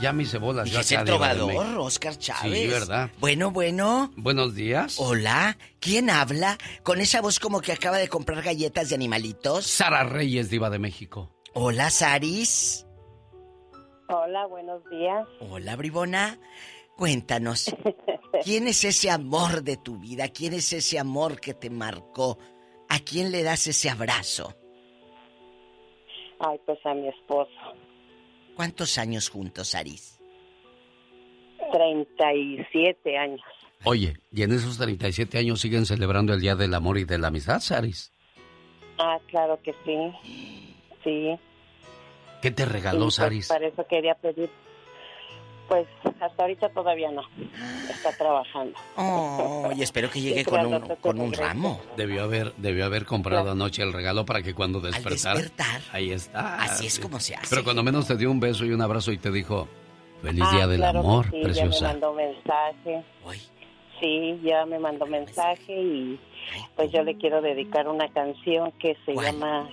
[0.00, 0.64] Ya mis cebolas.
[0.64, 1.78] Dije, yo es el trovador.
[1.78, 2.58] Oscar Chávez.
[2.58, 3.10] Sí, ¿verdad?
[3.18, 4.10] Bueno, bueno.
[4.16, 4.96] Buenos días.
[4.98, 6.56] Hola, ¿quién habla?
[6.82, 9.66] Con esa voz como que acaba de comprar galletas de animalitos.
[9.66, 11.30] Sara Reyes, Diva de México.
[11.52, 12.86] Hola, Saris.
[14.08, 15.28] Hola, buenos días.
[15.40, 16.38] Hola, Bribona.
[16.96, 17.74] Cuéntanos,
[18.44, 20.28] ¿quién es ese amor de tu vida?
[20.28, 22.38] ¿Quién es ese amor que te marcó?
[22.88, 24.54] ¿A quién le das ese abrazo?
[26.40, 27.50] Ay, pues a mi esposo.
[28.60, 30.20] ¿Cuántos años juntos, Saris?
[31.72, 33.40] 37 años.
[33.84, 37.28] Oye, ¿y en esos 37 años siguen celebrando el Día del Amor y de la
[37.28, 38.12] Amistad, Saris?
[38.98, 40.12] Ah, claro que sí.
[41.02, 41.38] Sí.
[42.42, 43.48] ¿Qué te regaló pues, Saris?
[43.48, 44.50] para eso quería pedir.
[45.70, 45.86] Pues
[46.20, 47.22] hasta ahorita todavía no.
[47.88, 48.76] Está trabajando.
[48.96, 51.80] Oh, y espero que llegue Sí, con un, con un ramo.
[51.96, 55.38] Debió haber, debió haber comprado anoche el regalo para que cuando despertara.
[55.38, 55.80] despertar.
[55.92, 56.56] Ahí está.
[56.56, 57.46] Así es como se hace.
[57.50, 59.68] Pero cuando menos te dio un beso y un abrazo y te dijo,
[60.22, 61.86] feliz Ah, día del claro amor, sí, Ya me preciosa.
[61.86, 63.04] mandó mensaje.
[64.00, 66.18] Sí, ya me mandó mensaje y
[66.74, 69.68] pues yo le quiero dedicar una canción que se llama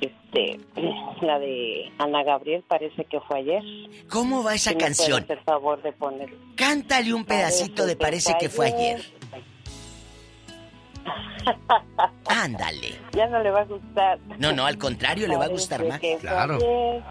[0.00, 0.60] este
[1.22, 3.62] la de Ana Gabriel, parece que fue ayer.
[4.10, 5.22] ¿Cómo va esa Si me canción?
[5.22, 6.34] hacer favor de poner.
[6.56, 9.02] Cántale un pedacito de Parece que fue ayer.
[12.28, 12.94] Ándale.
[13.12, 14.18] Ya no le va a gustar.
[14.38, 16.00] No, no, al contrario, le va a gustar más.
[16.00, 16.56] que fue Claro.
[16.56, 17.02] ayer,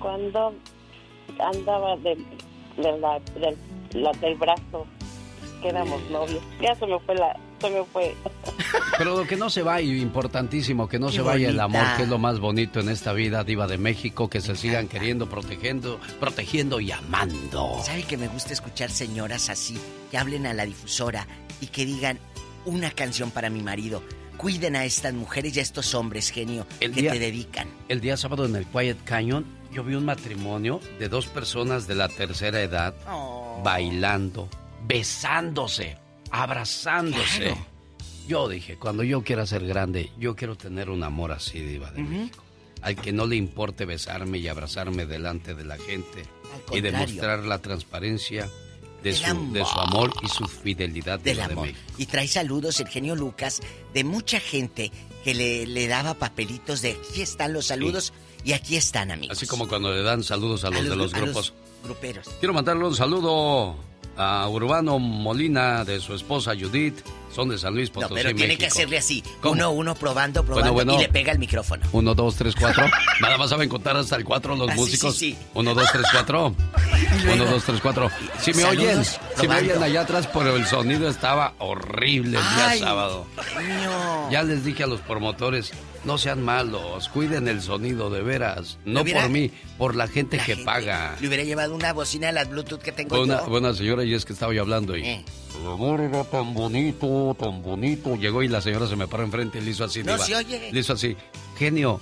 [0.00, 0.54] Cuando
[1.38, 2.16] andaba de,
[2.76, 3.56] de la, del,
[3.92, 4.86] la- del brazo,
[5.62, 6.42] que éramos novios.
[6.60, 8.14] Ya se me fue la, se me fue.
[8.98, 11.84] Pero lo que no se va, y importantísimo, que no Qué se vaya el amor,
[11.96, 15.28] que es lo más bonito en esta vida, diva de México, que se sigan queriendo,
[15.28, 17.80] protegiendo, protegiendo y amando.
[17.84, 19.78] ¿Sabe que me gusta escuchar señoras así,
[20.10, 21.26] que hablen a la difusora
[21.60, 22.18] y que digan
[22.64, 24.02] una canción para mi marido?
[24.36, 27.68] Cuiden a estas mujeres y a estos hombres, genio, El que día- te dedican.
[27.88, 31.94] El día sábado en el Quiet Canyon, yo vi un matrimonio de dos personas de
[31.94, 33.60] la tercera edad Oh.
[33.62, 34.48] bailando,
[34.86, 35.96] besándose,
[36.30, 37.56] abrazándose.
[38.28, 42.02] Yo dije, cuando yo quiera ser grande, yo quiero tener un amor así, diva de
[42.02, 42.44] México.
[42.82, 46.22] Al que no le importe besarme y abrazarme delante de la gente
[46.72, 48.48] y demostrar la transparencia
[49.02, 51.66] de Del su, de su amor y su fidelidad Del diva de amor.
[51.66, 51.92] México.
[51.98, 53.60] Y trae saludos el genio Lucas
[53.92, 54.92] de mucha gente
[55.24, 58.12] que le, le daba papelitos de aquí están los saludos
[58.44, 59.36] y aquí están, amigos.
[59.36, 61.52] Así como cuando le dan saludos a los, de los a grupos.
[61.84, 62.28] gruperos.
[62.38, 63.76] Quiero mandarle un saludo
[64.20, 67.02] a Urbano Molina de su esposa Judith.
[67.34, 69.22] Son de San Luis No, Potosí, pero tiene que hacerle así.
[69.40, 69.52] ¿Cómo?
[69.52, 70.72] Uno, uno, probando, probando.
[70.72, 71.00] Bueno, bueno.
[71.00, 71.86] Y le pega el micrófono.
[71.92, 72.86] Uno, dos, tres, cuatro.
[73.20, 75.16] Nada más saben contar hasta el cuatro los Ah, músicos.
[75.16, 75.38] sí, sí.
[75.54, 76.54] Uno, dos, tres, cuatro.
[77.32, 78.10] Uno, dos, tres, cuatro.
[78.40, 79.70] Si me Saludos, oyen, si me probando.
[79.72, 83.26] oyen allá atrás, pero el sonido estaba horrible el día Ay, sábado.
[83.54, 84.30] genio.
[84.30, 85.72] Ya les dije a los promotores,
[86.04, 88.78] no sean malos, cuiden el sonido de veras.
[88.84, 91.16] No hubiera- por mí, por la gente que paga.
[91.20, 93.46] Le hubiera llevado una bocina de las Bluetooth que tengo Buena, yo.
[93.50, 95.02] buena señora, y es que estaba yo hablando y...
[95.04, 95.24] Eh.
[95.60, 97.06] El amor era tan bonito,
[97.38, 98.16] tan bonito.
[98.16, 100.02] Llegó y la señora se me paró enfrente y le hizo así.
[100.02, 100.24] No diva.
[100.26, 100.70] se oye.
[100.72, 101.16] Le hizo así.
[101.58, 102.00] Genio,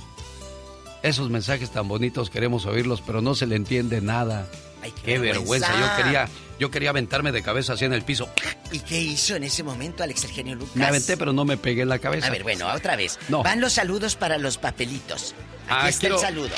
[1.03, 4.47] esos mensajes tan bonitos queremos oírlos, pero no se le entiende nada.
[4.83, 5.69] Ay, qué, vergüenza.
[5.73, 5.97] vergüenza.
[5.97, 6.29] Yo quería,
[6.61, 8.29] yo quería aventarme de cabeza así en el piso.
[8.73, 10.77] ¿Y qué hizo en ese momento Alex el genio Lucas?
[10.77, 12.29] Me aventé, pero no me pegué en la cabeza.
[12.29, 13.19] A ver, bueno, otra vez.
[13.29, 13.43] No.
[13.43, 15.35] Van los saludos para los papelitos.
[15.67, 16.51] Aquí Ah, está quiero- el saludo.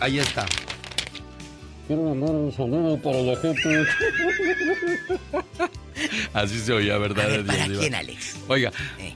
[0.00, 0.46] Ahí está.
[1.86, 3.84] Quiero mandar un saludo para la gente.
[6.34, 7.24] Así se oía, ¿verdad?
[7.24, 8.36] A ver, ¿para quién, Alex?
[8.48, 8.72] Oiga.
[8.98, 9.14] Eh.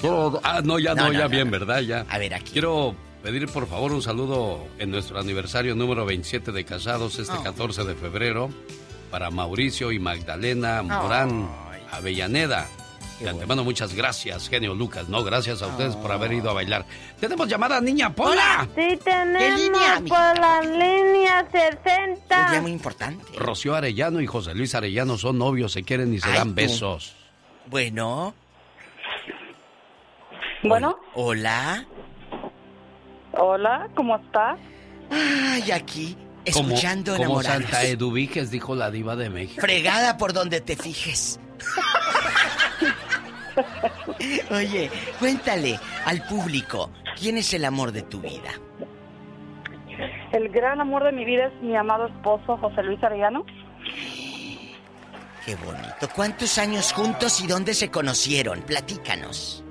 [0.00, 1.50] Quiero- ah, no, ya no, No, no, ya no, bien.
[1.50, 1.80] ¿verdad?
[1.80, 2.06] Ya.
[2.08, 2.52] A ver, aquí.
[2.52, 7.42] Quiero pedir por favor un saludo en nuestro aniversario número 27 de casados este Oh.
[7.42, 8.48] 14 de febrero
[9.10, 11.48] para Mauricio y Magdalena Morán
[11.90, 12.68] Avellaneda.
[13.20, 15.08] De antemano, muchas gracias, genio Lucas.
[15.08, 16.84] No, gracias a ustedes por haber ido a bailar.
[17.18, 18.68] Tenemos llamada, niña Pola.
[18.76, 22.44] Sí, tenemos línea, por la línea 60.
[22.46, 23.24] Un día muy importante.
[23.36, 26.54] Rocío Arellano y José Luis Arellano son novios, se quieren y se Ay, dan tú.
[26.54, 27.16] besos.
[27.66, 28.34] Bueno.
[30.62, 30.98] Bueno.
[31.14, 31.84] Hola.
[33.32, 34.58] Hola, ¿cómo estás?
[35.10, 36.16] Ay, aquí,
[36.52, 37.62] Como, escuchando como enamorados.
[37.62, 39.60] Santa Eduviges, dijo la diva de México.
[39.60, 41.40] Fregada por donde te fijes.
[44.50, 48.50] Oye, cuéntale al público, ¿quién es el amor de tu vida?
[50.32, 53.44] El gran amor de mi vida es mi amado esposo José Luis Arellano.
[55.44, 56.08] Qué bonito.
[56.14, 58.60] ¿Cuántos años juntos y dónde se conocieron?
[58.62, 59.64] Platícanos.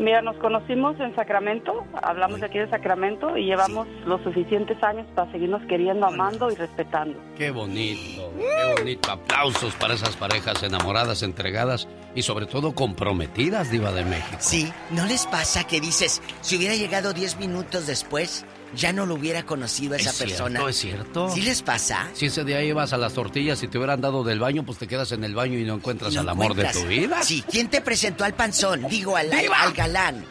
[0.00, 5.06] Mira, nos conocimos en Sacramento, hablamos de aquí de Sacramento y llevamos los suficientes años
[5.14, 7.20] para seguirnos queriendo, amando y respetando.
[7.36, 9.10] Qué bonito, qué bonito.
[9.10, 14.38] Aplausos para esas parejas enamoradas, entregadas y sobre todo comprometidas, diva de México.
[14.38, 19.14] Sí, ¿no les pasa que dices, si hubiera llegado 10 minutos después, ya no lo
[19.14, 20.60] hubiera conocido a esa es persona?
[20.60, 21.28] Cierto, es cierto.
[21.30, 22.08] ¿Sí les pasa?
[22.12, 24.86] Si ese día ibas a las tortillas y te hubieran dado del baño, pues te
[24.86, 27.22] quedas en el baño y no encuentras ¿Y no al amor de tu vida.
[27.22, 28.86] Sí, ¿quién te presentó al panzón?
[28.88, 30.24] Digo, al, al, al galán.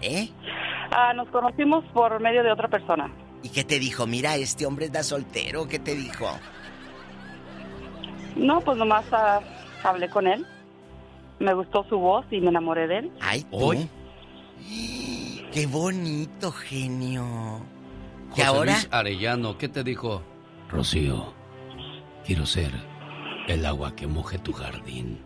[0.00, 0.30] ¿Eh?
[0.90, 3.12] Ah, nos conocimos por medio de otra persona.
[3.42, 4.06] ¿Y qué te dijo?
[4.06, 5.68] Mira, este hombre está soltero.
[5.68, 6.28] ¿Qué te dijo?
[8.36, 9.40] No, pues nomás ah,
[9.82, 10.46] hablé con él.
[11.38, 13.12] Me gustó su voz y me enamoré de él.
[13.20, 13.56] Ay, ¿tú?
[13.58, 13.88] Hoy.
[15.52, 17.60] Qué bonito, genio.
[18.28, 18.72] ¿Y José ahora?
[18.72, 20.22] Luis Arellano, ¿qué te dijo?
[20.68, 21.32] Rocío,
[22.26, 22.72] quiero ser
[23.48, 25.18] el agua que moje tu jardín,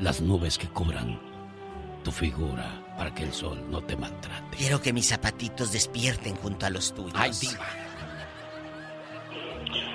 [0.00, 1.20] las nubes que cubran
[2.02, 4.56] tu figura para que el sol no te maltrate.
[4.56, 7.14] Quiero que mis zapatitos despierten junto a los tuyos.
[7.14, 7.66] Ay, diva.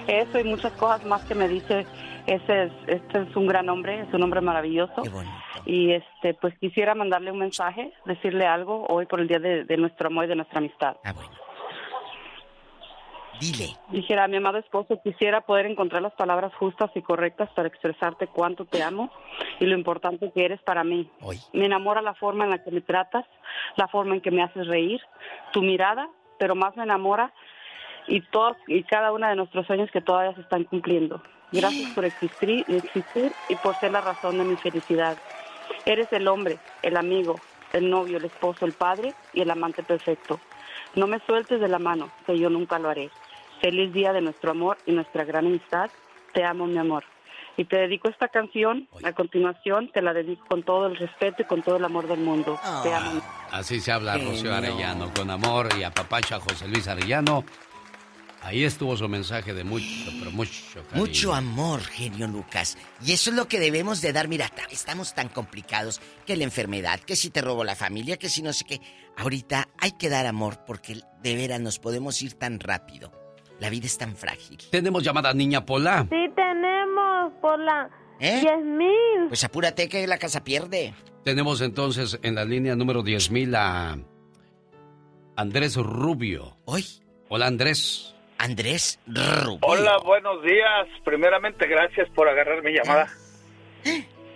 [0.08, 1.86] Eso y muchas cosas más que me dice.
[2.28, 5.02] Ese es, este es un gran hombre, es un hombre maravilloso.
[5.66, 9.78] Y este, pues quisiera mandarle un mensaje, decirle algo hoy por el día de, de
[9.78, 10.98] nuestro amor y de nuestra amistad.
[11.06, 11.32] Ah, bueno.
[13.40, 13.78] Dile.
[13.90, 18.66] Dijera, mi amado esposo, quisiera poder encontrar las palabras justas y correctas para expresarte cuánto
[18.66, 19.12] te amo
[19.60, 21.10] y lo importante que eres para mí.
[21.54, 23.26] Me enamora la forma en la que me tratas,
[23.76, 25.00] la forma en que me haces reír,
[25.54, 26.10] tu mirada,
[26.40, 27.32] pero más me enamora
[28.08, 31.22] y todos y cada uno de nuestros sueños que todavía se están cumpliendo.
[31.52, 35.18] Gracias por existir, existir y por ser la razón de mi felicidad.
[35.86, 37.40] Eres el hombre, el amigo,
[37.74, 40.40] el novio, el esposo, el padre y el amante perfecto.
[40.96, 43.10] No me sueltes de la mano, que yo nunca lo haré.
[43.62, 45.90] Feliz día de nuestro amor y nuestra gran amistad.
[46.34, 47.04] Te amo, mi amor.
[47.56, 48.88] Y te dedico esta canción.
[49.04, 52.20] A continuación, te la dedico con todo el respeto y con todo el amor del
[52.20, 52.60] mundo.
[52.84, 53.22] Te amo.
[53.52, 54.58] Así se habla Rocío no.
[54.58, 57.44] Arellano, con amor y apapacha José Luis Arellano.
[58.42, 59.86] Ahí estuvo su mensaje de mucho,
[60.20, 60.54] pero mucho
[60.90, 61.06] cariño.
[61.06, 62.78] Mucho amor, genio Lucas.
[63.06, 64.28] Y eso es lo que debemos de dar.
[64.28, 68.30] Mira, ta- estamos tan complicados que la enfermedad, que si te robo la familia, que
[68.30, 68.80] si no sé qué.
[69.18, 73.12] Ahorita hay que dar amor porque de veras nos podemos ir tan rápido.
[73.60, 74.60] La vida es tan frágil.
[74.72, 76.08] Tenemos llamada niña Pola.
[76.10, 77.90] Sí tenemos por la
[78.20, 78.40] ¿Eh?
[78.42, 79.28] 10 mil.
[79.30, 80.94] Pues apúrate que la casa pierde.
[81.24, 83.98] Tenemos entonces en la línea número 10.000 a
[85.36, 86.56] Andrés Rubio.
[86.66, 86.86] Hoy.
[87.30, 88.14] Hola Andrés.
[88.38, 89.60] Andrés Rubio.
[89.62, 90.88] Hola, buenos días.
[91.04, 93.08] Primeramente, gracias por agarrar mi llamada.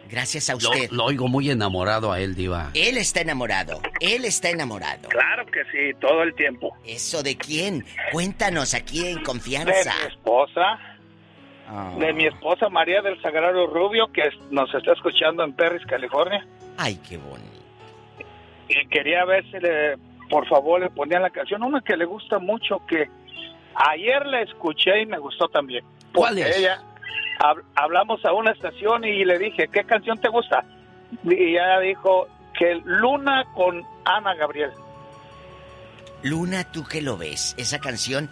[0.10, 0.90] Gracias a Lo, usted.
[0.92, 2.72] lo oigo muy enamorado a él, Diva.
[2.74, 3.80] Él está enamorado.
[4.02, 5.08] Él está enamorado.
[5.08, 6.76] Claro que sí, todo el tiempo.
[6.86, 7.86] ¿Eso de quién?
[8.12, 9.94] Cuéntanos aquí en De confianza.
[10.02, 10.80] mi esposa,
[11.74, 11.94] Ah.
[11.98, 16.46] de mi esposa María del Sagrado Rubio, que nos está escuchando en Perris, California.
[16.78, 17.48] Ay, qué bonito.
[18.68, 19.96] Y quería ver si le,
[20.30, 21.64] por favor, le ponían la canción.
[21.64, 23.08] Una que le gusta mucho, que
[23.76, 25.84] ayer la escuché y me gustó también.
[26.14, 26.58] ¿Cuál es?
[26.58, 26.82] Ella,
[27.40, 30.64] hab- hablamos a una estación y le dije, ¿qué canción te gusta?
[31.24, 32.28] Y ella dijo
[32.58, 34.72] que Luna con Ana Gabriel.
[36.24, 37.56] Luna, tú que lo ves.
[37.58, 38.30] Esa canción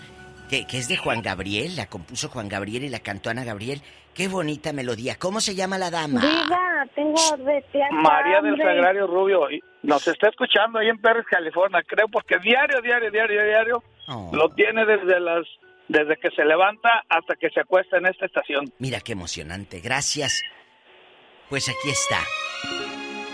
[0.49, 3.81] que, que es de Juan Gabriel, la compuso Juan Gabriel y la cantó Ana Gabriel.
[4.13, 5.15] Qué bonita melodía.
[5.17, 6.19] ¿Cómo se llama la dama?
[6.21, 11.81] Diga, tengo de María del Sagrario Rubio y nos está escuchando ahí en Perris, California,
[11.87, 14.31] creo, porque diario, diario, diario, diario Oh.
[14.33, 15.45] lo tiene desde las
[15.87, 18.71] desde que se levanta hasta que se acuesta en esta estación.
[18.79, 19.79] Mira qué emocionante.
[19.81, 20.43] Gracias.
[21.49, 22.19] Pues aquí está.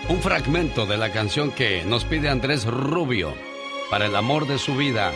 [0.08, 3.34] Un fragmento de la canción que nos pide Andrés Rubio
[3.90, 5.12] para el amor de su vida.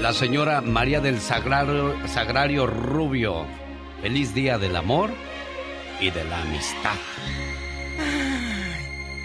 [0.00, 3.46] La señora María del Sagrario, Sagrario Rubio.
[4.02, 5.10] Feliz día del amor
[6.00, 6.96] y de la amistad.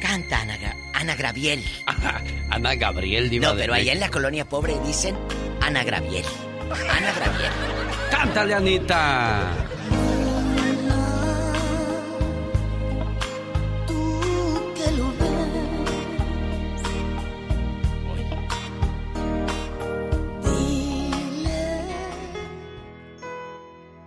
[0.01, 0.57] Canta Ana,
[0.95, 1.61] Ana Graviel.
[2.49, 5.15] Ana Gabriel, diva No, pero allá en la colonia pobre dicen
[5.61, 6.25] Ana Graviel.
[6.89, 7.51] Ana Graviel.
[8.09, 9.51] ¡Cántale, Anita!
[13.87, 15.13] Tú que lo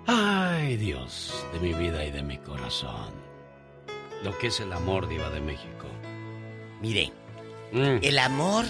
[0.06, 3.12] Ay, Dios de mi vida y de mi corazón.
[4.24, 5.77] Lo que es el amor, diva de México.
[6.80, 7.12] Mire,
[7.72, 7.98] Mm.
[8.02, 8.64] el amor,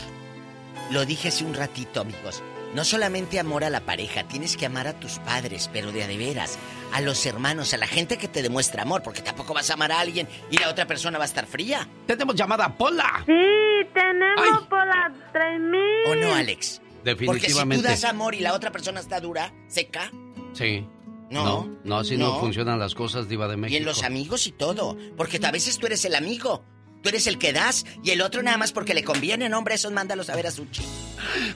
[0.91, 2.43] lo dije hace un ratito, amigos.
[2.75, 6.07] No solamente amor a la pareja, tienes que amar a tus padres, pero de a
[6.07, 6.59] de veras,
[6.93, 9.91] a los hermanos, a la gente que te demuestra amor, porque tampoco vas a amar
[9.93, 11.89] a alguien y la otra persona va a estar fría.
[12.07, 13.23] Tenemos llamada Pola.
[13.25, 15.81] Sí, tenemos por la 3 mil.
[16.09, 16.81] ¿O no, Alex?
[16.83, 17.89] Porque si tú Definitivamente.
[17.89, 20.11] das amor y la otra persona está dura, seca,
[20.53, 20.85] Sí.
[21.31, 21.45] No.
[21.45, 22.35] No, no, así no.
[22.35, 22.41] No.
[22.41, 23.75] funcionan las cosas, diva de México.
[23.75, 26.65] y en los amigos y todo, porque a veces tú eres el amigo,
[27.03, 29.75] tú eres el que das y el otro nada más porque le conviene, no, hombre,
[29.75, 30.83] esos mándalos a ver a Suchi.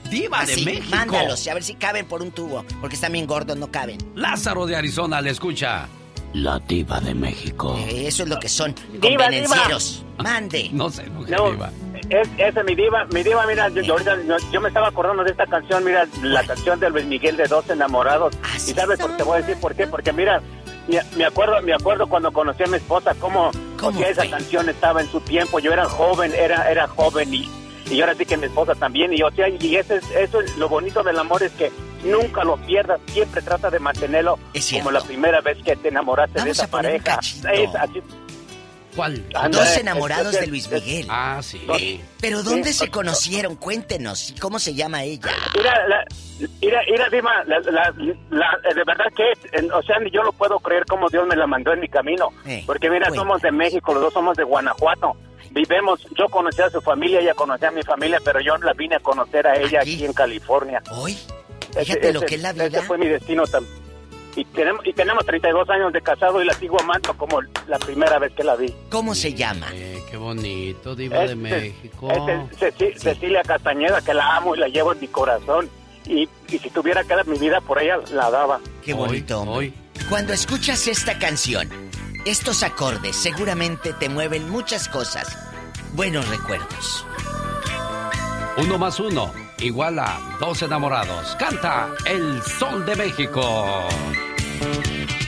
[0.09, 0.87] ¡Diva de México!
[0.95, 3.97] Mándalos, y a ver si caben por un tubo, porque están bien gordos, no caben.
[4.15, 5.87] Lázaro de Arizona le escucha.
[6.33, 7.77] La diva de México.
[7.87, 10.03] Eh, Eso es lo que son, Diva, convenencieros.
[10.17, 10.67] Mande.
[10.73, 11.69] No sé, no, No, diva.
[12.09, 14.87] es, esa es mi diva, mi diva, mira, yo, yo ahorita yo, yo me estaba
[14.87, 18.33] acordando de esta canción, mira, la canción de Luis Miguel de Dos Enamorados.
[18.55, 20.41] y sabes por te voy a decir por qué, porque mira,
[20.87, 25.01] me, me acuerdo, me acuerdo cuando conocí a mi esposa cómo, porque esa canción estaba
[25.01, 27.49] en su tiempo, yo era joven, era, era joven y,
[27.89, 30.55] y ahora sí que mi esposa también, y o sea, y ese es, eso es
[30.57, 31.71] lo bonito del amor es que
[32.03, 34.37] nunca lo pierdas, siempre trata de mantenerlo
[34.79, 37.19] como la primera vez que te enamoraste de esa pareja.
[37.53, 38.01] Es así-
[38.95, 39.23] ¿Cuál?
[39.51, 41.07] Dos enamorados es- de Luis es- Miguel.
[41.09, 41.61] Ah, sí.
[42.21, 42.79] Pero ¿dónde Sí.
[42.85, 43.55] se conocieron?
[43.55, 44.29] Cuéntenos.
[44.31, 45.31] ¿Y cómo se llama ella?
[45.55, 46.05] Mira, la,
[46.61, 47.93] mira, mira, Dima, la, la-
[48.29, 51.35] la- de verdad que, en- o sea, ni yo lo puedo creer como Dios me
[51.35, 52.29] la mandó en mi camino.
[52.45, 53.17] Eh, Porque mira, cuéntanos.
[53.23, 55.15] somos de México, los dos somos de Guanajuato.
[55.51, 58.95] vivemos, yo conocí a su familia, ella conocía a mi familia, pero yo la vine
[58.95, 60.81] a conocer a ella aquí, en California.
[60.89, 61.15] Hoy,
[61.77, 62.65] fíjate lo que es la vida.
[62.65, 63.82] Ese fue mi destino también.
[64.35, 68.17] Y tenemos, y tenemos 32 años de casado y la sigo amando como la primera
[68.19, 68.73] vez que la vi.
[68.89, 69.67] ¿Cómo se llama?
[69.73, 72.09] Eh, qué bonito, diva de México.
[72.59, 75.69] Es, Cecilia Castañeda, que la amo y la llevo en mi corazón.
[76.05, 78.59] Y, y si tuviera que dar mi vida por ella, la daba.
[78.83, 79.41] Qué bonito.
[79.43, 79.73] Hoy,
[80.09, 81.69] Cuando escuchas esta canción,
[82.25, 85.37] estos acordes seguramente te mueven muchas cosas.
[85.93, 87.05] Buenos recuerdos.
[88.57, 89.31] Uno más uno,
[89.63, 91.35] igual a dos enamorados.
[91.37, 93.87] Canta El Sol de México.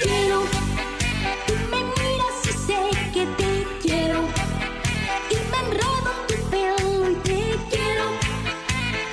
[0.02, 0.42] Quiero,
[1.48, 2.80] tú me miras y sé
[3.14, 4.20] que te quiero.
[5.30, 8.06] Y me enredo tu pelo y te quiero.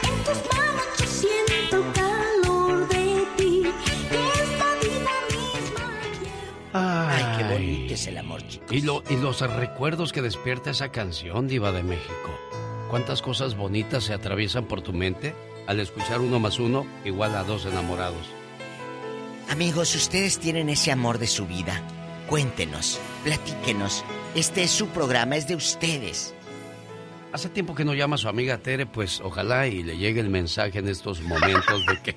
[0.02, 3.62] En tus manos yo siento el calor de ti.
[4.10, 5.86] Que esta vida misma
[6.72, 8.72] Ay, qué bonito es el amor, chicos.
[8.72, 12.30] Y, lo, y los recuerdos que despierta esa canción, Diva de México.
[12.92, 15.34] ¿Cuántas cosas bonitas se atraviesan por tu mente
[15.66, 18.26] al escuchar uno más uno igual a dos enamorados?
[19.48, 21.80] Amigos, ustedes tienen ese amor de su vida.
[22.28, 24.04] Cuéntenos, platíquenos.
[24.34, 26.34] Este es su programa, es de ustedes.
[27.32, 30.28] Hace tiempo que no llama a su amiga Tere, pues ojalá y le llegue el
[30.28, 32.14] mensaje en estos momentos de que,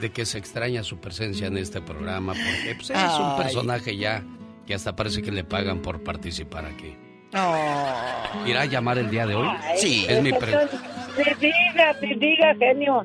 [0.00, 4.24] de que se extraña su presencia en este programa, porque pues, es un personaje ya
[4.66, 6.96] que hasta parece que le pagan por participar aquí.
[7.34, 8.46] Oh.
[8.46, 9.48] ¿Irá a llamar el día de hoy?
[9.48, 10.52] Ay, Es mi pre-
[11.16, 13.04] Sí, diga, sí, diga, genio,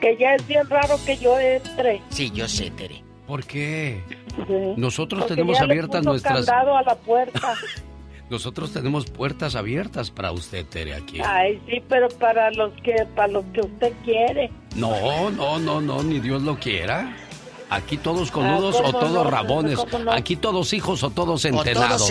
[0.00, 2.00] que ya es bien raro que yo entre.
[2.08, 3.04] Sí, yo sé, Tere.
[3.26, 4.02] ¿Por qué?
[4.34, 4.74] Sí.
[4.76, 6.46] Nosotros Porque tenemos ya le abiertas puso nuestras...
[6.46, 7.54] candado a la puerta.
[8.30, 11.20] Nosotros tenemos puertas abiertas para usted, Tere, aquí.
[11.24, 14.50] Ay, sí, pero para los que para los que usted quiere.
[14.76, 17.14] No, no, no, no, ni Dios lo quiera.
[17.70, 19.30] Aquí todos coludos Ah, o ¿cómo todos no?
[19.30, 19.78] rabones.
[20.12, 22.10] Aquí todos hijos o todos entenados.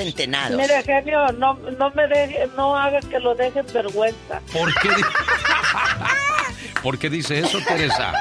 [0.55, 4.41] Mire, genio, no, no me deje, no haga que lo dejen vergüenza.
[4.53, 4.89] ¿Por qué,
[6.83, 8.13] ¿Por qué dice eso, Teresa?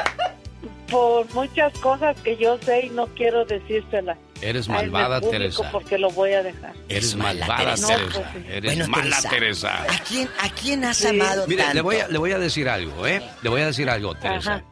[0.91, 4.19] Por muchas cosas que yo sé y no quiero decírselas.
[4.41, 5.71] Eres malvada, Teresa.
[5.71, 6.73] Porque lo voy a dejar.
[6.89, 7.87] Eres malvada, Teresa.
[7.89, 8.05] Teresa.
[8.05, 8.51] No, pues sí.
[8.53, 9.83] Eres Bueno, mala, Teresa, Teresa.
[9.83, 11.07] ¿A quién, ¿A quién has Sí.
[11.09, 11.75] amado Mire, tanto?
[11.75, 13.23] le voy, a, le voy a decir algo, ¿eh?
[13.43, 14.55] Le voy a decir algo, Teresa.
[14.57, 14.65] Ajá.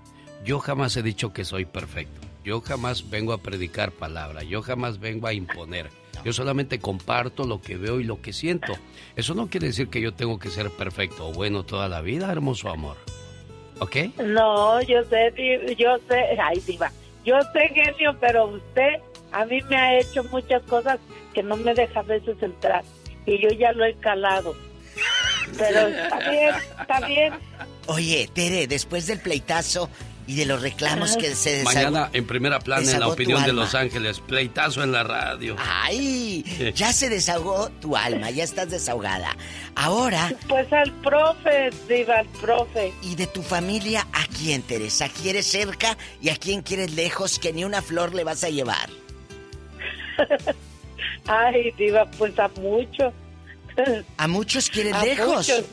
[0.45, 2.26] Yo jamás he dicho que soy perfecto.
[2.47, 4.45] Yo jamás vengo a predicar palabra.
[4.45, 5.91] Yo jamás vengo a imponer.
[6.25, 8.75] Yo solamente comparto lo que veo y lo que siento.
[9.17, 12.31] Eso no quiere decir que yo tengo que ser perfecto o bueno toda la vida,
[12.31, 12.99] hermoso amor.
[13.81, 13.97] ¿Ok?
[14.25, 16.93] No, yo sé, yo sé, ay, diva,
[17.25, 19.01] yo sé, genio, pero usted
[19.33, 21.01] a mí me ha hecho muchas cosas
[21.35, 22.85] que no me deja a veces entrar
[23.27, 24.55] y yo ya lo he calado.
[25.59, 27.35] Pero está bien, está bien.
[27.89, 29.91] Oye, Tere, después del pleitazo
[30.27, 31.75] y de los reclamos que se desahogó...
[31.75, 33.63] Mañana en primera plana en la opinión de alma.
[33.63, 34.21] Los Ángeles.
[34.21, 35.57] Pleitazo en la radio.
[35.59, 36.45] ¡Ay!
[36.75, 39.37] Ya se desahogó tu alma, ya estás desahogada.
[39.75, 40.33] Ahora...
[40.49, 42.93] Pues al profe, diva, al profe.
[43.03, 45.07] ¿Y de tu familia a quién, Teresa?
[45.07, 48.51] ¿A ¿Quieres cerca y a quién quieres lejos que ni una flor le vas a
[48.51, 48.89] llevar?
[51.27, 53.13] Ay, diva, pues a muchos.
[54.17, 55.49] ¿A muchos quieres A lejos?
[55.49, 55.65] muchos.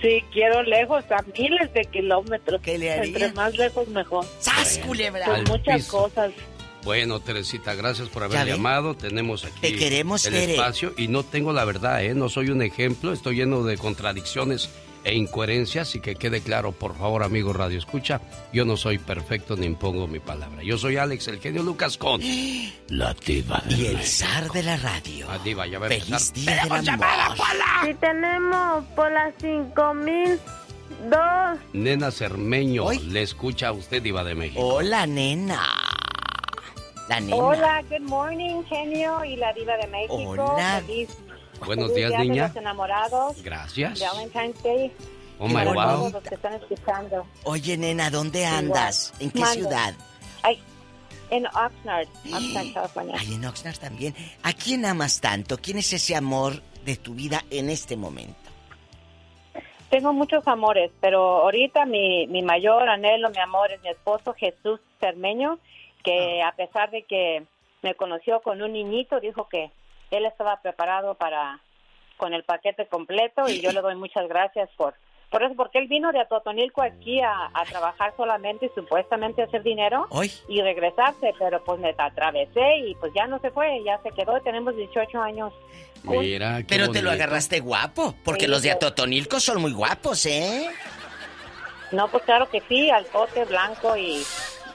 [0.00, 2.60] Sí, quiero lejos, a miles de kilómetros.
[2.62, 3.04] ¿Qué le haría?
[3.04, 4.24] Entre más lejos, mejor.
[4.38, 5.24] ¡Sas, culebra!
[5.26, 5.98] Pues Al muchas piso.
[5.98, 6.32] cosas.
[6.84, 8.94] Bueno, Teresita, gracias por ¿Ya haber llamado.
[8.94, 10.52] Tenemos aquí Te queremos, el Tere.
[10.52, 12.14] espacio y no tengo la verdad, ¿eh?
[12.14, 14.70] No soy un ejemplo, estoy lleno de contradicciones
[15.04, 18.20] e incoherencias y que quede claro, por favor, amigo Radio Escucha,
[18.52, 20.62] yo no soy perfecto ni impongo mi palabra.
[20.62, 22.20] Yo soy Alex, el genio Lucas con
[22.88, 24.26] la diva Y el México.
[24.26, 25.26] zar de la radio.
[25.30, 27.06] Ah, diva, ya va a ¡Feliz día del amor!
[27.84, 30.38] Si tenemos por las cinco mil
[31.10, 31.58] dos.
[31.72, 34.60] Nena Cermeño, le escucha a usted, diva de México.
[34.60, 35.62] Hola, nena.
[37.08, 37.36] La nena.
[37.36, 40.14] Hola, good morning, genio y la diva de México.
[40.42, 40.82] Hola.
[40.86, 41.08] Feliz,
[41.66, 42.46] Buenos días, día de niña.
[42.48, 43.42] los enamorados.
[43.42, 44.00] Gracias.
[44.00, 44.92] Valentine's Day.
[45.40, 45.74] Oh, my wow.
[45.74, 47.26] todos los que están escuchando.
[47.44, 49.12] Oye, nena, ¿dónde andas?
[49.20, 49.60] ¿En qué Mande.
[49.60, 49.94] ciudad?
[50.42, 50.60] Ay,
[51.30, 53.16] en Oxnard, Oxnard, California.
[53.18, 54.14] Ay, en Oxnard también.
[54.42, 55.58] ¿A quién amas tanto?
[55.58, 58.34] ¿Quién es ese amor de tu vida en este momento?
[59.90, 64.80] Tengo muchos amores, pero ahorita mi, mi mayor anhelo, mi amor, es mi esposo Jesús
[65.00, 65.58] Cermeño,
[66.04, 66.48] que Ah.
[66.48, 67.44] a pesar de que
[67.82, 69.70] me conoció con un niñito, dijo que
[70.10, 71.60] él estaba preparado para
[72.16, 74.94] con el paquete completo y yo le doy muchas gracias por
[75.30, 79.44] por eso, porque él vino de Atotonilco aquí a, a trabajar solamente y supuestamente a
[79.44, 80.32] hacer dinero Hoy.
[80.48, 84.40] y regresarse, pero pues me atravesé y pues ya no se fue, ya se quedó,
[84.40, 85.52] tenemos 18 años.
[86.04, 90.24] Mira, qué Pero te lo agarraste guapo, porque Sí, los de Atotonilco son muy guapos,
[90.24, 90.66] ¿eh?
[91.92, 94.22] No, pues claro que sí, al pote blanco y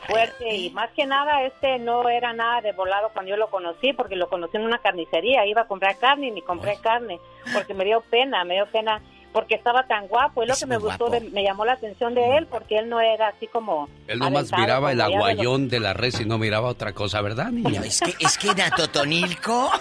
[0.07, 3.93] fuerte y más que nada este no era nada de volado cuando yo lo conocí
[3.93, 7.19] porque lo conocí en una carnicería, iba a comprar carne y ni compré carne
[7.53, 9.01] porque me dio pena, me dio pena
[9.31, 12.13] porque estaba tan guapo y lo Es que me gustó, de- me llamó la atención
[12.13, 13.89] de él porque él no era así como...
[14.07, 17.19] Él nomás miraba el de los- aguayón de la res y no miraba otra cosa,
[17.21, 17.81] ¿verdad, niña?
[17.83, 19.71] Es que, es que en Atotonilco.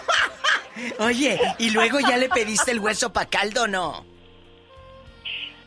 [1.01, 4.07] Oye, ¿y luego ya le pediste el hueso pa' caldo o no?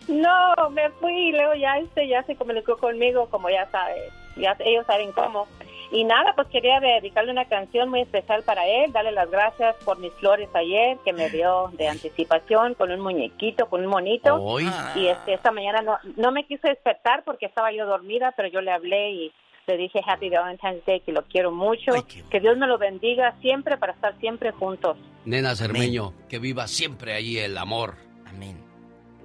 [0.07, 4.55] No, me fui y luego ya este ya se comunicó conmigo, como ya sabes, ya
[4.59, 5.47] ellos saben cómo.
[5.91, 9.99] Y nada, pues quería dedicarle una canción muy especial para él, darle las gracias por
[9.99, 14.35] mis flores ayer, que me dio de anticipación con un muñequito, con un monito.
[14.35, 14.67] Hoy.
[14.95, 18.61] Y este, esta mañana no, no me quise despertar porque estaba yo dormida, pero yo
[18.61, 19.31] le hablé y
[19.67, 21.91] le dije Happy Valentine's Day, que lo quiero mucho,
[22.29, 24.97] que Dios me lo bendiga siempre para estar siempre juntos.
[25.25, 27.95] Nena Cermeño, que viva siempre ahí el amor.
[28.25, 28.57] Amén.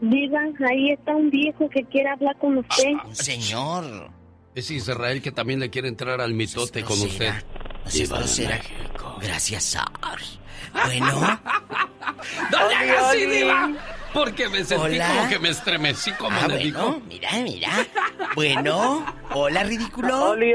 [0.00, 2.92] Diva, ahí está un viejo que quiere hablar con usted.
[3.04, 4.19] Un señor.
[4.60, 7.32] Es Israel que también le quiere entrar al mitote con usted.
[7.82, 8.60] No seas grosera.
[9.22, 9.88] Gracias, Sar.
[10.84, 11.40] Bueno.
[12.52, 13.70] ¡No le hagas así, diva!
[14.12, 15.08] Porque me sentí Hola.
[15.08, 17.02] como que me estremecí como Ah, le bueno, dijo.
[17.08, 17.70] mira, mira.
[18.36, 20.30] Bueno, hola, ridículo.
[20.32, 20.52] Oli,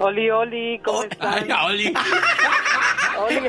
[0.00, 1.36] Oli, Oli, ¿cómo estás?
[1.36, 1.94] Ay, Oli.
[3.20, 3.40] Oli,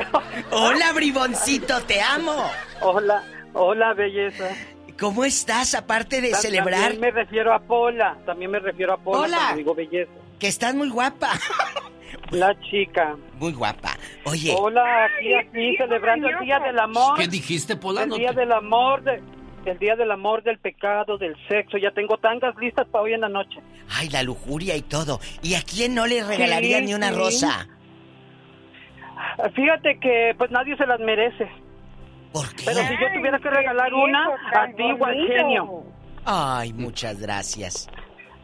[0.52, 2.48] Hola, briboncito, te amo.
[2.80, 4.50] Hola, hola, belleza.
[4.98, 6.92] ¿Cómo estás, aparte de celebrar?
[6.92, 9.36] También me refiero a Pola, también me refiero a Pola Hola.
[9.38, 10.10] cuando digo belleza.
[10.38, 11.30] Que estás muy guapa.
[12.30, 13.16] La chica.
[13.38, 13.96] Muy guapa.
[14.24, 14.54] Oye.
[14.58, 17.16] Hola, aquí, aquí, celebrando el Día del Amor.
[17.18, 18.02] ¿Qué dijiste, Pola?
[18.02, 19.22] El No Día te- del Amor, de-
[19.64, 21.78] el Día del Amor, del pecado, del sexo.
[21.78, 23.60] Ya tengo tangas listas para hoy en la noche.
[23.90, 25.20] Ay, la lujuria y todo.
[25.42, 27.14] ¿Y a quién no le regalaría Sí, ni una sí.
[27.16, 27.68] rosa?
[29.54, 31.48] Fíjate que pues nadie se las merece.
[32.32, 32.64] ¿Por qué?
[32.66, 35.82] Pero si yo tuviera que regalar una, a ti o al genio.
[36.24, 37.88] Ay, muchas gracias.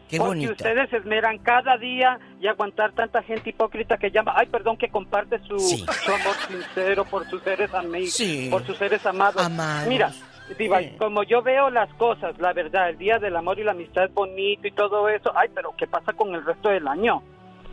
[0.09, 0.51] Qué Porque bonito.
[0.51, 4.89] ustedes se esmeran cada día y aguantar tanta gente hipócrita que llama, ay, perdón, que
[4.89, 8.47] comparte su, su amor sincero por sus seres amigos, Sí.
[8.51, 9.43] por sus seres amados.
[9.43, 9.87] Amados.
[9.87, 10.11] Mira,
[10.59, 14.05] Diva, como yo veo las cosas, la verdad, el Día del Amor y la Amistad
[14.05, 17.23] es bonito y todo eso, ay, pero ¿qué pasa con el resto del año?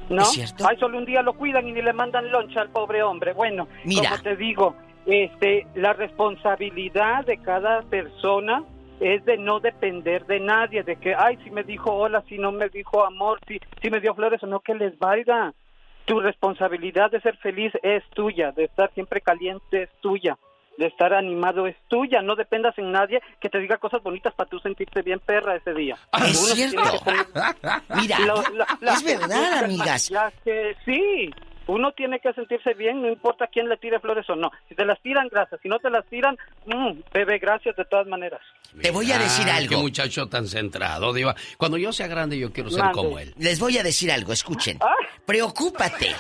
[0.08, 0.22] ¿No?
[0.22, 0.66] ¿Es cierto?
[0.66, 3.34] Ay, solo un día lo cuidan y ni le mandan loncha al pobre hombre.
[3.34, 4.08] Bueno, Mira.
[4.10, 4.74] como te digo,
[5.06, 8.64] este, la responsabilidad de cada persona
[9.00, 12.52] es de no depender de nadie, de que, ay, si me dijo hola, si no
[12.52, 15.52] me dijo amor, si, si me dio flores o no, que les valga.
[16.04, 20.36] Tu responsabilidad de ser feliz es tuya, de estar siempre caliente es tuya,
[20.76, 22.22] de estar animado es tuya.
[22.22, 25.72] No dependas en nadie que te diga cosas bonitas para tú sentirte bien perra ese
[25.72, 25.96] día.
[26.12, 26.82] Es Uno cierto.
[28.00, 28.16] Mira,
[28.80, 30.08] es verdad, amigas.
[30.08, 31.30] Ya que sí,
[31.66, 34.50] uno tiene que sentirse bien, no importa quién le tire flores o no.
[34.68, 35.60] Si te las tiran, gracias.
[35.62, 38.40] Si no te las tiran, mm, bebé, gracias de todas maneras.
[38.80, 39.70] Te voy a decir Ah, algo.
[39.70, 41.34] Qué muchacho tan centrado, Diva.
[41.58, 42.94] Cuando yo sea grande, yo quiero ser Mande.
[42.96, 43.34] como él.
[43.38, 44.78] Les voy a decir algo, escuchen.
[45.26, 46.14] Preocúpate.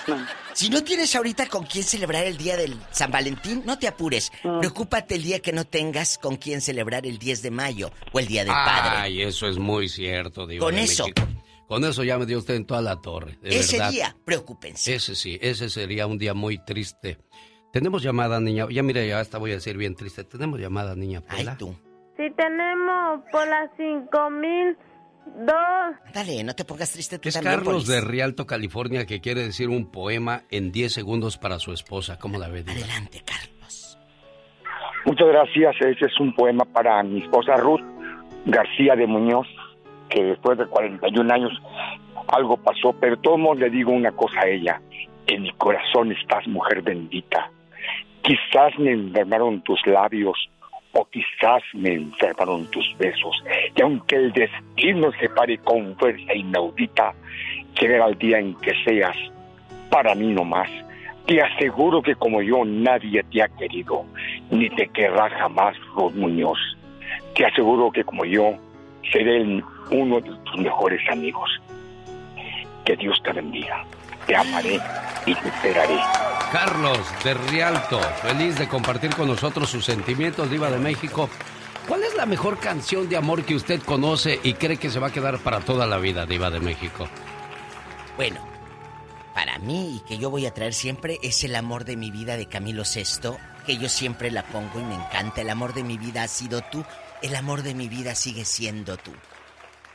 [0.52, 4.30] Si no tienes ahorita con quién celebrar el día del San Valentín, no te apures.
[4.42, 8.26] Preocúpate el día que no tengas con quién celebrar el 10 de mayo o el
[8.26, 8.96] Día del Padre.
[8.98, 10.64] Ay, eso es muy cierto, Diva.
[10.64, 11.04] Con de eso.
[11.04, 11.22] México.
[11.68, 13.38] Con eso ya me dio usted en toda la torre.
[13.40, 13.90] De Ese verdad.
[13.92, 14.94] día, preocúpense.
[14.94, 17.18] Ese sí, ese sería un día muy triste.
[17.72, 18.66] Tenemos llamada, niña.
[18.70, 20.24] Ya mire, ya hasta voy a decir bien triste.
[20.24, 21.22] Tenemos llamada, niña.
[21.22, 21.56] Pola.
[21.56, 21.74] tú.
[22.18, 24.76] Si tenemos por las cinco mil
[25.46, 26.12] dos.
[26.12, 27.88] Dale, no te pongas triste tú Es también, Carlos Polis.
[27.88, 32.18] de Rialto, California, que quiere decir un poema en 10 segundos para su esposa.
[32.18, 32.62] ¿Cómo la ve?
[32.64, 32.72] Diva?
[32.78, 33.98] Adelante, Carlos.
[35.06, 35.74] Muchas gracias.
[35.80, 37.80] Ese es un poema para mi esposa Ruth
[38.44, 39.46] García de Muñoz,
[40.12, 41.52] que después de 41 años
[42.28, 44.80] algo pasó, pero todos le digo una cosa a ella.
[45.26, 47.50] En mi corazón estás, mujer bendita.
[48.22, 50.36] Quizás me enfermaron tus labios
[50.92, 53.42] o quizás me enfermaron tus besos.
[53.74, 57.14] Y aunque el destino se pare con fuerza inaudita,
[57.80, 59.16] llegará el día en que seas
[59.90, 60.68] para mí no más.
[61.26, 64.04] Te aseguro que como yo nadie te ha querido,
[64.50, 66.58] ni te querrá jamás, Ruth Muñoz.
[67.34, 68.54] Te aseguro que como yo
[69.10, 71.50] seré el- uno de tus mejores amigos.
[72.84, 73.84] Que Dios te bendiga.
[74.26, 74.80] Te amaré
[75.26, 75.98] y te esperaré.
[76.52, 81.28] Carlos de Rialto, feliz de compartir con nosotros sus sentimientos, Diva de México.
[81.88, 85.08] ¿Cuál es la mejor canción de amor que usted conoce y cree que se va
[85.08, 87.08] a quedar para toda la vida, Diva de México?
[88.16, 88.40] Bueno,
[89.34, 92.36] para mí y que yo voy a traer siempre es el amor de mi vida
[92.36, 93.30] de Camilo VI,
[93.66, 95.40] que yo siempre la pongo y me encanta.
[95.40, 96.84] El amor de mi vida ha sido tú,
[97.22, 99.12] el amor de mi vida sigue siendo tú.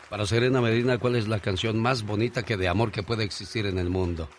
[0.10, 3.66] Para Serena Medina, ¿cuál es la canción más bonita que de amor que puede existir
[3.66, 4.30] en el mundo?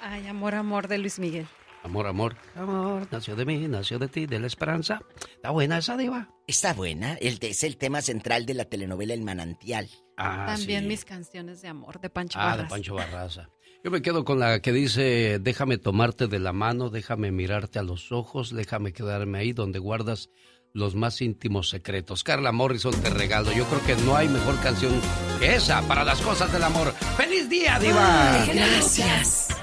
[0.00, 1.46] Ay, amor, amor de Luis Miguel.
[1.84, 5.00] Amor, amor, amor, nació de mí, nació de ti, de la esperanza.
[5.30, 6.28] ¿Está buena esa, Diva?
[6.46, 9.88] Está buena, el, es el tema central de la telenovela El Manantial.
[10.16, 10.88] Ah, También sí.
[10.88, 12.70] mis canciones de amor de Pancho Ah, de Barras.
[12.70, 13.50] Pancho Barraza.
[13.84, 17.84] Yo me quedo con la que dice, déjame tomarte de la mano, déjame mirarte a
[17.84, 20.30] los ojos, déjame quedarme ahí donde guardas
[20.72, 22.24] los más íntimos secretos.
[22.24, 23.52] Carla Morrison te regalo.
[23.52, 24.92] Yo creo que no hay mejor canción
[25.38, 26.92] que esa para las cosas del amor.
[27.16, 28.44] ¡Feliz día, Diva!
[28.46, 29.58] Gracias.